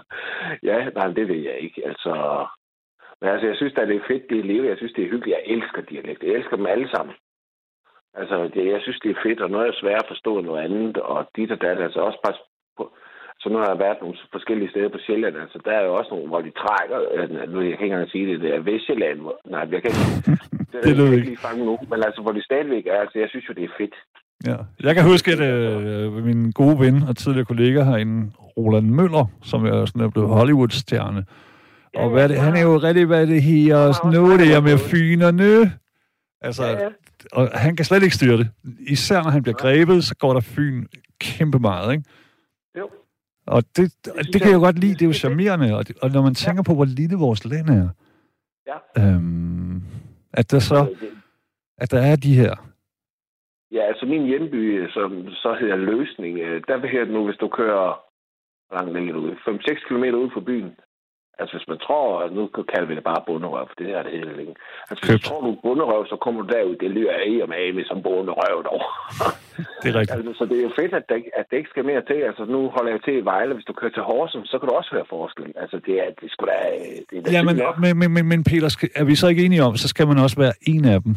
ja, 0.70 0.78
nej, 0.98 1.06
det 1.18 1.24
ved 1.28 1.40
jeg 1.50 1.56
ikke. 1.66 1.80
Altså, 1.90 2.12
men 3.20 3.30
altså, 3.32 3.46
jeg 3.50 3.56
synes, 3.56 3.72
at 3.76 3.88
det 3.88 3.96
er 3.96 4.08
fedt, 4.12 4.24
det 4.30 4.38
er 4.38 4.48
levet. 4.52 4.68
Jeg 4.72 4.78
synes, 4.78 4.92
det 4.96 5.04
er 5.04 5.10
hyggeligt. 5.12 5.36
Jeg 5.36 5.44
elsker 5.54 5.80
dialekt. 5.90 6.22
Jeg 6.22 6.34
elsker 6.38 6.56
dem 6.56 6.66
alle 6.74 6.88
sammen. 6.94 7.14
Altså, 8.20 8.36
det, 8.54 8.64
jeg 8.74 8.80
synes, 8.82 9.00
det 9.04 9.10
er 9.10 9.22
fedt, 9.26 9.40
og 9.44 9.50
noget 9.50 9.68
er 9.68 9.80
svært 9.82 10.02
at 10.04 10.10
forstå 10.12 10.32
noget 10.40 10.60
andet, 10.66 10.96
og 10.96 11.20
dit 11.36 11.50
og 11.54 11.60
dat. 11.64 11.78
Altså, 11.86 12.00
også 12.08 12.18
på, 12.24 12.30
Så 13.42 13.46
nu 13.52 13.56
har 13.62 13.68
jeg 13.72 13.78
været 13.86 13.98
nogle 14.02 14.16
forskellige 14.36 14.70
steder 14.72 14.90
på 14.94 15.00
Sjælland. 15.06 15.36
Altså, 15.44 15.58
der 15.66 15.72
er 15.78 15.84
jo 15.88 15.92
også 16.00 16.10
nogle, 16.14 16.28
hvor 16.32 16.40
de 16.46 16.52
trækker. 16.62 16.98
Øh, 17.14 17.24
nu 17.52 17.56
jeg 17.68 17.74
kan 17.76 17.84
ikke 17.86 17.94
engang 17.94 18.10
sige 18.14 18.26
det. 18.30 18.36
Det 18.44 18.50
er 18.56 18.60
Vestjylland. 18.70 19.18
Hvor, 19.24 19.34
nej, 19.54 19.64
jeg 19.74 19.80
kan 19.82 19.90
ikke, 19.92 20.04
det, 20.72 20.78
Det 20.84 20.88
jeg 20.88 20.96
kan 20.96 21.14
ikke. 21.18 21.28
lige 21.32 21.44
fange 21.46 21.60
nu. 21.68 21.74
Men 21.90 21.98
altså, 22.06 22.20
hvor 22.24 22.32
de 22.36 22.42
stadigvæk 22.50 22.84
er. 22.94 22.98
Altså, 23.04 23.16
jeg 23.22 23.28
synes 23.32 23.44
jo, 23.48 23.54
det 23.58 23.64
er 23.68 23.74
fedt. 23.80 23.96
Ja. 24.50 24.56
Jeg 24.86 24.94
kan 24.96 25.04
huske, 25.12 25.28
at 25.36 25.40
øh, 25.50 26.24
min 26.28 26.40
gode 26.60 26.76
ven 26.84 26.96
og 27.08 27.16
tidligere 27.16 27.44
kollega 27.52 27.78
herinde, 27.90 28.18
Roland 28.56 28.86
Møller, 28.98 29.26
som 29.50 29.64
er 29.72 29.84
sådan 29.86 30.02
er 30.02 30.10
blevet 30.10 30.28
Hollywood-stjerne. 30.38 31.22
Og 31.96 32.10
hvad 32.10 32.28
det, 32.28 32.36
han 32.46 32.56
er 32.56 32.62
jo 32.62 32.76
rigtig, 32.78 33.04
hvad 33.06 33.26
det 33.26 33.42
her, 33.42 33.76
og 33.76 33.94
sådan 33.94 34.12
noget, 34.20 34.40
det 34.40 34.54
er 34.56 34.60
med 34.60 34.78
fynerne. 34.78 35.72
Altså, 36.40 36.64
Ja, 36.64 36.70
ja. 36.70 36.88
og 37.32 37.48
han 37.54 37.76
kan 37.76 37.84
slet 37.84 38.02
ikke 38.02 38.14
styre 38.14 38.36
det. 38.36 38.48
Især 38.88 39.22
når 39.22 39.30
han 39.30 39.42
bliver 39.42 39.56
grebet, 39.56 40.04
så 40.04 40.14
går 40.16 40.32
der 40.32 40.40
fyn 40.40 40.86
kæmpe 41.20 41.58
meget, 41.58 41.92
ikke? 41.92 42.04
Jo. 43.52 43.56
Og 43.56 43.62
det, 43.76 43.94
det, 44.04 44.12
det 44.32 44.40
kan 44.42 44.50
jeg 44.50 44.56
jo 44.56 44.60
jeg- 44.60 44.66
godt 44.68 44.78
lide, 44.78 44.92
det 44.92 45.02
er 45.02 45.06
jo 45.06 45.10
er 45.10 45.22
charmerende. 45.24 45.76
Og, 45.76 45.88
det, 45.88 45.96
og 46.02 46.10
når 46.10 46.22
man 46.22 46.34
tænker 46.34 46.62
på, 46.62 46.74
hvor 46.74 46.84
lille 46.84 47.16
vores 47.16 47.44
land 47.44 47.68
er, 47.70 47.88
Ja. 48.70 48.78
øhm, 49.02 49.82
at 50.32 50.50
der 50.50 50.58
så, 50.58 50.78
Det- 51.00 51.08
at 51.78 51.90
der 51.90 52.00
er 52.00 52.16
de 52.16 52.34
her. 52.34 52.54
Ja, 53.72 53.82
altså 53.90 54.06
min 54.06 54.26
hjemby, 54.26 54.88
som 54.90 55.28
så 55.28 55.56
hedder 55.60 55.76
Løsning, 55.76 56.38
øh, 56.38 56.62
der 56.68 56.76
vil 56.80 56.90
her 56.90 57.04
nu, 57.04 57.24
hvis 57.24 57.36
du 57.36 57.48
kører 57.48 58.04
langt 58.74 58.92
ligger 58.98 59.12
du 59.14 59.20
ud, 59.20 59.30
5-6 59.44 59.84
km 59.88 60.04
ud 60.24 60.30
fra 60.34 60.40
byen. 60.40 60.72
Altså 61.40 61.52
hvis 61.56 61.68
man 61.72 61.80
tror, 61.86 62.06
at 62.24 62.30
nu 62.38 62.42
kalder 62.72 62.88
vi 62.90 62.94
det 62.98 63.04
bare 63.10 63.22
bunderøv, 63.28 63.64
for 63.70 63.76
det 63.82 63.88
er 63.96 64.02
det 64.06 64.12
hele 64.18 64.30
ikke. 64.44 64.54
Altså 64.90 65.00
hvis 65.02 65.10
Købt. 65.10 65.22
du 65.22 65.28
tror, 65.28 65.40
du 65.46 65.50
er 65.56 65.60
bunderøv, 65.66 66.02
så 66.12 66.16
kommer 66.24 66.38
du 66.42 66.46
derud, 66.54 66.74
det 66.82 66.90
lyder 66.96 67.14
af 67.26 67.32
og 67.44 67.48
med 67.52 67.62
med 67.76 67.84
som 67.90 67.98
bunderøv 68.06 68.56
dog. 68.70 68.82
Det 69.82 69.88
er 69.90 69.96
rigtigt. 70.00 70.16
altså, 70.18 70.32
så 70.38 70.44
det 70.50 70.56
er 70.60 70.64
jo 70.68 70.72
fedt, 70.80 70.92
at 71.00 71.04
ikke- 71.18 71.34
at 71.40 71.44
det 71.50 71.56
ikke 71.60 71.72
skal 71.74 71.84
mere 71.90 72.02
til. 72.10 72.18
Altså 72.30 72.44
nu 72.54 72.60
holder 72.76 72.90
jeg 72.94 73.00
til 73.06 73.14
i 73.22 73.24
Vejle, 73.32 73.52
hvis 73.56 73.68
du 73.70 73.74
kører 73.80 73.94
til 73.98 74.04
Horsens, 74.10 74.46
så 74.50 74.56
kan 74.58 74.66
du 74.68 74.74
også 74.80 74.90
høre 74.96 75.06
forskel. 75.16 75.48
Altså 75.62 75.76
det 75.86 75.94
er, 76.04 76.08
det 76.20 76.26
sgu 76.34 76.42
da... 76.50 76.56
Det 77.10 77.16
er 77.18 77.32
Ja, 77.36 77.40
men, 77.48 77.54
men, 77.84 77.92
men, 78.00 78.08
men, 78.14 78.24
men 78.32 78.40
Peter, 78.50 78.68
skal, 78.76 78.88
er 79.00 79.04
vi 79.10 79.14
så 79.22 79.26
ikke 79.32 79.44
enige 79.46 79.62
om, 79.68 79.72
så 79.82 79.88
skal 79.92 80.06
man 80.10 80.18
også 80.24 80.36
være 80.44 80.54
en 80.72 80.84
af 80.94 80.98
dem? 81.04 81.14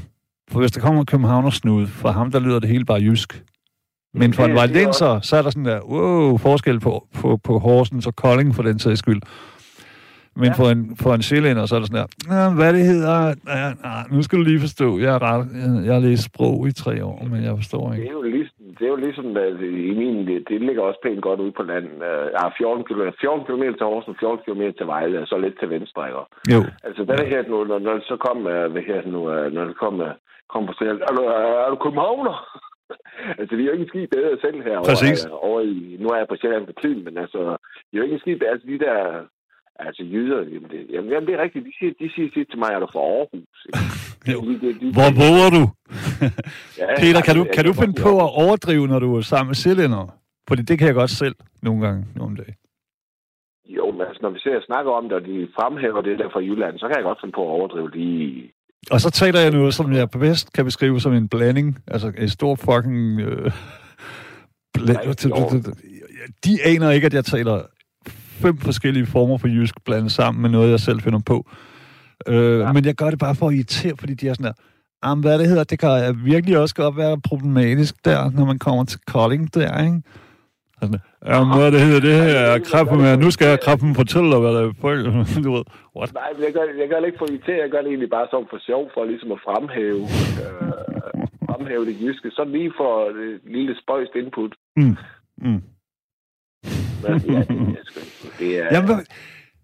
For 0.51 0.59
hvis 0.59 0.71
der 0.75 0.81
kommer 0.85 0.99
en 1.01 1.05
københavnersnud, 1.13 1.83
for 2.01 2.09
ham 2.19 2.27
der 2.31 2.39
lyder 2.45 2.59
det 2.63 2.69
hele 2.69 2.85
bare 2.91 3.01
jysk. 3.09 3.29
Men 4.21 4.33
for 4.33 4.43
en 4.43 4.49
det 4.51 4.57
er 4.57 4.61
vejlenser, 4.67 5.19
så 5.27 5.37
er 5.37 5.41
der 5.41 5.49
sådan 5.49 5.65
der, 5.65 5.79
wow, 5.93 6.37
forskel 6.37 6.79
på, 6.79 7.07
på, 7.21 7.37
på 7.47 7.59
Horsens 7.59 8.07
og 8.07 8.15
Kolding 8.15 8.55
for 8.55 8.63
den 8.63 8.79
sags 8.79 8.99
skyld. 8.99 9.21
Men 10.41 10.49
Ja. 10.49 10.53
for, 10.59 10.67
en, 10.73 10.81
for 11.03 11.11
en 11.17 11.23
sjællænder, 11.29 11.63
så 11.65 11.73
er 11.75 11.79
der 11.81 11.89
sådan 11.91 12.07
"Nå, 12.31 12.43
hvad 12.59 12.69
det 12.77 12.83
hedder, 12.93 13.15
ja, 13.59 13.67
nej, 13.89 14.01
nu 14.13 14.19
skal 14.23 14.35
du 14.39 14.43
lige 14.51 14.65
forstå, 14.67 14.87
jeg 15.03 15.11
har, 15.15 15.21
ret, 15.29 15.41
jeg, 15.87 15.93
har 15.97 16.03
læst 16.07 16.23
sprog 16.29 16.57
i 16.71 16.73
tre 16.83 16.93
år, 17.11 17.17
men 17.31 17.39
jeg 17.47 17.53
forstår 17.61 17.83
Det 17.89 17.95
ikke. 17.97 18.07
er 18.13 18.17
jo 18.19 18.25
ligesom, 18.35 18.57
det 18.77 18.83
er 18.87 18.91
jo 18.95 18.99
ligesom 19.07 19.25
at 19.45 19.55
i 19.91 19.93
min, 20.01 20.15
det, 20.29 20.37
det 20.49 20.57
ligger 20.67 20.81
også 20.89 20.99
pænt 21.05 21.21
godt 21.27 21.39
ude 21.45 21.53
på 21.59 21.63
landet. 21.71 21.95
Øh, 22.09 22.25
Jeg 22.35 22.41
har 22.45 22.51
14 22.57 22.83
km, 22.87 23.01
14 23.21 23.45
km 23.47 23.63
til 23.79 23.85
Horsens, 23.91 24.17
14 24.19 24.43
km 24.45 24.63
til 24.79 24.87
Vejle, 24.93 25.17
og 25.23 25.27
så 25.27 25.35
lidt 25.37 25.57
til 25.59 25.69
venstre, 25.75 26.01
ikke? 26.09 26.23
Jo, 26.53 26.59
Altså, 26.87 27.01
der 27.07 27.15
er 27.21 27.25
her 27.33 27.41
nu, 27.51 27.57
når, 27.69 27.79
når 27.85 27.93
det 27.97 28.05
så 28.11 28.15
kom, 28.27 28.37
uh, 28.53 28.65
hvad 28.73 28.83
her 28.91 28.99
nu, 29.15 29.19
uh, 29.35 29.45
når 29.55 29.63
det 29.69 29.77
kom, 29.83 29.95
kom 30.53 30.63
på 30.69 30.73
selv, 30.81 30.97
er 31.07 31.11
du, 31.17 31.21
er 31.65 31.69
du 31.73 31.77
københavner? 31.85 32.35
altså, 33.39 33.53
vi 33.55 33.61
er 33.61 33.69
jo 33.69 33.75
ikke 33.75 33.85
en 33.87 33.91
skib 33.93 34.09
bedre 34.15 34.37
selv 34.45 34.59
her. 34.67 34.77
Præcis. 34.89 35.19
Over, 35.25 35.43
over 35.47 35.59
i, 35.61 35.97
nu 36.01 36.07
er 36.13 36.17
jeg 36.17 36.27
på 36.29 36.35
Sjælland 36.39 36.65
for 36.69 36.77
tiden, 36.81 37.01
men 37.07 37.15
altså, 37.23 37.39
vi 37.89 37.93
er 37.93 37.99
jo 37.99 38.03
ikke 38.07 38.17
en 38.17 38.23
skib, 38.25 38.39
altså 38.51 38.65
de 38.71 38.79
der, 38.85 38.99
altså 39.79 40.03
jyder, 40.03 40.39
jamen 40.53 40.69
det, 40.73 40.79
jamen, 40.93 41.27
det 41.27 41.33
er 41.35 41.41
rigtigt, 41.45 41.65
de 41.65 41.73
siger, 41.79 41.91
de 42.01 42.07
siger 42.15 42.29
tit 42.35 42.47
til 42.51 42.59
mig, 42.59 42.69
er 42.75 42.79
du 42.79 42.87
fra 42.93 42.99
Aarhus? 42.99 43.59
Ikke? 43.67 44.31
Jo. 44.31 44.39
De, 44.41 44.53
de, 44.61 44.67
de, 44.79 44.85
hvor 44.97 45.11
våger 45.23 45.49
du? 45.57 45.63
Ja, 46.79 46.87
Peter, 46.99 47.21
kan 47.21 47.35
du, 47.35 47.43
kan 47.55 47.65
du 47.65 47.73
finde 47.73 47.95
på 48.01 48.11
at 48.25 48.29
overdrive, 48.43 48.87
når 48.87 48.99
du 48.99 49.15
er 49.17 49.21
sammen 49.21 49.49
med 49.49 49.55
sjællændere? 49.55 50.07
Fordi 50.47 50.61
det 50.61 50.79
kan 50.79 50.87
jeg 50.87 50.95
godt 50.95 51.09
selv 51.09 51.35
nogle 51.61 51.85
gange, 51.85 52.05
nogle 52.15 52.37
dage. 52.37 52.55
Jo, 53.65 53.91
men 53.91 54.01
altså, 54.01 54.19
når 54.21 54.29
vi 54.29 54.39
ser 54.39 54.55
og 54.55 54.63
snakker 54.65 54.91
om 54.91 55.03
det, 55.03 55.13
og 55.13 55.23
de 55.25 55.47
fremhæver 55.59 56.01
det 56.01 56.19
der 56.19 56.29
fra 56.33 56.39
Jylland, 56.39 56.79
så 56.79 56.87
kan 56.87 56.95
jeg 56.95 57.03
godt 57.03 57.17
finde 57.21 57.35
på 57.35 57.41
at 57.41 57.49
overdrive 57.57 57.91
lige... 57.91 58.51
Og 58.91 59.01
så 59.01 59.09
taler 59.11 59.39
jeg 59.39 59.51
noget, 59.51 59.73
som 59.73 59.93
jeg 59.93 60.09
bedst 60.09 60.53
kan 60.53 60.65
beskrive 60.65 60.99
som 60.99 61.13
en 61.13 61.29
blanding. 61.29 61.77
Altså 61.87 62.07
en 62.17 62.29
stor 62.29 62.55
fucking... 62.55 63.21
Øh, 63.21 63.51
bla- 64.77 65.23
de 66.45 66.53
aner 66.65 66.91
ikke, 66.91 67.05
at 67.05 67.13
jeg 67.13 67.25
taler 67.25 67.61
fem 68.35 68.57
forskellige 68.57 69.05
former 69.05 69.37
for 69.37 69.47
jysk 69.47 69.75
blandet 69.85 70.11
sammen 70.11 70.41
med 70.41 70.49
noget, 70.49 70.71
jeg 70.71 70.79
selv 70.79 71.01
finder 71.01 71.19
på. 71.25 71.45
Øh, 72.27 72.59
ja. 72.59 72.73
Men 72.73 72.85
jeg 72.85 72.95
gør 72.95 73.09
det 73.09 73.19
bare 73.19 73.35
for 73.35 73.47
at 73.47 73.53
irritere, 73.53 73.93
fordi 73.97 74.13
de 74.13 74.27
er 74.27 74.33
sådan 74.33 74.45
der, 74.45 74.53
Jamen, 75.05 75.23
hvad 75.23 75.39
det 75.39 75.47
hedder, 75.47 75.63
det 75.63 75.79
kan 75.79 76.15
virkelig 76.25 76.57
også 76.57 76.75
godt 76.75 76.97
være 76.97 77.21
problematisk 77.29 78.05
der, 78.05 78.31
når 78.37 78.45
man 78.45 78.59
kommer 78.59 78.83
til 78.85 78.99
Kolding 79.07 79.53
der, 79.53 79.83
ikke? 79.85 80.01
Sådan, 80.79 80.99
Jamen, 81.25 81.57
hvad 81.57 81.71
det 81.71 81.81
hedder, 81.81 81.99
det 82.09 82.15
her 82.23 82.37
er 82.51 82.59
kraften 82.59 82.97
med, 82.97 83.17
nu 83.17 83.31
skal 83.31 83.47
jeg 83.47 83.59
kraften 83.65 83.95
fortælle 83.95 84.31
dig, 84.31 84.39
hvad 84.39 84.53
der 84.57 84.61
er 84.61 85.41
du 85.47 85.51
ved, 85.57 85.65
what? 85.97 86.13
Nej, 86.13 86.29
men 86.35 86.43
jeg 86.47 86.53
gør, 86.53 86.65
jeg 86.81 86.89
gør 86.89 86.99
det 86.99 87.07
ikke 87.07 87.21
for 87.21 87.29
irritere, 87.31 87.59
jeg 87.65 87.71
gør 87.71 87.81
det 87.81 87.87
egentlig 87.93 88.09
bare 88.09 88.27
som 88.31 88.43
for 88.49 88.59
sjov, 88.69 88.83
for 88.93 89.05
ligesom 89.11 89.31
at 89.31 89.39
fremhæve, 89.47 90.03
øh, 90.43 90.71
fremhæve 91.49 91.85
det 91.89 91.95
jyske. 92.01 92.27
Så 92.37 92.43
lige 92.43 92.71
for 92.79 92.93
et 93.09 93.39
lille 93.57 93.73
spøjst 93.81 94.15
input. 94.21 94.53
Mm. 94.77 94.97
Mm. 95.37 95.61
Ja, 97.07 97.13
det, 97.13 97.29
er, 97.29 97.43
det 98.39 98.59
er... 98.59 98.67
Jamen, 98.71 98.85
hvad, 98.85 99.05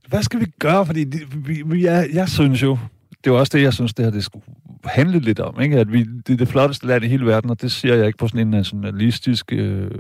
hvad 0.08 0.24
skal 0.24 0.40
vi 0.40 0.46
gøre? 0.60 0.86
Fordi 0.86 1.04
det, 1.04 1.48
vi, 1.48 1.64
vi, 1.66 1.84
jeg, 1.86 2.10
jeg 2.14 2.30
synes 2.30 2.64
jo, 2.64 2.78
det 3.10 3.30
er 3.30 3.32
jo 3.32 3.40
også 3.40 3.58
det, 3.58 3.64
jeg 3.64 3.74
synes, 3.74 3.94
det 3.94 4.06
her 4.06 4.12
det 4.12 4.24
skulle 4.24 4.46
handle 4.86 5.20
lidt 5.20 5.40
om, 5.40 5.62
ikke? 5.62 5.80
at 5.80 5.94
vi, 5.94 6.04
det 6.04 6.34
er 6.34 6.38
det 6.38 6.48
flotteste 6.48 6.88
land 6.88 7.04
i 7.04 7.08
hele 7.08 7.26
verden, 7.26 7.50
og 7.50 7.62
det 7.62 7.72
siger 7.72 7.96
jeg 7.96 8.08
ikke 8.08 8.18
på 8.18 8.28
sådan 8.28 8.42
en 8.42 8.52
nationalistisk, 8.52 9.54
øh, 9.54 9.92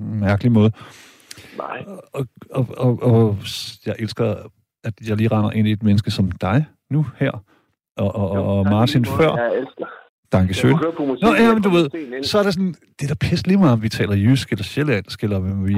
mærkelig 0.00 0.52
måde. 0.52 0.72
Nej. 1.58 1.84
Og, 2.12 2.26
og, 2.50 2.68
og, 2.76 3.02
og 3.02 3.38
jeg 3.86 3.94
elsker, 3.98 4.34
at 4.84 4.94
jeg 5.08 5.16
lige 5.16 5.28
render 5.28 5.50
ind 5.50 5.68
i 5.68 5.72
et 5.72 5.82
menneske 5.82 6.10
som 6.10 6.30
dig 6.30 6.66
nu 6.90 7.06
her, 7.16 7.44
og, 7.96 8.14
og, 8.14 8.30
og, 8.30 8.58
og 8.58 8.64
Martin 8.64 9.04
før. 9.04 9.36
Jeg 9.36 9.58
elsker. 9.58 9.86
Danke 10.36 10.52
Jeg 10.62 10.94
på 11.00 11.04
musik, 11.10 11.22
Nå, 11.24 11.30
ja, 11.42 11.48
men 11.54 11.62
du 11.68 11.70
ved, 11.78 11.86
så 12.30 12.34
er 12.40 12.44
det 12.46 12.52
sådan, 12.56 12.74
det 12.96 13.02
er 13.06 13.10
da 13.14 13.18
pisse 13.26 13.44
lige 13.48 13.58
meget, 13.62 13.76
om 13.78 13.82
vi 13.86 13.90
taler 13.98 14.16
jysk 14.26 14.46
eller 14.52 14.66
sjællandsk, 14.72 15.18
eller 15.26 15.38
hvem 15.44 15.58
vi, 15.68 15.74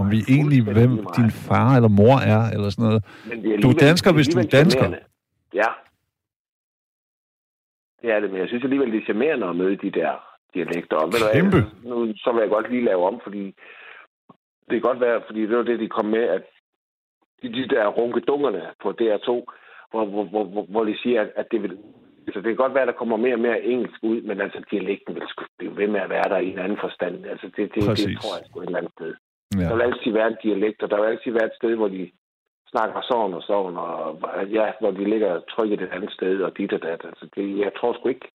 om 0.00 0.06
vi 0.14 0.18
egentlig, 0.34 0.60
hvem 0.76 0.92
din 1.18 1.30
far 1.46 1.70
eller 1.78 1.92
mor 2.00 2.16
er, 2.34 2.42
eller 2.54 2.68
sådan 2.70 2.84
noget. 2.88 3.00
Er 3.56 3.60
Du 3.64 3.68
er 3.74 3.78
dansker, 3.88 4.10
hvis 4.16 4.28
du 4.32 4.38
er 4.38 4.48
dansker. 4.58 4.86
Ja. 5.60 5.70
Det 8.00 8.08
er 8.14 8.20
det, 8.20 8.30
men 8.30 8.40
jeg 8.40 8.48
synes 8.48 8.64
alligevel, 8.64 8.92
det 8.92 9.00
er 9.00 9.08
charmerende 9.10 9.46
at 9.46 9.56
møde 9.56 9.76
de 9.76 9.90
der 10.00 10.12
dialekter. 10.54 10.96
Og 10.96 11.08
hvad, 11.10 11.20
Kæmpe. 11.32 11.60
Nu 11.88 11.94
så 12.16 12.32
vil 12.32 12.40
jeg 12.40 12.50
godt 12.50 12.70
lige 12.70 12.84
lave 12.84 13.02
om, 13.10 13.20
fordi 13.26 13.44
det 14.66 14.74
kan 14.76 14.88
godt 14.90 15.00
være, 15.00 15.20
fordi 15.26 15.40
det 15.40 15.56
var 15.56 15.62
det, 15.62 15.80
de 15.80 15.88
kom 15.88 16.04
med, 16.04 16.24
at 16.36 16.42
de, 17.42 17.48
de 17.52 17.68
der 17.68 17.86
runkedungerne 17.86 18.62
på 18.82 18.88
DR2, 19.00 19.30
hvor, 19.90 20.04
hvor, 20.12 20.24
hvor, 20.24 20.44
hvor, 20.44 20.64
hvor 20.72 20.84
de 20.84 20.98
siger, 21.02 21.20
at, 21.20 21.30
at 21.36 21.46
det 21.50 21.62
vil... 21.62 21.78
Så 22.32 22.38
det 22.42 22.48
kan 22.50 22.62
godt 22.64 22.74
være, 22.74 22.86
at 22.86 22.92
der 22.92 23.00
kommer 23.00 23.16
mere 23.16 23.36
og 23.38 23.44
mere 23.48 23.60
engelsk 23.72 24.00
ud, 24.02 24.18
men 24.28 24.36
altså 24.44 24.58
dialekten 24.70 25.14
vil 25.14 25.22
sgu 25.28 25.44
blive 25.58 25.76
ved 25.80 25.88
med 25.94 26.00
at 26.00 26.10
være 26.16 26.28
der 26.32 26.38
i 26.38 26.48
en 26.54 26.58
anden 26.64 26.80
forstand. 26.86 27.14
Altså 27.32 27.46
det, 27.56 27.64
det, 27.74 27.82
det 28.00 28.18
tror 28.20 28.36
jeg 28.36 28.44
sgu 28.46 28.60
et 28.60 28.66
eller 28.66 28.78
andet 28.78 28.94
sted. 28.98 29.12
Ja. 29.60 29.66
Der 29.68 29.74
vil 29.74 29.88
altid 29.88 30.10
være 30.18 30.28
en 30.32 30.40
dialekt, 30.46 30.82
og 30.82 30.88
der 30.90 30.98
vil 31.00 31.08
altid 31.12 31.32
være 31.38 31.48
et 31.50 31.58
sted, 31.60 31.72
hvor 31.80 31.90
de 31.96 32.02
snakker 32.72 33.00
sådan 33.10 33.34
og 33.38 33.42
sådan, 33.50 33.76
og 33.86 33.98
ja, 34.58 34.66
hvor 34.80 34.90
de 34.98 35.04
ligger 35.12 35.32
trykket 35.54 35.80
et 35.82 35.92
andet 35.96 36.12
sted, 36.18 36.34
og 36.46 36.50
dit 36.58 36.72
og 36.76 36.82
dat. 36.86 37.00
Altså, 37.10 37.24
det, 37.34 37.44
jeg 37.64 37.72
tror 37.78 37.92
sgu 37.94 38.08
ikke. 38.08 38.28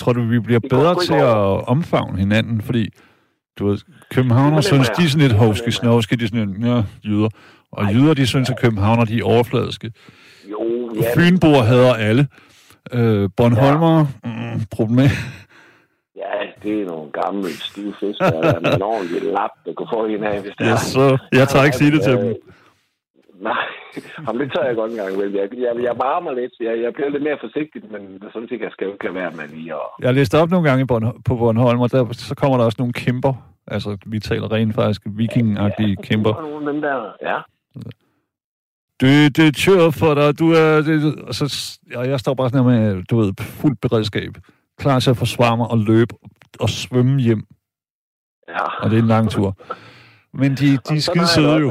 Tror 0.00 0.12
du, 0.12 0.22
vi 0.34 0.38
bliver 0.46 0.60
Det 0.60 0.70
bedre 0.70 0.94
til 1.08 1.18
at 1.34 1.68
omfavne 1.74 2.18
hinanden? 2.24 2.58
Fordi, 2.68 2.84
du 3.58 3.66
ved, 3.66 3.78
københavner 4.16 4.60
synes, 4.60 4.88
de 4.96 5.02
er 5.02 5.10
sådan 5.12 5.26
lidt 5.26 5.38
hovske, 5.44 5.72
snovske, 5.72 6.16
de 6.16 6.24
er 6.24 6.28
sådan 6.28 6.46
lidt, 6.46 6.66
ja, 6.66 6.78
jyder. 7.06 7.30
Og 7.72 7.84
Ej. 7.84 7.92
jyder, 7.92 8.14
de 8.14 8.26
synes, 8.26 8.50
at 8.50 8.60
københavner, 8.64 9.04
de 9.04 9.18
er 9.18 9.24
overfladiske. 9.24 9.92
Jo, 10.52 10.90
ja, 11.02 11.08
Fynboer 11.16 11.62
hader 11.70 11.94
alle. 12.08 12.26
Øh, 12.92 13.30
Bornholmer, 13.36 14.06
mm, 14.24 14.60
problem. 14.70 15.10
ja, 16.22 16.32
det 16.62 16.82
er 16.82 16.86
nogle 16.86 17.10
gamle 17.12 17.48
stive 17.48 17.94
fiskere, 18.00 18.42
der 18.42 18.60
med 18.60 18.74
en 18.74 18.82
ordentlig 18.82 19.22
lap, 19.22 19.50
der 19.64 19.72
kan 19.78 19.86
få 19.94 20.04
en 20.04 20.24
af, 20.24 20.40
hvis 20.40 20.54
det 20.58 20.66
Ja, 20.66 20.76
så 20.76 21.18
jeg 21.32 21.48
tager 21.48 21.64
ikke 21.64 21.76
sige 21.76 21.92
det 21.92 22.02
til 22.02 22.12
dem. 22.12 22.34
Nej, 23.40 23.64
Jamen, 24.26 24.40
det 24.40 24.52
tør 24.52 24.64
jeg 24.66 24.76
godt 24.76 24.90
en 24.90 24.96
gang. 24.96 25.18
Vel. 25.18 25.32
Jeg, 25.32 25.48
jeg, 25.66 25.72
jeg 25.88 25.94
varmer 26.06 26.32
lidt. 26.32 26.52
Jeg, 26.60 26.74
jeg 26.84 26.92
bliver 26.94 27.08
lidt 27.08 27.22
mere 27.22 27.38
forsigtig, 27.40 27.82
men 27.94 28.02
sådan 28.32 28.48
set, 28.48 28.60
jeg 28.60 28.72
skal 28.72 28.84
jo 28.86 28.92
ikke 28.92 29.14
være 29.14 29.30
med 29.30 29.46
lige 29.48 29.72
at... 29.72 29.86
Jeg 30.00 30.14
læste 30.14 30.38
op 30.38 30.50
nogle 30.50 30.68
gange 30.68 30.86
på 31.26 31.34
Bornholm, 31.40 31.80
og 31.80 31.92
der, 31.92 32.12
så 32.12 32.34
kommer 32.34 32.56
der 32.58 32.64
også 32.64 32.76
nogle 32.78 32.92
kæmper. 32.92 33.34
Altså, 33.66 33.96
vi 34.06 34.18
taler 34.20 34.52
rent 34.52 34.74
faktisk 34.74 35.02
vikingagtige 35.06 35.96
kæmper. 35.96 36.32
Der 36.32 36.38
er 36.38 36.50
nogle 36.50 36.66
af 36.66 36.72
dem 36.72 36.82
der, 36.82 36.96
ja. 37.22 37.38
Det, 39.04 39.36
det 39.36 39.56
tør 39.56 39.90
for 39.90 40.14
dig, 40.14 40.38
du 40.38 40.46
er... 40.52 40.82
Det, 40.86 41.14
og 41.28 41.34
så, 41.34 41.44
ja, 41.92 42.00
jeg 42.00 42.20
står 42.20 42.34
bare 42.34 42.48
sådan 42.50 42.64
her 42.64 42.70
med, 42.94 43.02
du 43.04 43.16
ved, 43.20 43.32
fuldt 43.40 43.80
beredskab. 43.80 44.32
Klar 44.78 44.98
til 45.00 45.10
at 45.10 45.16
forsvare 45.16 45.56
mig 45.56 45.66
og 45.66 45.78
løbe 45.78 46.14
og 46.60 46.68
svømme 46.68 47.20
hjem. 47.20 47.42
ja. 48.48 48.64
Og 48.82 48.90
det 48.90 48.98
er 48.98 49.02
en 49.02 49.08
lang 49.08 49.30
tur. 49.30 49.56
Men 50.32 50.50
de, 50.50 50.66
de 50.88 50.94
er 50.96 51.00
skide 51.00 51.26
søde 51.26 51.56
jo. 51.58 51.70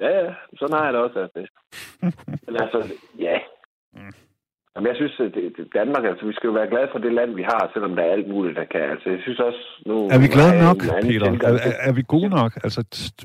Ja, 0.00 0.08
ja. 0.24 0.34
Sådan 0.58 0.76
har 0.76 0.84
jeg 0.84 0.92
det 0.92 1.00
også 1.02 1.18
haft 1.20 1.34
det. 1.40 1.46
Men 2.46 2.56
altså, 2.62 2.92
ja. 3.18 3.38
Jamen, 4.76 4.86
jeg 4.90 4.96
synes, 4.96 5.14
at 5.20 5.32
Danmark, 5.78 6.04
altså, 6.10 6.26
vi 6.26 6.32
skal 6.36 6.46
jo 6.48 6.52
være 6.60 6.70
glade 6.72 6.88
for 6.92 6.98
det 6.98 7.12
land, 7.18 7.30
vi 7.34 7.42
har, 7.42 7.70
selvom 7.72 7.96
der 7.96 8.02
er 8.02 8.12
alt 8.16 8.28
muligt, 8.28 8.56
der 8.56 8.64
kan. 8.64 8.80
Altså, 8.94 9.06
jeg 9.10 9.20
synes 9.22 9.40
også... 9.48 9.62
Nu, 9.86 9.94
Er 10.14 10.18
vi 10.24 10.28
glade 10.36 10.54
nok, 10.66 10.76
en 10.84 10.90
anden 10.96 11.10
Peter? 11.12 11.48
Er, 11.48 11.58
er, 11.68 11.74
er 11.88 11.92
vi 11.98 12.02
gode 12.14 12.28
nok? 12.38 12.52
Altså, 12.64 12.80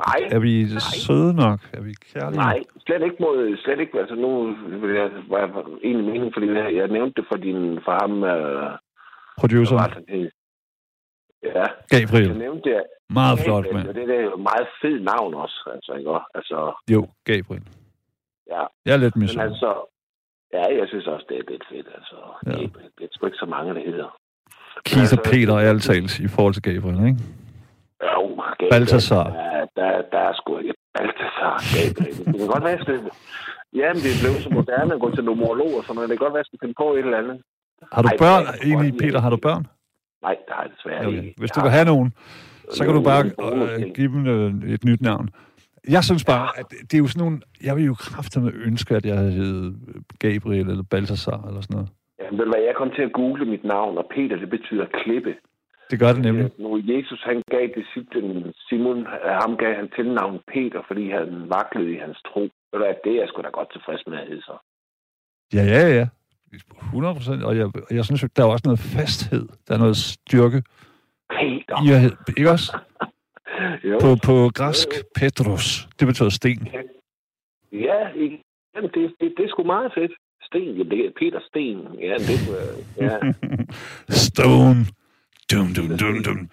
Nej, 0.07 0.19
er 0.35 0.39
vi 0.39 0.53
nej. 0.63 0.79
søde 1.05 1.33
nok? 1.45 1.59
Er 1.77 1.81
vi 1.87 1.91
kærlige 2.13 2.37
Nej, 2.45 2.57
slet 2.85 3.01
ikke 3.07 3.17
mod, 3.19 3.57
slet 3.63 3.79
ikke, 3.79 3.99
altså 3.99 4.15
nu 4.15 4.29
jeg, 4.99 5.09
var 5.31 5.39
jeg 5.43 5.49
egentlig 5.83 6.05
mening, 6.11 6.29
fordi 6.35 6.47
jeg, 6.59 6.75
jeg 6.75 6.87
nævnte 6.87 7.15
det 7.21 7.25
for, 7.31 7.37
din, 7.45 7.79
for 7.85 7.93
ham, 8.01 8.13
øh, 8.23 8.69
Producer 9.41 9.75
Ja, 11.43 11.63
Gabriel. 11.95 12.27
jeg 12.27 12.37
nævnte 12.37 12.69
det. 12.69 12.83
Meget 13.09 13.39
flot, 13.39 13.63
Gabriel, 13.63 13.75
mand. 13.75 13.87
og 13.89 13.95
Det, 13.95 14.07
det 14.07 14.15
er 14.15 14.21
jo 14.29 14.33
et 14.33 14.39
meget 14.51 14.67
fed 14.81 14.99
navn 14.99 15.33
også, 15.33 15.59
altså, 15.75 15.91
ikke? 15.99 16.11
Altså, 16.35 16.57
Jo, 16.93 17.01
Gabriel. 17.25 17.63
ja, 18.53 18.63
Jeg 18.85 18.93
er 18.93 18.97
lidt 18.97 19.15
misundelig. 19.15 19.51
altså, 19.51 19.69
ja, 20.53 20.63
jeg 20.79 20.85
synes 20.87 21.07
også, 21.07 21.25
det 21.29 21.37
er 21.37 21.43
lidt 21.51 21.63
fedt, 21.71 21.87
altså. 21.97 22.15
Ja. 22.45 22.51
Det, 22.51 22.73
det 22.97 23.03
er 23.03 23.07
sgu 23.11 23.25
ikke 23.25 23.37
så 23.45 23.49
mange, 23.55 23.73
der 23.77 23.83
hedder. 23.91 24.09
Keith 24.85 24.97
og 24.97 25.01
altså, 25.01 25.19
Peter 25.31 25.53
er 25.53 25.69
alt 25.69 25.83
talt 25.83 26.19
i 26.19 26.27
forhold 26.27 26.53
til 26.53 26.63
Gabriel, 26.63 26.99
ikke? 27.09 27.19
Jo, 28.03 28.21
Gabriel, 28.59 28.71
Balthasar. 28.71 29.27
Der, 29.29 29.65
der, 29.79 29.91
der 30.13 30.21
er 30.29 30.33
sgu 30.39 30.57
ikke 30.57 30.73
Balthasar, 30.97 31.53
Gabriel. 31.75 32.15
Det 32.31 32.37
kan 32.41 32.47
godt 32.55 32.63
være, 32.63 32.77
at 32.79 32.87
jamen, 33.79 33.99
det 34.03 34.09
er 34.15 34.19
blevet 34.23 34.39
så 34.45 34.49
moderne 34.59 34.93
at 34.93 34.99
gå 34.99 35.09
til 35.15 35.23
numerolog 35.23 35.71
og 35.77 35.83
sådan 35.83 35.95
noget. 35.95 36.09
Det 36.09 36.15
kan 36.17 36.25
godt 36.25 36.33
være, 36.35 36.43
at 36.43 36.45
jeg 36.45 36.51
skal 36.51 36.59
finde 36.63 36.75
på 36.83 36.87
et 36.93 36.99
eller 36.99 37.17
andet. 37.23 37.37
Har 37.93 38.01
du 38.01 38.07
Ej, 38.07 38.17
børn? 38.25 38.43
er 38.51 38.55
Egentlig, 38.67 38.91
Peter, 39.03 39.19
har 39.25 39.29
du 39.29 39.37
børn? 39.47 39.63
Nej, 40.25 40.35
det 40.45 40.51
har 40.55 40.61
jeg 40.63 40.71
desværre 40.75 41.05
Okay. 41.07 41.17
ikke. 41.17 41.33
Hvis 41.41 41.51
du 41.51 41.59
vil 41.61 41.71
have 41.71 41.85
nogen, 41.85 42.13
så 42.75 42.83
kan 42.85 42.93
du 42.93 43.01
bare 43.11 43.23
øh, 43.25 43.93
give 43.95 44.07
dem 44.13 44.27
øh, 44.27 44.73
et 44.73 44.83
nyt 44.83 45.01
navn. 45.01 45.29
Jeg 45.95 46.03
synes 46.03 46.25
bare, 46.25 46.47
at 46.59 46.65
det 46.87 46.93
er 46.93 47.03
jo 47.05 47.07
sådan 47.07 47.23
nogle... 47.25 47.39
Jeg 47.63 47.75
vil 47.75 47.85
jo 47.85 47.93
kraftedeme 47.93 48.51
ønske, 48.69 48.95
at 48.95 49.05
jeg 49.05 49.17
hed 49.17 49.73
Gabriel 50.19 50.69
eller 50.69 50.83
Balthasar 50.91 51.47
eller 51.47 51.61
sådan 51.61 51.75
noget. 51.77 51.89
Jamen, 52.21 52.39
ved 52.39 52.63
jeg 52.69 52.75
kom 52.75 52.91
til 52.95 53.01
at 53.01 53.13
google 53.13 53.45
mit 53.45 53.63
navn, 53.63 53.97
og 53.97 54.05
Peter, 54.15 54.35
det 54.35 54.49
betyder 54.49 54.85
klippe. 54.85 55.35
Det 55.91 55.99
gør 55.99 56.13
det 56.13 56.21
nemlig. 56.21 56.49
Nu 56.59 56.81
Jesus, 56.93 57.21
han 57.23 57.43
gav 57.51 57.67
disciplen 57.79 58.53
Simon, 58.69 58.99
øh, 58.99 59.31
ham 59.41 59.57
gav 59.57 59.75
han 59.75 59.89
tilnavn 59.95 60.39
Peter, 60.53 60.81
fordi 60.87 61.09
han 61.11 61.27
vaklede 61.55 61.91
i 61.95 61.97
hans 61.97 62.17
tro. 62.29 62.49
Hvad, 62.69 62.93
det 63.03 63.11
er 63.11 63.19
jeg 63.19 63.27
sgu 63.27 63.41
da 63.41 63.49
godt 63.49 63.71
tilfreds 63.71 64.03
med 64.07 64.17
at 64.17 64.27
hedde 64.27 64.41
så. 64.41 64.55
Ja, 65.53 65.63
ja, 65.73 65.81
ja. 65.99 66.07
100 66.83 67.15
procent. 67.15 67.43
Og 67.43 67.57
jeg, 67.57 67.65
og 67.65 67.95
jeg 67.95 68.05
synes, 68.05 68.25
der 68.35 68.43
er 68.43 68.47
også 68.47 68.65
noget 68.65 68.79
fasthed. 68.79 69.47
Der 69.67 69.73
er 69.73 69.77
noget 69.77 69.97
styrke 69.97 70.63
Peter! 71.29 71.75
i 71.85 71.87
at. 71.91 72.37
Ikke 72.37 72.51
også? 72.51 72.77
Jo. 73.83 73.99
På, 74.01 74.15
på 74.23 74.51
græsk, 74.55 74.87
Petros. 75.15 75.87
Det 75.99 76.07
betyder 76.07 76.29
sten. 76.29 76.67
Ja? 77.71 77.99
Jamen, 78.75 78.89
det, 78.93 79.13
det, 79.19 79.33
det 79.37 79.45
er 79.45 79.49
sgu 79.49 79.63
meget 79.63 79.91
fedt. 79.97 80.11
Sten, 80.41 80.75
ja, 80.77 80.83
det 80.83 81.05
er 81.05 81.11
Peter 81.19 81.39
Sten. 81.49 81.77
Ja, 82.01 82.13
det 82.27 82.39
øh, 82.57 83.03
ja. 83.03 83.17
Stone. 84.27 84.85
Dum, 85.51 85.67
dum, 85.73 85.97
dum, 85.97 86.23
dum. 86.23 86.49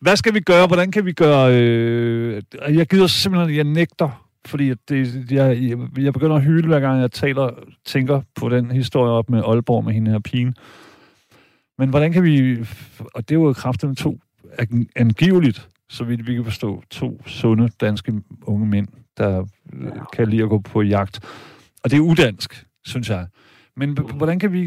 Hvad 0.00 0.16
skal 0.16 0.34
vi 0.34 0.40
gøre? 0.40 0.66
Hvordan 0.66 0.92
kan 0.92 1.04
vi 1.06 1.12
gøre... 1.12 1.54
Øh... 1.54 2.42
Jeg 2.68 2.86
gider 2.86 3.06
simpelthen... 3.06 3.56
Jeg 3.56 3.64
nægter, 3.64 4.26
fordi 4.46 4.74
det, 4.88 5.30
jeg, 5.30 5.76
jeg 5.98 6.12
begynder 6.12 6.36
at 6.36 6.42
hyle, 6.42 6.66
hver 6.66 6.80
gang 6.80 7.00
jeg 7.00 7.12
taler, 7.12 7.50
tænker 7.84 8.20
på 8.34 8.48
den 8.48 8.70
historie 8.70 9.10
op 9.10 9.30
med 9.30 9.42
Aalborg 9.46 9.84
med 9.84 9.92
hende 9.92 10.10
her 10.10 10.18
pigen. 10.18 10.56
Men 11.78 11.90
hvordan 11.90 12.12
kan 12.12 12.24
vi... 12.24 12.56
Og 13.14 13.28
det 13.28 13.34
er 13.34 13.40
jo 13.40 13.52
kraftigt 13.52 13.98
to 13.98 14.18
an- 14.58 14.88
angiveligt, 14.96 15.68
så 15.88 16.04
vidt 16.04 16.26
vi 16.26 16.34
kan 16.34 16.44
forstå, 16.44 16.82
to 16.90 17.22
sunde 17.26 17.68
danske 17.80 18.12
unge 18.46 18.66
mænd, 18.66 18.88
der 19.18 19.46
øh, 19.72 19.92
kan 20.12 20.28
lide 20.28 20.42
at 20.42 20.48
gå 20.48 20.58
på 20.58 20.82
jagt. 20.82 21.16
Og 21.84 21.90
det 21.90 21.96
er 21.96 22.00
udansk, 22.00 22.66
synes 22.84 23.10
jeg. 23.10 23.26
Men 23.76 23.98
hvordan 24.16 24.38
kan 24.38 24.52
vi 24.52 24.60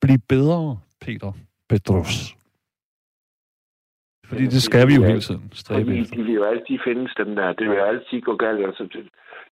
blive 0.00 0.18
bedre, 0.28 0.78
Peter 1.00 1.32
Petros? 1.68 2.34
Fordi 4.28 4.44
det 4.44 4.62
skal 4.62 4.88
vi 4.88 4.94
jo 4.94 5.02
hele 5.02 5.20
tiden 5.20 5.50
stræbe 5.52 5.96
efter. 5.96 6.16
de 6.16 6.22
vil 6.22 6.34
jo 6.34 6.44
altid 6.44 6.78
findes, 6.84 7.12
dem 7.14 7.36
der. 7.36 7.52
Det 7.52 7.68
vil 7.68 7.76
jo 7.76 7.84
altid 7.84 8.20
gå 8.20 8.36
galt. 8.36 8.66
Altså, 8.66 8.84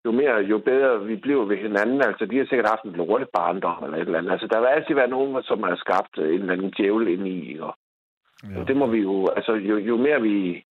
jo 0.05 0.11
mere, 0.13 0.35
jo 0.53 0.59
bedre 0.59 1.07
vi 1.07 1.17
bliver 1.17 1.45
ved 1.45 1.57
hinanden. 1.57 2.01
Altså, 2.03 2.27
de 2.27 2.37
har 2.39 2.47
sikkert 2.47 2.69
haft 2.69 2.85
en 2.85 2.99
lortet 3.01 3.29
barndom 3.29 3.85
eller 3.85 3.97
et 3.97 4.07
eller 4.07 4.19
andet. 4.19 4.33
Altså, 4.33 4.47
der 4.53 4.61
vil 4.61 4.67
altid 4.67 4.95
være 4.95 5.15
nogen, 5.17 5.43
som 5.43 5.63
har 5.63 5.77
skabt 5.77 6.19
øh, 6.19 6.35
en 6.35 6.41
eller 6.41 6.53
anden 6.53 6.73
djævel 6.77 7.09
ind 7.09 7.27
i. 7.29 7.59
Og, 7.59 7.73
Ja. 8.45 8.61
og 8.61 8.69
det 8.69 8.77
må 8.77 8.87
vi 8.91 8.99
jo... 8.99 9.29
Altså, 9.37 9.53
jo, 9.53 9.77
jo 9.79 9.97
mere 9.97 10.21
vi... 10.23 10.65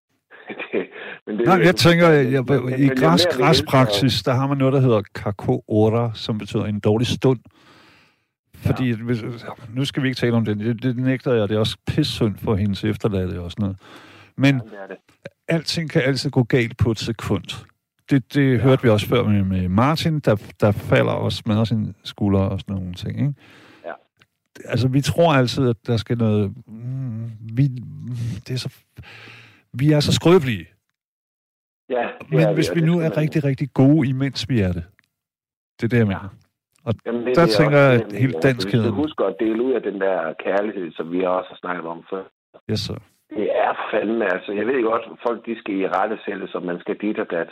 det, 0.49 0.87
men 1.27 1.37
det, 1.37 1.45
Nej, 1.45 1.55
jeg 1.63 1.75
tænker, 1.75 2.07
jeg, 2.09 2.43
men- 2.47 2.65
men 2.65 2.79
i 2.79 2.87
græsk 2.87 3.27
græspraksis, 3.29 4.23
der 4.23 4.33
har 4.33 4.47
man 4.47 4.57
noget, 4.57 4.73
der 4.73 4.79
hedder 4.79 5.01
kako 5.15 5.63
ora, 5.67 6.11
som 6.13 6.37
betyder 6.37 6.65
en 6.65 6.79
dårlig 6.79 7.07
stund. 7.07 7.39
Fordi, 8.55 8.91
hvis, 8.91 9.23
nu 9.73 9.85
skal 9.85 10.03
vi 10.03 10.07
ikke 10.07 10.17
tale 10.19 10.33
om 10.35 10.45
det, 10.45 10.59
det, 10.59 10.83
det 10.83 10.97
nægter 10.97 11.33
jeg, 11.33 11.49
det 11.49 11.55
er 11.55 11.59
også 11.59 11.77
pissynd 11.87 12.35
for 12.37 12.55
hendes 12.55 12.83
efterladte 12.83 13.41
og 13.41 13.51
sådan 13.51 13.61
noget. 13.63 13.77
Men 14.37 14.55
Ja, 14.55 14.59
det 14.89 14.97
det. 15.23 15.31
alting 15.47 15.89
kan 15.89 16.01
altid 16.01 16.29
gå 16.29 16.43
galt 16.43 16.77
på 16.77 16.91
et 16.91 16.99
sekund. 16.99 17.65
Det, 18.09 18.33
det 18.33 18.51
ja. 18.53 18.57
hørte 18.57 18.83
vi 18.83 18.89
også 18.89 19.07
før 19.07 19.23
med, 19.23 19.43
med 19.43 19.69
Martin, 19.69 20.19
der, 20.19 20.35
der 20.61 20.71
falder 20.71 21.11
og 21.11 21.31
smadrer 21.31 21.63
sine 21.63 21.93
skuldre 22.03 22.49
og 22.49 22.59
sådan 22.59 22.75
nogle 22.75 22.93
ting. 22.93 23.19
Ikke? 23.19 23.33
Altså, 24.65 24.87
vi 24.87 25.01
tror 25.01 25.33
altid, 25.33 25.69
at 25.69 25.75
der 25.87 25.97
skal 25.97 26.17
noget... 26.17 26.53
Mm, 26.67 27.31
vi, 27.57 27.63
det 28.47 28.53
er 28.53 28.57
så, 28.57 28.69
vi 29.73 29.91
er 29.91 29.99
så 29.99 30.13
skrøbelige. 30.13 30.65
Ja, 31.89 32.07
Men 32.29 32.39
er 32.39 32.53
hvis 32.53 32.69
og 32.69 32.75
vi 32.75 32.81
nu 32.81 32.99
er 32.99 33.17
rigtig, 33.17 33.43
rigtig 33.43 33.67
gode, 33.73 34.09
imens 34.09 34.49
vi 34.49 34.59
er 34.59 34.71
det. 34.71 34.83
Det 35.77 35.83
er 35.83 35.87
det, 35.89 35.97
jeg 35.97 36.07
mener. 36.07 36.29
Jamen, 37.05 37.25
det, 37.25 37.35
Der 37.35 37.45
det 37.45 37.53
er 37.53 37.57
tænker 37.57 37.77
jeg, 37.79 37.93
at 38.01 38.11
hele 38.13 38.33
altså, 38.35 38.47
danskheden- 38.47 38.85
Vi 38.85 38.91
skal 38.91 39.01
huske 39.05 39.23
at 39.25 39.35
dele 39.39 39.63
ud 39.63 39.73
af 39.73 39.81
den 39.81 40.01
der 40.01 40.33
kærlighed, 40.45 40.91
som 40.91 41.11
vi 41.11 41.19
også 41.23 41.49
har 41.49 41.57
snakket 41.63 41.85
om 41.85 42.03
før. 42.09 42.23
Yes, 42.71 42.79
sir. 42.79 42.99
Det 43.37 43.47
er 43.65 43.73
fandme, 43.91 44.25
altså. 44.33 44.51
Jeg 44.51 44.65
ved 44.67 44.83
godt, 44.83 45.19
folk 45.27 45.45
de 45.45 45.59
skal 45.59 45.75
i 45.75 45.87
rette 45.87 46.17
sætte, 46.25 46.47
som 46.47 46.63
man 46.63 46.79
skal 46.79 46.95
dit 47.01 47.19
og 47.19 47.27
dat. 47.31 47.49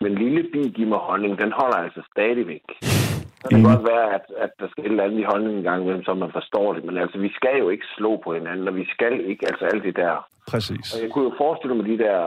Men 0.00 0.14
lille 0.14 0.42
bi, 0.52 0.58
giv 0.76 0.86
mig 0.86 0.98
honning, 0.98 1.38
den 1.38 1.52
holder 1.60 1.76
altså 1.76 2.02
stadigvæk. 2.12 2.64
Så 3.40 3.48
kan 3.48 3.58
det 3.58 3.64
Enig. 3.64 3.76
godt 3.76 3.88
være, 3.92 4.06
at, 4.14 4.24
at 4.44 4.50
der 4.60 4.68
skal 4.70 4.84
et 4.84 4.90
eller 4.90 5.04
andet 5.04 5.18
i 5.20 5.30
holdningen 5.32 5.58
en 5.58 5.68
gang 5.68 5.82
imellem, 5.82 6.04
så 6.04 6.14
man 6.14 6.32
forstår 6.32 6.72
det. 6.74 6.84
Men 6.84 6.96
altså, 6.98 7.18
vi 7.18 7.30
skal 7.38 7.54
jo 7.58 7.68
ikke 7.68 7.86
slå 7.96 8.20
på 8.24 8.34
hinanden, 8.34 8.68
og 8.68 8.74
vi 8.76 8.86
skal 8.94 9.14
ikke, 9.30 9.46
altså 9.50 9.64
alt 9.72 9.84
det 9.84 9.96
der. 9.96 10.28
Præcis. 10.52 10.86
Og 10.94 11.02
jeg 11.02 11.10
kunne 11.12 11.24
jo 11.24 11.34
forestille 11.38 11.74
mig 11.76 11.86
de 11.86 11.98
der 11.98 12.18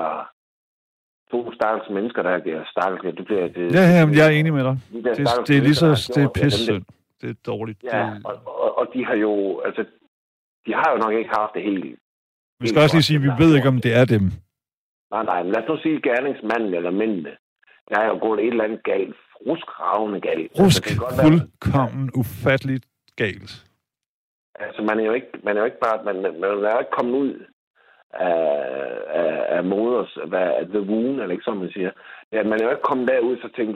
to 1.31 1.51
stakkels 1.53 1.89
mennesker, 1.89 2.21
der 2.21 2.29
er 2.29 2.63
stakkels. 2.73 3.15
Det 3.17 3.25
bliver, 3.25 3.47
det, 3.47 3.75
Ja, 3.77 3.83
ja, 3.95 4.05
men 4.05 4.15
jeg 4.15 4.25
er 4.27 4.35
enig 4.39 4.53
med 4.53 4.63
dig. 4.63 4.75
De 4.93 5.03
Det, 5.03 5.17
det 5.47 5.57
er 5.57 5.61
lige 5.61 5.75
så... 5.75 6.11
Det 6.15 6.23
er 6.23 6.29
pissynd. 6.41 6.85
Det 7.21 7.29
er 7.29 7.37
dårligt. 7.51 7.79
Ja, 7.83 8.03
og, 8.25 8.35
og, 8.45 8.77
og 8.79 8.85
de 8.93 9.05
har 9.05 9.15
jo, 9.15 9.61
altså, 9.65 9.81
de 10.65 10.71
har 10.73 10.87
jo 10.91 10.97
nok 10.97 11.13
ikke 11.13 11.29
haft 11.39 11.53
det 11.53 11.63
helt. 11.63 11.99
vi 12.59 12.67
skal 12.67 12.81
også 12.81 12.95
lige 12.95 13.03
sige, 13.09 13.17
at 13.17 13.23
vi 13.23 13.43
ved 13.43 13.55
ikke, 13.55 13.67
om 13.67 13.79
det 13.81 13.93
er 14.01 14.05
dem. 14.05 14.23
Nej, 15.13 15.23
nej, 15.23 15.43
men 15.43 15.51
lad 15.51 15.61
os 15.63 15.69
nu 15.69 15.77
sige 15.77 16.01
gerningsmanden 16.01 16.73
eller 16.73 16.91
mændene. 16.91 17.33
Der 17.89 17.99
er 17.99 18.07
jo 18.07 18.17
gået 18.21 18.39
et 18.39 18.47
eller 18.47 18.63
andet 18.63 18.83
galt, 18.83 19.15
ruskravende 19.47 20.19
galt. 20.21 20.51
Altså, 20.51 20.63
Rusk, 20.63 20.83
det 20.83 20.91
kan 20.91 20.97
godt 21.05 21.17
være- 21.17 21.27
fuldkommen, 21.27 22.09
ufatteligt 22.15 22.85
galt. 23.15 23.51
Altså, 24.65 24.81
man 24.81 24.99
er 24.99 25.05
jo 25.09 25.13
ikke, 25.13 25.27
man 25.43 25.55
er 25.55 25.59
jo 25.59 25.65
ikke 25.65 25.83
bare, 25.87 25.97
man, 26.07 26.15
man 26.21 26.43
er 26.43 26.73
jo 26.77 26.79
ikke 26.79 26.97
kommet 26.99 27.13
ud 27.23 27.33
af, 28.13 28.41
af, 29.21 29.57
af 29.57 29.63
moders, 29.63 30.17
hvad, 30.27 30.47
the 30.75 30.81
wound, 30.81 31.15
eller 31.21 31.31
ikke 31.35 31.43
som 31.43 31.57
man 31.57 31.69
siger. 31.73 31.91
Ja, 32.33 32.43
man 32.43 32.57
er 32.59 32.65
jo 32.65 32.69
ikke 32.75 32.87
kommet 32.89 33.07
derud, 33.07 33.37
så 33.37 33.47
tænkt, 33.57 33.73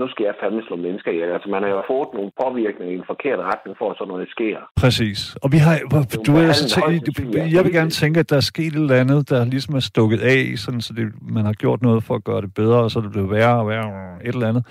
nu 0.00 0.08
skal 0.08 0.24
jeg 0.24 0.34
fandme 0.42 0.62
slå 0.66 0.76
mennesker 0.76 1.10
ihjel. 1.10 1.30
Altså, 1.36 1.48
man 1.48 1.62
har 1.62 1.70
jo 1.70 1.82
fået 1.92 2.08
nogle 2.14 2.30
påvirkninger 2.42 2.92
i 2.94 2.98
en 2.98 3.04
forkert 3.12 3.38
retning, 3.38 3.76
for 3.78 3.90
at 3.90 3.96
sådan 3.98 4.08
noget 4.12 4.28
sker. 4.36 4.58
Præcis. 4.76 5.20
Og 5.42 5.52
vi 5.52 5.58
har, 5.66 5.74
du, 5.78 5.88
behandlet 5.88 6.46
altså, 6.48 6.68
sandsynligt, 6.68 7.54
jeg 7.56 7.64
vil 7.64 7.72
gerne 7.72 7.90
tænke, 7.90 8.20
at 8.20 8.30
der 8.30 8.36
er 8.36 8.46
sket 8.52 8.66
et 8.66 8.74
eller 8.74 8.96
andet, 9.02 9.30
der 9.30 9.44
ligesom 9.44 9.74
er 9.74 9.80
stukket 9.92 10.20
af, 10.20 10.40
sådan, 10.56 10.80
så 10.80 10.92
det, 10.92 11.06
man 11.36 11.44
har 11.44 11.52
gjort 11.52 11.82
noget 11.82 12.04
for 12.04 12.14
at 12.14 12.24
gøre 12.24 12.40
det 12.40 12.54
bedre, 12.54 12.78
og 12.84 12.90
så 12.90 12.98
er 12.98 13.02
det 13.02 13.12
blevet 13.12 13.30
værre 13.30 13.60
og 13.60 13.68
værre, 13.68 13.88
et 14.24 14.34
eller 14.34 14.48
andet. 14.48 14.64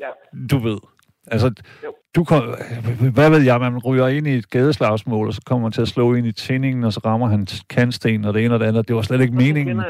Ja. 0.00 0.06
Du 0.50 0.58
ved. 0.58 0.78
Altså, 1.26 1.52
Jo. 1.84 1.94
du 2.16 2.24
kom, 2.24 2.42
hvad 3.14 3.30
ved 3.30 3.40
jeg, 3.40 3.60
man 3.60 3.78
ryger 3.78 4.08
ind 4.08 4.26
i 4.26 4.34
et 4.34 4.50
gadeslagsmål, 4.50 5.26
og 5.26 5.34
så 5.34 5.42
kommer 5.46 5.62
man 5.62 5.72
til 5.72 5.82
at 5.82 5.88
slå 5.88 6.14
ind 6.14 6.26
i 6.26 6.32
tændingen, 6.32 6.84
og 6.84 6.92
så 6.92 7.00
rammer 7.04 7.26
han 7.26 7.46
kantsten 7.70 8.24
og 8.24 8.34
det 8.34 8.44
ene 8.44 8.54
og 8.54 8.60
det 8.60 8.66
andet. 8.66 8.88
Det 8.88 8.96
var 8.96 9.02
slet 9.02 9.20
ikke 9.20 9.34
meningen. 9.34 9.82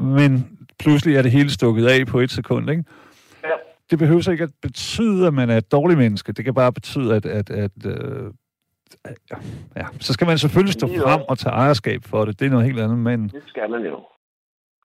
Men 0.00 0.58
pludselig 0.78 1.16
er 1.16 1.22
det 1.22 1.30
hele 1.32 1.50
stukket 1.50 1.86
af 1.86 2.06
på 2.06 2.20
et 2.20 2.30
sekund, 2.30 2.70
ikke? 2.70 2.84
Ja. 3.44 3.48
Det 3.90 3.98
behøver 3.98 4.20
så 4.20 4.30
ikke 4.30 4.44
at 4.44 4.50
betyde, 4.62 5.26
at 5.26 5.34
man 5.34 5.50
er 5.50 5.56
et 5.56 5.72
dårligt 5.72 5.98
menneske. 5.98 6.32
Det 6.32 6.44
kan 6.44 6.54
bare 6.54 6.72
betyde, 6.72 7.14
at... 7.16 7.26
at, 7.26 7.50
at 7.50 7.70
øh, 7.86 8.30
ja. 9.76 9.84
Så 10.00 10.12
skal 10.12 10.26
man 10.26 10.38
selvfølgelig 10.38 10.72
stå 10.72 10.86
frem 10.86 11.20
og 11.28 11.38
tage 11.38 11.52
ejerskab 11.52 12.04
for 12.04 12.24
det. 12.24 12.40
Det 12.40 12.46
er 12.46 12.50
noget 12.50 12.66
helt 12.66 12.80
andet, 12.80 12.98
men... 12.98 13.28
Det 13.28 13.42
skal 13.46 13.70
man 13.70 13.82
jo. 13.82 14.00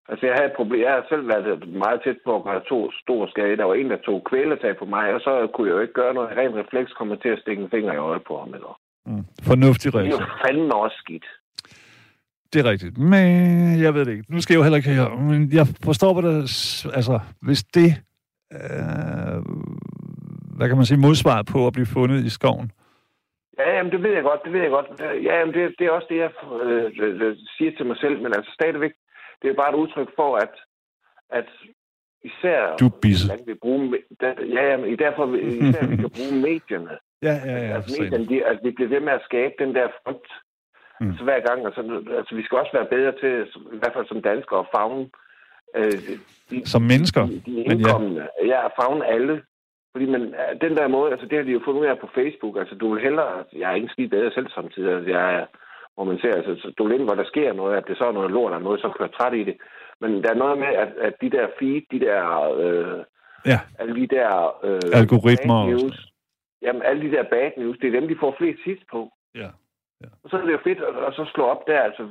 Altså, 0.09 0.25
jeg 0.25 0.35
havde 0.35 0.49
et 0.51 0.59
problem. 0.59 0.81
Jeg 0.81 0.91
har 0.97 1.05
selv 1.09 1.27
været 1.27 1.67
meget 1.83 1.99
tæt 2.03 2.17
på 2.25 2.31
at 2.35 2.43
gøre 2.43 2.61
to 2.69 2.91
store 3.03 3.27
skade. 3.33 3.57
Der 3.57 3.63
var 3.63 3.73
en, 3.73 3.89
der 3.89 3.97
tog 3.97 4.17
kvælertag 4.29 4.77
på 4.77 4.85
mig, 4.85 5.13
og 5.13 5.21
så 5.21 5.31
kunne 5.53 5.67
jeg 5.67 5.75
jo 5.75 5.81
ikke 5.81 5.93
gøre 6.01 6.13
noget. 6.13 6.37
Ren 6.37 6.55
refleks 6.61 6.91
kommer 6.99 7.15
til 7.15 7.29
at 7.29 7.39
stikke 7.39 7.63
en 7.63 7.69
finger 7.69 7.93
i 7.93 7.97
øjet 7.97 8.23
på 8.27 8.39
ham. 8.39 8.53
Eller. 8.57 8.79
Mm, 9.05 9.23
fornuftig 9.49 9.93
Det 9.93 9.99
er 9.99 10.03
jo 10.03 10.07
reaktion. 10.09 10.39
fandme 10.47 10.75
også 10.75 10.97
skidt. 11.03 11.25
Det 12.53 12.65
er 12.65 12.69
rigtigt. 12.71 12.97
Men 12.97 13.27
jeg 13.85 13.93
ved 13.93 14.05
det 14.05 14.11
ikke. 14.11 14.25
Nu 14.33 14.41
skal 14.41 14.53
jeg 14.53 14.59
jo 14.59 14.63
heller 14.63 14.77
ikke 14.77 14.89
høre. 14.95 15.09
Men 15.31 15.49
jeg 15.53 15.65
forstår, 15.83 16.13
hvad 16.13 16.23
der... 16.29 16.37
Altså, 16.99 17.19
hvis 17.41 17.63
det... 17.63 17.89
Øh, 18.53 19.37
hvad 20.57 20.67
kan 20.67 20.77
man 20.77 20.85
sige, 20.85 20.99
modsvar 21.07 21.37
på 21.53 21.67
at 21.67 21.73
blive 21.73 21.85
fundet 21.97 22.19
i 22.25 22.29
skoven. 22.29 22.71
Ja, 23.59 23.67
jamen, 23.77 23.91
det 23.91 24.03
ved 24.03 24.13
jeg 24.13 24.23
godt, 24.23 24.41
det 24.45 24.53
ved 24.53 24.61
jeg 24.61 24.69
godt. 24.77 24.87
Ja, 25.27 25.33
jamen, 25.39 25.53
det, 25.53 25.75
det 25.79 25.85
er 25.87 25.91
også 25.91 26.07
det, 26.09 26.17
jeg 26.17 26.31
øh, 26.63 26.85
øh, 26.99 27.35
siger 27.57 27.71
til 27.77 27.85
mig 27.85 27.97
selv, 27.97 28.15
men 28.23 28.31
altså 28.37 28.51
stadigvæk, 28.59 28.91
det 29.43 29.49
er 29.49 29.53
bare 29.61 29.73
et 29.73 29.81
udtryk 29.83 30.09
for, 30.15 30.35
at, 30.35 30.53
at 31.29 31.49
især... 32.23 32.75
Du 32.75 32.89
bisse. 32.89 33.27
Hvordan 33.27 33.47
vi 33.47 33.53
bruge, 33.53 33.99
ja, 34.55 34.63
jamen, 34.71 34.89
i 34.93 34.95
derfor 34.95 35.25
især 35.63 35.85
vi 35.87 35.95
kan 35.95 36.09
bruge 36.17 36.35
medierne. 36.47 36.97
Ja, 37.21 37.35
ja, 37.45 37.57
ja. 37.67 37.75
Altså, 37.75 38.01
medierne, 38.01 38.27
de, 38.27 38.45
altså, 38.45 38.63
vi 38.63 38.71
bliver 38.71 38.89
ved 38.89 38.99
med 38.99 39.13
at 39.13 39.25
skabe 39.25 39.53
den 39.59 39.75
der 39.75 39.87
frygt 40.03 40.31
mm. 40.99 41.09
altså, 41.09 41.23
hver 41.23 41.39
gang. 41.47 41.65
Altså, 41.65 41.81
altså, 42.17 42.35
vi 42.35 42.43
skal 42.43 42.57
også 42.57 42.73
være 42.73 42.93
bedre 42.95 43.13
til, 43.21 43.33
i 43.75 43.79
hvert 43.79 43.93
fald 43.93 44.07
som 44.07 44.21
danskere, 44.21 44.59
at 44.59 44.71
fagne 44.75 45.09
øh, 45.75 46.17
de, 46.49 46.67
som 46.73 46.81
mennesker. 46.81 47.25
De, 47.25 47.41
de 47.45 47.63
indkommende. 47.63 48.27
Ja. 48.41 48.47
ja, 48.51 48.65
at 48.65 48.71
fagne 48.81 49.05
alle. 49.05 49.41
Fordi 49.93 50.05
man, 50.05 50.21
den 50.61 50.77
der 50.77 50.87
måde, 50.87 51.11
altså 51.11 51.27
det 51.27 51.37
har 51.37 51.45
de 51.45 51.51
jo 51.51 51.61
fundet 51.65 51.81
ud 51.81 51.85
af 51.85 51.99
på 51.99 52.09
Facebook, 52.15 52.57
altså 52.57 52.75
du 52.75 52.93
vil 52.93 53.03
hellere, 53.03 53.43
jeg 53.53 53.71
er 53.71 53.75
ikke 53.75 53.87
skidt 53.87 54.11
bedre 54.11 54.31
selv 54.31 54.49
samtidig, 54.49 54.93
altså 54.95 55.09
jeg 55.09 55.35
er, 55.35 55.45
hvor 55.95 56.03
man 56.03 56.19
ser, 56.19 56.33
altså 56.35 56.73
du 56.77 56.89
ind, 56.89 57.03
hvor 57.03 57.15
der 57.15 57.23
sker 57.25 57.53
noget, 57.53 57.77
at 57.77 57.87
det 57.87 57.97
så 57.97 58.05
er 58.05 58.11
noget 58.11 58.31
lort 58.31 58.51
eller 58.51 58.63
noget, 58.63 58.81
så 58.81 58.89
kører 58.97 59.09
træt 59.09 59.33
i 59.33 59.43
det. 59.43 59.57
Men 60.01 60.23
der 60.23 60.29
er 60.29 60.41
noget 60.43 60.57
med, 60.57 60.67
at, 60.67 60.91
at 61.07 61.13
de 61.21 61.29
der 61.29 61.47
feed, 61.59 61.81
de 61.91 61.99
der, 61.99 62.23
øh, 62.63 63.03
ja. 63.45 63.59
alle 63.79 63.95
de 64.01 64.07
der 64.07 64.29
øh, 64.63 64.99
algoritmer, 65.01 65.69
news, 65.69 65.97
jamen 66.61 66.81
alle 66.81 67.01
de 67.05 67.11
der 67.15 67.23
bad 67.23 67.51
news, 67.57 67.77
det 67.77 67.87
er 67.87 67.99
dem, 67.99 68.07
de 68.07 68.15
får 68.19 68.35
flest 68.37 68.59
hits 68.65 68.83
på. 68.91 69.11
Ja. 69.35 69.49
ja. 70.03 70.09
Og 70.23 70.29
så 70.29 70.37
er 70.37 70.45
det 70.45 70.51
jo 70.51 70.59
fedt 70.63 70.79
at, 70.79 70.95
at 71.07 71.13
så 71.13 71.25
slå 71.33 71.43
op 71.43 71.67
der, 71.67 71.81
altså 71.81 72.03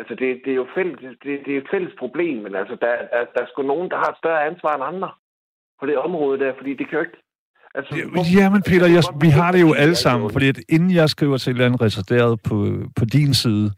Altså, 0.00 0.14
det, 0.14 0.40
det 0.44 0.50
er 0.50 0.60
jo 0.62 0.66
fælles, 0.74 0.98
det, 1.22 1.40
det 1.46 1.52
er 1.54 1.58
et 1.58 1.70
fælles 1.70 1.94
problem, 1.98 2.36
men 2.42 2.54
altså, 2.54 2.76
der, 2.80 2.96
der, 3.12 3.24
der 3.34 3.40
er 3.42 3.46
sgu 3.46 3.62
nogen, 3.62 3.90
der 3.90 3.96
har 3.96 4.10
et 4.10 4.18
større 4.18 4.44
ansvar 4.44 4.74
end 4.74 4.84
andre 4.84 5.10
på 5.80 5.86
det 5.86 5.98
område 5.98 6.38
der, 6.38 6.52
fordi 6.56 6.74
det 6.74 6.88
kan 6.88 6.98
jo 6.98 7.04
ikke... 7.04 7.22
Altså, 7.74 7.94
ja, 8.38 8.50
men 8.50 8.62
Peter, 8.62 8.86
jeg, 8.86 9.02
vi 9.20 9.28
har 9.28 9.52
det 9.52 9.60
jo 9.60 9.72
alle 9.72 9.94
sammen, 9.94 10.30
fordi 10.32 10.48
at 10.48 10.58
inden 10.68 10.90
jeg 10.90 11.10
skriver 11.10 11.36
til 11.36 11.50
et 11.50 11.54
eller 11.54 11.66
andet 11.66 11.80
reserveret 11.80 12.42
på, 12.42 12.82
på 12.96 13.04
din 13.04 13.34
side, 13.34 13.72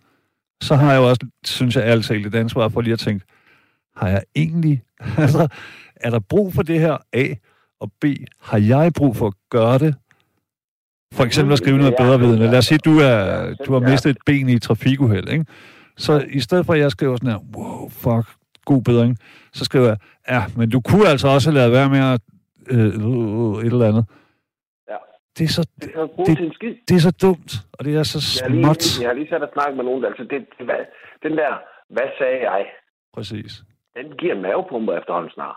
så 0.62 0.76
har 0.76 0.92
jeg 0.92 0.98
jo 0.98 1.08
også, 1.08 1.26
synes 1.44 1.76
jeg 1.76 1.84
altid, 1.84 2.26
et 2.26 2.34
ansvar 2.34 2.68
for 2.68 2.80
lige 2.80 2.92
at 2.92 2.98
tænke, 2.98 3.24
har 3.96 4.08
jeg 4.08 4.22
egentlig, 4.36 4.82
altså, 5.18 5.48
er 5.96 6.10
der 6.10 6.18
brug 6.18 6.54
for 6.54 6.62
det 6.62 6.80
her 6.80 6.96
A, 7.12 7.34
og 7.80 7.92
B, 8.00 8.04
har 8.40 8.58
jeg 8.58 8.92
brug 8.92 9.16
for 9.16 9.26
at 9.26 9.34
gøre 9.50 9.78
det? 9.78 9.94
For 11.14 11.24
eksempel 11.24 11.52
at 11.52 11.58
skrive 11.58 11.78
noget 11.78 11.94
bedre 11.98 12.20
vidende. 12.20 12.46
Lad 12.46 12.58
os 12.58 12.66
sige, 12.66 12.78
du, 12.78 12.98
er, 12.98 13.54
du 13.66 13.72
har 13.72 13.80
mistet 13.80 14.10
et 14.10 14.16
ben 14.26 14.48
i 14.48 14.54
et 14.54 14.62
trafikuheld, 14.62 15.28
ikke? 15.28 15.44
Så 15.96 16.24
i 16.28 16.40
stedet 16.40 16.66
for, 16.66 16.72
at 16.72 16.80
jeg 16.80 16.90
skriver 16.90 17.16
sådan 17.16 17.30
her, 17.30 17.38
wow, 17.56 17.88
fuck, 17.88 18.36
god 18.64 18.82
bedring, 18.82 19.18
så 19.52 19.64
skriver 19.64 19.86
jeg, 19.86 19.96
ja, 20.28 20.44
men 20.56 20.70
du 20.70 20.80
kunne 20.80 21.08
altså 21.08 21.28
også 21.28 21.50
lavet 21.50 21.72
være 21.72 21.88
med 21.88 21.98
at 21.98 22.20
øh, 22.70 22.78
øh, 22.78 23.66
et 23.66 23.72
eller 23.72 23.88
andet. 23.90 24.04
Ja. 24.90 24.96
Det 25.38 25.44
er 25.44 25.48
så, 25.48 25.68
det, 25.80 25.90
det, 26.26 26.38
det, 26.60 26.78
det 26.88 26.94
er 26.96 27.00
så 27.00 27.14
dumt, 27.22 27.52
og 27.72 27.84
det 27.84 27.96
er 27.96 28.02
så 28.02 28.20
småt. 28.20 28.50
Jeg 28.50 28.66
har 28.66 28.74
lige, 28.74 29.02
jeg 29.02 29.08
har 29.08 29.14
lige 29.14 29.28
sat 29.28 29.42
og 29.42 29.50
snakket 29.52 29.76
med 29.76 29.84
nogen, 29.84 30.04
altså 30.04 30.22
det, 30.22 30.40
det, 30.58 30.66
den 31.22 31.32
der, 31.40 31.52
hvad 31.94 32.08
sagde 32.18 32.38
jeg? 32.50 32.66
Præcis. 33.14 33.52
Den 33.96 34.06
giver 34.18 34.40
mavepumper 34.40 34.92
efterhånden 34.98 35.30
snart. 35.30 35.56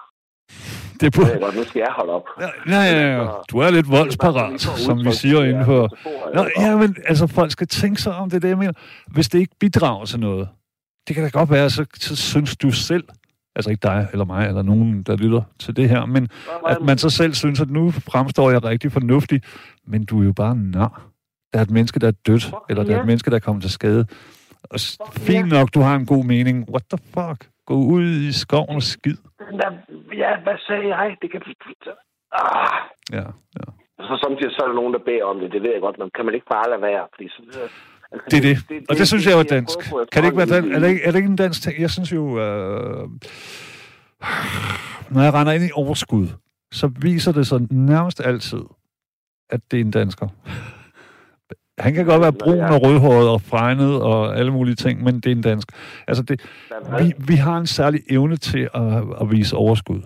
Det 0.99 1.05
er 1.15 1.21
på... 1.21 1.27
Ja, 1.27 1.37
godt, 1.45 1.55
nu 1.55 1.63
skal 1.63 1.79
jeg 1.79 1.91
holde 1.91 2.13
op. 2.13 2.27
Ja, 2.41 2.49
ja, 2.73 2.81
ja, 2.91 3.17
ja. 3.17 3.27
Du 3.51 3.57
er 3.57 3.71
lidt 3.71 3.91
voldsparat, 3.91 4.61
som 4.61 5.05
vi 5.05 5.11
siger 5.11 5.43
inden 5.43 5.65
for... 5.65 5.81
Nå, 6.35 6.45
ja, 6.59 6.75
men 6.77 6.95
altså, 7.05 7.27
folk 7.27 7.51
skal 7.51 7.67
tænke 7.67 8.01
sig 8.01 8.15
om 8.15 8.29
det, 8.29 8.41
det 8.41 8.49
jeg 8.49 8.57
mener. 8.57 8.73
Hvis 9.07 9.29
det 9.29 9.39
ikke 9.39 9.55
bidrager 9.59 10.05
til 10.05 10.19
noget, 10.19 10.49
det 11.07 11.15
kan 11.15 11.23
da 11.23 11.29
godt 11.29 11.51
være, 11.51 11.69
så, 11.69 11.85
så 11.93 12.15
synes 12.15 12.57
du 12.57 12.71
selv, 12.71 13.03
altså 13.55 13.69
ikke 13.69 13.81
dig 13.83 14.07
eller 14.11 14.25
mig 14.25 14.47
eller 14.47 14.61
nogen, 14.61 15.03
der 15.03 15.15
lytter 15.15 15.41
til 15.59 15.75
det 15.75 15.89
her, 15.89 16.05
men 16.05 16.29
at 16.67 16.81
man 16.81 16.97
så 16.97 17.09
selv 17.09 17.33
synes, 17.33 17.61
at 17.61 17.69
nu 17.69 17.91
fremstår 17.91 18.51
jeg 18.51 18.63
rigtig 18.63 18.91
fornuftig, 18.91 19.41
men 19.87 20.05
du 20.05 20.21
er 20.21 20.25
jo 20.25 20.33
bare 20.33 20.55
nar. 20.55 21.01
Der 21.53 21.59
er 21.59 21.63
et 21.63 21.71
menneske, 21.71 21.99
der 21.99 22.07
er 22.07 22.17
dødt, 22.27 22.45
eller 22.69 22.83
der 22.83 22.95
er 22.95 22.99
et 22.99 23.05
menneske, 23.05 23.29
der 23.29 23.35
er 23.35 23.45
kommet 23.47 23.61
til 23.63 23.71
skade. 23.71 24.05
Og 24.73 24.79
fint 25.29 25.49
nok, 25.49 25.73
du 25.73 25.79
har 25.79 25.95
en 25.95 26.05
god 26.05 26.23
mening. 26.25 26.69
What 26.73 26.83
the 26.93 26.99
fuck? 27.13 27.39
Gå 27.65 27.75
ud 27.95 28.05
i 28.29 28.31
skoven 28.31 28.75
og 28.75 28.83
skid. 28.83 29.17
Ja, 30.21 30.31
hvad 30.45 30.57
sagde 30.67 30.87
jeg? 30.95 31.17
Det 31.21 31.31
kan... 31.31 31.41
Ah. 32.31 32.79
Ja, 33.17 33.27
ja. 33.59 33.65
Så 34.07 34.13
samtidig 34.23 34.51
så 34.51 34.59
er 34.63 34.67
der 34.67 34.79
nogen, 34.81 34.93
der 34.93 34.99
beder 35.09 35.25
om 35.31 35.39
det. 35.39 35.51
Det 35.51 35.61
ved 35.63 35.71
jeg 35.75 35.81
godt, 35.81 35.97
men 35.99 36.09
kan 36.15 36.25
man 36.25 36.33
ikke 36.33 36.49
bare 36.55 36.69
lade 36.69 36.81
være? 36.81 37.03
Fordi 37.13 37.29
så, 37.29 37.41
Altså, 38.13 38.25
det 38.31 38.37
er 38.37 38.41
det. 38.41 38.57
det, 38.57 38.69
det 38.69 38.77
og 38.89 38.93
det, 38.93 38.97
det 38.99 39.07
synes 39.07 39.27
jeg 39.27 39.37
var 39.37 39.43
dansk. 39.43 39.79
Kan 40.11 40.23
det 40.23 40.27
ikke 40.29 40.37
være 40.37 40.45
dansk? 40.55 40.75
Er 40.75 40.79
det, 40.79 40.89
ikke, 40.89 41.03
er 41.03 41.11
det 41.11 41.17
ikke 41.17 41.29
en 41.29 41.35
dansk 41.35 41.61
ting? 41.61 41.81
Jeg 41.81 41.89
synes 41.89 42.11
jo, 42.11 42.39
øh, 42.39 43.09
når 45.09 45.21
jeg 45.21 45.33
render 45.33 45.53
ind 45.53 45.63
i 45.63 45.71
overskud, 45.73 46.27
så 46.71 46.91
viser 47.01 47.31
det 47.31 47.47
sig 47.47 47.59
nærmest 47.71 48.21
altid, 48.25 48.63
at 49.49 49.61
det 49.71 49.77
er 49.79 49.81
en 49.81 49.91
dansker. 49.91 50.27
Han 51.77 51.93
kan 51.93 52.05
godt 52.05 52.21
være 52.21 52.33
brun 52.33 52.59
og 52.75 52.81
rødhåret 52.85 53.29
og 53.29 53.41
fregnet 53.41 54.01
og 54.01 54.37
alle 54.37 54.51
mulige 54.51 54.75
ting, 54.75 55.03
men 55.03 55.15
det 55.15 55.25
er 55.25 55.35
en 55.35 55.41
dansk. 55.41 55.67
Altså, 56.07 56.23
det, 56.23 56.41
vi, 56.99 57.13
vi 57.27 57.35
har 57.35 57.57
en 57.57 57.67
særlig 57.67 58.01
evne 58.09 58.35
til 58.35 58.69
at, 58.73 59.03
at 59.21 59.31
vise 59.31 59.55
overskud. 59.55 60.01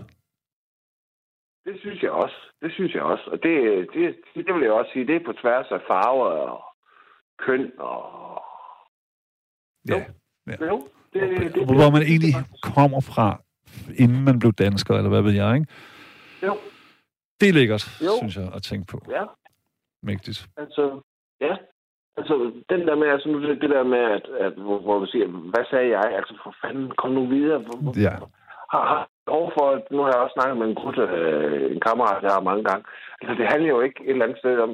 Det 1.66 1.76
synes 1.80 2.03
jeg 2.03 2.12
også. 2.12 2.36
Det 2.62 2.72
synes 2.74 2.93
jeg 2.93 3.01
også. 3.01 3.24
Og 3.32 3.38
det, 3.43 3.88
det, 3.93 4.16
det 4.36 4.55
vil 4.55 4.64
jeg 4.64 4.72
også 4.72 4.91
sige, 4.93 5.08
det 5.08 5.16
er 5.16 5.26
på 5.26 5.34
tværs 5.41 5.66
af 5.72 5.82
farver 5.88 6.26
og 6.26 6.64
køn 7.45 7.71
og... 7.79 8.43
Ja. 9.89 10.05
ja. 10.47 10.65
Jo, 10.65 10.88
det, 11.13 11.21
det, 11.21 11.55
det, 11.55 11.65
hvor 11.65 11.91
man 11.91 12.01
egentlig 12.01 12.33
kommer 12.61 13.01
fra, 13.01 13.41
inden 13.95 14.23
man 14.23 14.39
blev 14.39 14.53
dansker, 14.53 14.93
eller 14.95 15.09
hvad 15.09 15.21
ved 15.21 15.33
jeg, 15.33 15.55
ikke? 15.55 15.67
Jo. 16.43 16.57
Det 17.39 17.49
er 17.49 17.53
lækkert, 17.53 18.01
jo. 18.01 18.13
synes 18.17 18.35
jeg, 18.35 18.47
at 18.55 18.63
tænke 18.63 18.85
på. 18.91 18.97
Ja. 19.09 19.23
Mægtigt. 20.03 20.47
Altså, 20.57 21.01
ja. 21.41 21.55
Altså, 22.17 22.33
den 22.69 22.81
der 22.88 22.95
med, 22.95 23.07
altså, 23.07 23.29
nu, 23.29 23.38
det 23.63 23.69
der 23.69 23.83
med, 23.83 24.03
at, 24.17 24.25
at 24.45 24.53
hvor, 24.53 24.79
hvor 24.79 24.99
du 24.99 25.05
siger, 25.05 25.27
hvad 25.27 25.65
sagde 25.69 25.89
jeg? 25.97 26.05
Altså, 26.19 26.33
for 26.43 26.55
fanden, 26.61 26.91
kom 26.97 27.11
nu 27.11 27.25
videre. 27.25 27.59
Hvor, 27.59 28.01
ja. 28.01 28.13
Har, 28.71 28.83
har 28.91 29.09
overfor, 29.27 29.67
nu 29.91 30.01
har 30.01 30.11
jeg 30.11 30.21
også 30.21 30.38
snakket 30.38 30.57
med 30.57 30.67
en 30.67 30.75
gut, 30.75 30.97
øh, 30.97 31.71
en 31.75 31.81
kammerat, 31.88 32.23
jeg 32.23 32.31
har 32.31 32.49
mange 32.49 32.63
gange. 32.63 32.83
Altså, 33.21 33.33
det 33.39 33.47
handler 33.51 33.69
jo 33.69 33.81
ikke 33.81 33.99
et 34.03 34.09
eller 34.09 34.25
andet 34.25 34.39
sted 34.39 34.59
om, 34.59 34.71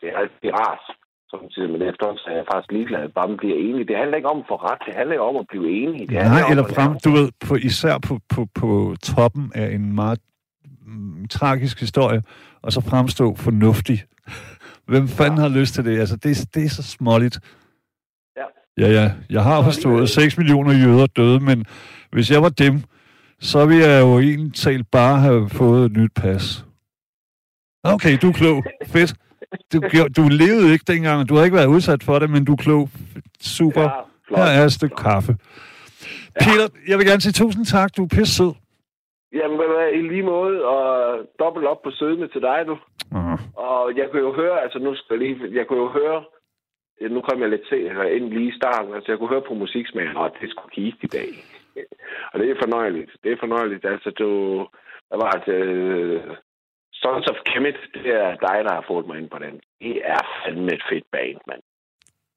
det 0.00 0.08
er, 0.16 0.20
det 0.42 0.48
er 0.50 0.56
rart, 0.64 0.84
samtidig, 1.30 1.70
men 1.70 1.82
efterhånden 1.82 2.18
så 2.18 2.26
er 2.30 2.36
jeg 2.36 2.46
faktisk 2.52 2.72
ligeglad, 2.72 3.02
at 3.02 3.14
bare 3.14 3.36
bliver 3.36 3.58
enig. 3.68 3.88
Det 3.88 3.96
handler 3.96 4.16
ikke 4.16 4.28
om 4.28 4.38
at 4.38 4.48
få 4.48 4.56
ret, 4.56 4.80
det 4.86 4.94
handler 4.94 5.20
om 5.20 5.36
at 5.36 5.46
blive 5.48 5.66
enig. 5.82 6.00
Det 6.08 6.16
Nej, 6.16 6.42
eller 6.50 6.64
frem, 6.74 6.92
du 7.04 7.10
ved, 7.10 7.28
på, 7.46 7.54
især 7.54 7.98
på, 7.98 8.18
på, 8.34 8.46
på 8.54 8.94
toppen 9.02 9.52
af 9.54 9.74
en 9.74 9.94
meget 9.94 10.20
mm, 10.86 11.28
tragisk 11.28 11.80
historie, 11.80 12.22
og 12.62 12.72
så 12.72 12.80
fremstå 12.80 13.34
fornuftig. 13.34 13.98
Hvem 14.90 15.08
fanden 15.08 15.38
ja. 15.38 15.42
har 15.42 15.58
lyst 15.58 15.74
til 15.74 15.84
det? 15.84 16.00
Altså, 16.00 16.16
det, 16.16 16.54
det 16.54 16.64
er 16.64 16.68
så 16.68 16.82
småligt. 16.82 17.38
Ja. 18.36 18.46
Ja, 18.78 18.88
ja. 19.02 19.12
Jeg 19.30 19.42
har 19.42 19.62
forstået, 19.62 20.02
at 20.02 20.08
6 20.08 20.38
millioner 20.38 20.72
jøder 20.72 21.06
døde, 21.06 21.40
men 21.40 21.64
hvis 22.12 22.30
jeg 22.30 22.42
var 22.42 22.48
dem, 22.48 22.82
så 23.40 23.66
ville 23.66 23.84
jeg 23.84 24.02
jo 24.02 24.18
egentlig 24.18 24.86
bare 24.92 25.18
have 25.20 25.48
fået 25.48 25.84
et 25.86 25.96
nyt 25.96 26.12
pas. 26.16 26.66
Okay, 27.84 28.18
du 28.22 28.28
er 28.28 28.32
klog. 28.32 28.64
Fedt. 28.86 29.14
Du, 29.72 29.78
du 30.16 30.22
levede 30.42 30.72
ikke 30.72 30.92
dengang, 30.92 31.28
du 31.28 31.34
har 31.34 31.44
ikke 31.44 31.56
været 31.56 31.74
udsat 31.76 32.02
for 32.02 32.18
det, 32.18 32.30
men 32.30 32.44
du 32.44 32.52
er 32.52 32.56
klog. 32.56 32.88
Super. 33.40 33.82
Ja, 33.82 34.36
Her 34.36 34.60
er 34.60 34.64
et 34.64 34.72
stykke 34.72 34.96
kaffe. 34.96 35.32
Ja. 35.32 36.44
Peter, 36.44 36.66
jeg 36.88 36.98
vil 36.98 37.06
gerne 37.06 37.20
sige 37.20 37.32
tusind 37.32 37.64
tak. 37.64 37.96
Du 37.96 38.02
er 38.04 38.08
pisse 38.16 38.34
sød. 38.34 38.52
Jamen, 39.38 39.58
i 39.98 40.00
lige 40.12 40.22
måde, 40.22 40.64
og 40.64 40.82
dobbelt 41.38 41.66
op 41.66 41.82
på 41.82 41.90
sødme 41.90 42.28
til 42.28 42.40
dig, 42.40 42.60
du. 42.66 42.74
Uh-huh. 43.14 43.38
Og 43.68 43.96
jeg 43.96 44.06
kunne 44.10 44.22
jo 44.22 44.32
høre, 44.32 44.62
altså 44.64 44.78
nu 44.78 44.94
skal 44.94 45.14
jeg 45.14 45.18
lige, 45.18 45.36
jeg 45.58 45.66
kunne 45.66 45.82
jo 45.86 45.88
høre, 45.88 46.24
nu 47.10 47.20
kom 47.20 47.40
jeg 47.40 47.50
lidt 47.50 47.68
til, 47.68 47.86
eller 47.86 48.04
ind 48.04 48.28
lige 48.30 48.48
i 48.48 48.58
starten, 48.60 48.94
altså 48.94 49.12
jeg 49.12 49.18
kunne 49.18 49.34
høre 49.34 49.48
på 49.48 49.54
musiksmagen, 49.54 50.16
og 50.16 50.30
det 50.40 50.50
skulle 50.50 50.70
kigge 50.72 50.98
i 51.02 51.06
dag. 51.06 51.30
og 52.32 52.40
det 52.40 52.50
er 52.50 52.62
fornøjeligt. 52.62 53.10
Det 53.24 53.32
er 53.32 53.36
fornøjeligt. 53.40 53.84
Altså, 53.84 54.10
du, 54.10 54.28
der 55.10 55.16
var 55.16 55.30
et, 55.40 55.48
øh, 55.48 56.20
Sons 57.02 57.26
of 57.32 57.38
Kemet, 57.48 57.78
det 57.94 58.06
er 58.22 58.30
dig, 58.46 58.58
der 58.66 58.72
har 58.78 58.84
fået 58.88 59.06
mig 59.06 59.16
ind 59.20 59.28
på 59.34 59.38
den. 59.44 59.54
Det 59.80 59.96
er 60.14 60.22
fandme 60.42 60.72
et 60.78 60.82
fedt 60.90 61.06
band, 61.12 61.40
mand. 61.50 61.62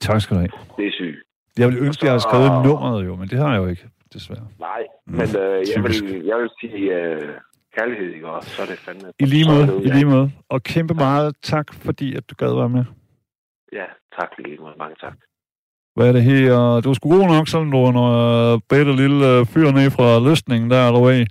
Tak 0.02 0.22
skal 0.22 0.36
du 0.36 0.40
have. 0.40 0.52
Det 0.78 0.88
er 0.88 0.92
sygt. 0.92 1.20
Jeg 1.60 1.68
ville 1.68 1.82
ønske, 1.86 2.02
at 2.02 2.06
jeg 2.06 2.12
havde 2.12 2.26
skrevet 2.30 2.52
og... 2.52 2.64
nummeret 2.66 3.06
jo, 3.06 3.16
men 3.16 3.28
det 3.32 3.38
har 3.40 3.52
jeg 3.54 3.62
jo 3.64 3.68
ikke, 3.68 3.86
desværre. 4.14 4.48
Nej, 4.60 4.82
mm, 5.08 5.14
men 5.20 5.28
øh, 5.44 5.58
jeg, 5.74 5.84
vil, 5.84 6.26
jeg 6.26 6.38
vil 6.42 6.50
sige 6.60 6.80
øh, 6.96 7.30
kærlighed, 7.78 8.14
ikke 8.14 8.28
også? 8.30 8.50
Så 8.50 8.62
er 8.62 8.66
det 8.66 8.78
fandme... 8.78 9.08
I 9.20 9.26
lige 9.26 9.46
måde, 9.52 9.68
i 9.86 9.88
lige 9.88 10.06
måde. 10.06 10.32
Og 10.50 10.64
kæmpe 10.64 10.94
meget 10.94 11.36
tak, 11.42 11.74
fordi 11.74 12.16
at 12.16 12.24
du 12.30 12.36
gad 12.36 12.56
være 12.56 12.70
med. 12.70 12.86
Ja, 13.74 13.86
tak 14.20 14.30
lige 14.38 14.58
måde. 14.58 14.76
Mange 14.78 14.96
tak. 15.02 15.18
Hvad 15.96 16.08
er 16.08 16.12
det 16.12 16.24
her? 16.24 16.82
Du 16.86 16.94
skulle 16.94 17.18
god 17.20 17.28
nok, 17.36 17.48
sådan 17.48 17.72
du 17.72 17.92
når 17.92 18.10
bedre 18.70 18.96
lille 18.96 19.20
øh, 19.32 19.46
fyr 19.46 19.72
ned 19.72 19.92
fra 19.98 20.08
løsningen 20.30 20.72
der, 20.72 20.88
eller 20.88 21.02
hvad? 21.06 21.26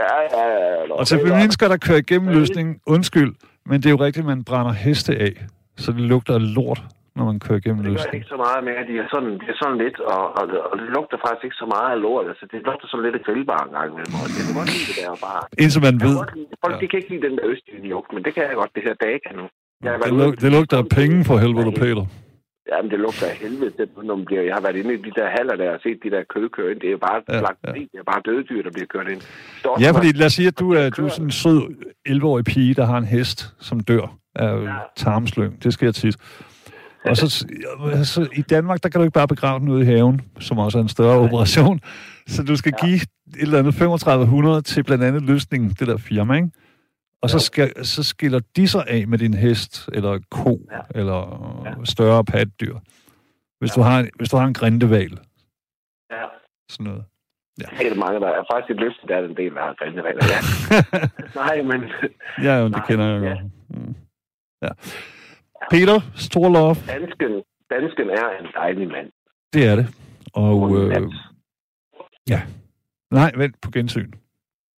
Ja, 0.00 0.14
ja, 0.36 0.44
ja. 0.48 0.92
Og 0.92 1.06
til 1.06 1.18
mennesker, 1.24 1.68
der 1.68 1.76
kører 1.76 1.98
igennem 1.98 2.28
løsningen, 2.28 2.80
undskyld, 2.86 3.32
men 3.66 3.76
det 3.80 3.86
er 3.86 3.90
jo 3.90 4.00
rigtigt, 4.06 4.26
man 4.26 4.44
brænder 4.44 4.72
heste 4.72 5.12
af, 5.16 5.32
så 5.76 5.92
det 5.92 6.00
lugter 6.00 6.34
af 6.34 6.54
lort 6.54 6.82
når 7.16 7.24
man 7.30 7.38
kører 7.44 7.58
igennem 7.62 7.80
Det 7.84 7.96
gør 7.96 8.18
ikke 8.20 8.32
så 8.34 8.40
meget 8.46 8.60
at 8.82 8.86
de 8.90 8.94
er 9.04 9.08
sådan, 9.14 9.32
det 9.42 9.48
er 9.54 9.58
sådan 9.62 9.78
lidt, 9.84 9.96
og, 10.14 10.22
og, 10.38 10.44
og, 10.70 10.74
det 10.80 10.88
lugter 10.96 11.16
faktisk 11.26 11.44
ikke 11.48 11.58
så 11.64 11.68
meget 11.74 11.90
af 11.94 12.00
lort. 12.06 12.24
Altså, 12.32 12.44
det 12.52 12.58
lugter 12.68 12.86
sådan 12.90 13.04
lidt 13.06 13.16
af 13.20 13.22
grillbar 13.28 13.60
en 13.66 13.72
gang 13.76 13.88
imellem. 13.92 14.14
Det 14.36 14.42
kan 14.46 14.54
godt 14.60 14.70
lide 14.74 14.86
det 14.90 14.96
der 15.02 15.14
bare. 15.28 15.42
Indtil 15.62 15.80
man 15.86 15.94
Jeg 16.00 16.06
ved, 16.08 16.16
lide, 16.38 16.48
folk, 16.64 16.74
Ja. 16.74 16.80
de 16.82 16.86
kan 16.90 16.96
ikke 17.00 17.10
lide 17.12 17.24
den 17.28 17.34
der 17.38 17.44
østlige 17.52 17.88
lugt, 17.94 18.08
men 18.14 18.20
det 18.24 18.30
kan 18.34 18.42
jeg 18.48 18.54
godt, 18.62 18.72
det 18.76 18.82
her 18.86 18.94
Daga 19.04 19.30
nu. 19.40 19.44
Jeg 19.84 19.92
det, 20.06 20.12
lug, 20.20 20.32
det 20.42 20.50
lugter 20.56 20.76
af 20.82 20.88
penge 20.98 21.16
for 21.28 21.36
helvede, 21.44 21.72
Peter. 21.82 22.04
Jamen, 22.70 22.90
det 22.90 22.98
lugter 23.00 23.26
af 23.26 23.36
helvede, 23.36 23.70
til, 23.70 23.88
når 24.04 24.16
man 24.16 24.24
bliver, 24.24 24.42
jeg 24.42 24.54
har 24.54 24.60
været 24.60 24.76
inde 24.76 24.94
i 24.94 24.96
de 24.96 25.10
der 25.18 25.28
haller 25.36 25.56
der 25.56 25.70
og 25.70 25.80
set 25.82 25.98
de 26.04 26.10
der 26.10 26.22
kød 26.34 26.48
køre 26.56 26.70
ind. 26.72 26.80
Det 26.80 26.86
er 26.86 26.90
jo 26.90 26.98
bare, 26.98 27.18
Ja, 27.28 27.34
ja, 27.36 27.72
det 27.72 27.88
er 28.02 28.02
bare 28.12 28.22
døde 28.28 28.44
dyr, 28.50 28.62
der 28.62 28.70
bliver 28.70 28.86
kørt 28.94 29.08
ind. 29.08 29.20
Det 29.20 29.28
står 29.58 29.80
Ja, 29.80 29.90
fordi 29.90 30.12
lad 30.12 30.26
os 30.26 30.32
sige, 30.32 30.48
at 30.48 30.58
du 30.58 30.72
er, 30.72 30.90
du 30.90 31.04
er 31.04 31.08
sådan 31.08 31.24
en 31.26 31.30
sød 31.30 31.62
11-årig 32.08 32.44
pige, 32.44 32.74
der 32.74 32.84
har 32.86 32.98
en 32.98 33.04
hest, 33.04 33.54
som 33.60 33.80
dør 33.80 34.16
af 34.34 34.62
Ja. 34.62 34.72
tarmslyng. 34.96 35.62
Det 35.64 35.72
sker 35.72 35.92
tit. 35.92 36.16
Og 37.04 37.16
så, 37.16 37.28
så 38.04 38.28
i 38.36 38.42
Danmark, 38.42 38.82
der 38.82 38.88
kan 38.88 38.98
du 39.00 39.04
ikke 39.04 39.14
bare 39.14 39.28
begrave 39.28 39.60
den 39.60 39.68
ude 39.68 39.82
i 39.82 39.84
haven, 39.84 40.20
som 40.40 40.58
også 40.58 40.78
er 40.78 40.82
en 40.82 40.88
større 40.88 41.18
operation. 41.18 41.80
Så 42.26 42.42
du 42.42 42.56
skal 42.56 42.72
Ja. 42.82 42.86
give 42.86 42.96
et 42.96 43.06
eller 43.40 43.58
andet 43.58 43.74
3500 43.74 44.62
til 44.62 44.82
blandt 44.84 45.04
andet 45.04 45.22
løsningen, 45.22 45.70
det 45.70 45.88
der 45.88 45.96
firma, 45.96 46.34
ikke? 46.34 46.48
Og 47.22 47.30
så, 47.30 47.38
skal, 47.38 47.84
så 47.84 48.02
skiller 48.02 48.40
de 48.56 48.68
sig 48.68 48.84
af 48.88 49.08
med 49.08 49.18
din 49.18 49.34
hest, 49.34 49.88
eller 49.92 50.18
ko, 50.30 50.60
Ja. 50.72 50.80
eller 51.00 51.20
Ja. 51.78 51.84
større 51.84 52.24
patdyr. 52.24 52.76
Hvis, 53.60 53.70
du 53.72 53.80
har, 53.80 54.08
hvis 54.16 54.28
du 54.28 54.36
har 54.36 54.46
en 54.46 54.54
grindeval, 54.54 55.18
Ja. 56.10 56.24
sådan 56.70 56.84
noget. 56.84 57.04
Er 57.60 57.88
der 57.88 57.94
mange, 57.94 58.20
der 58.20 58.28
er 58.28 58.44
faktisk 58.52 58.70
et 58.70 58.80
løfte, 58.80 59.06
der 59.08 59.16
er 59.16 59.24
en 59.24 59.36
del, 59.36 59.54
der 59.54 59.60
har 59.60 59.74
grindevaler. 59.78 60.24
Ja. 60.34 60.40
Nej, 61.42 61.62
men 61.62 61.80
ja, 62.46 62.54
jo, 62.58 62.64
det 62.64 62.70
Nej, 62.72 62.86
kender 62.86 63.06
jeg 63.06 63.22
ja. 63.22 63.28
godt. 63.28 63.40
Mm. 63.70 63.94
Ja. 64.62 64.68
Peter, 65.70 66.00
stor 66.14 66.48
love. 66.48 66.74
dansken, 66.94 67.32
dansken 67.70 68.10
er 68.10 68.26
en 68.40 68.46
dejlig 68.54 68.88
mand. 68.88 69.12
Det 69.52 69.66
er 69.66 69.76
det. 69.76 69.86
Og 70.34 70.76
øh, 70.78 71.02
ja. 72.28 72.42
Nej, 73.10 73.30
vent 73.36 73.60
på 73.60 73.70
gensyn. 73.70 74.12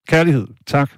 Kærlighed. 0.09 0.47
Tak. 0.67 0.91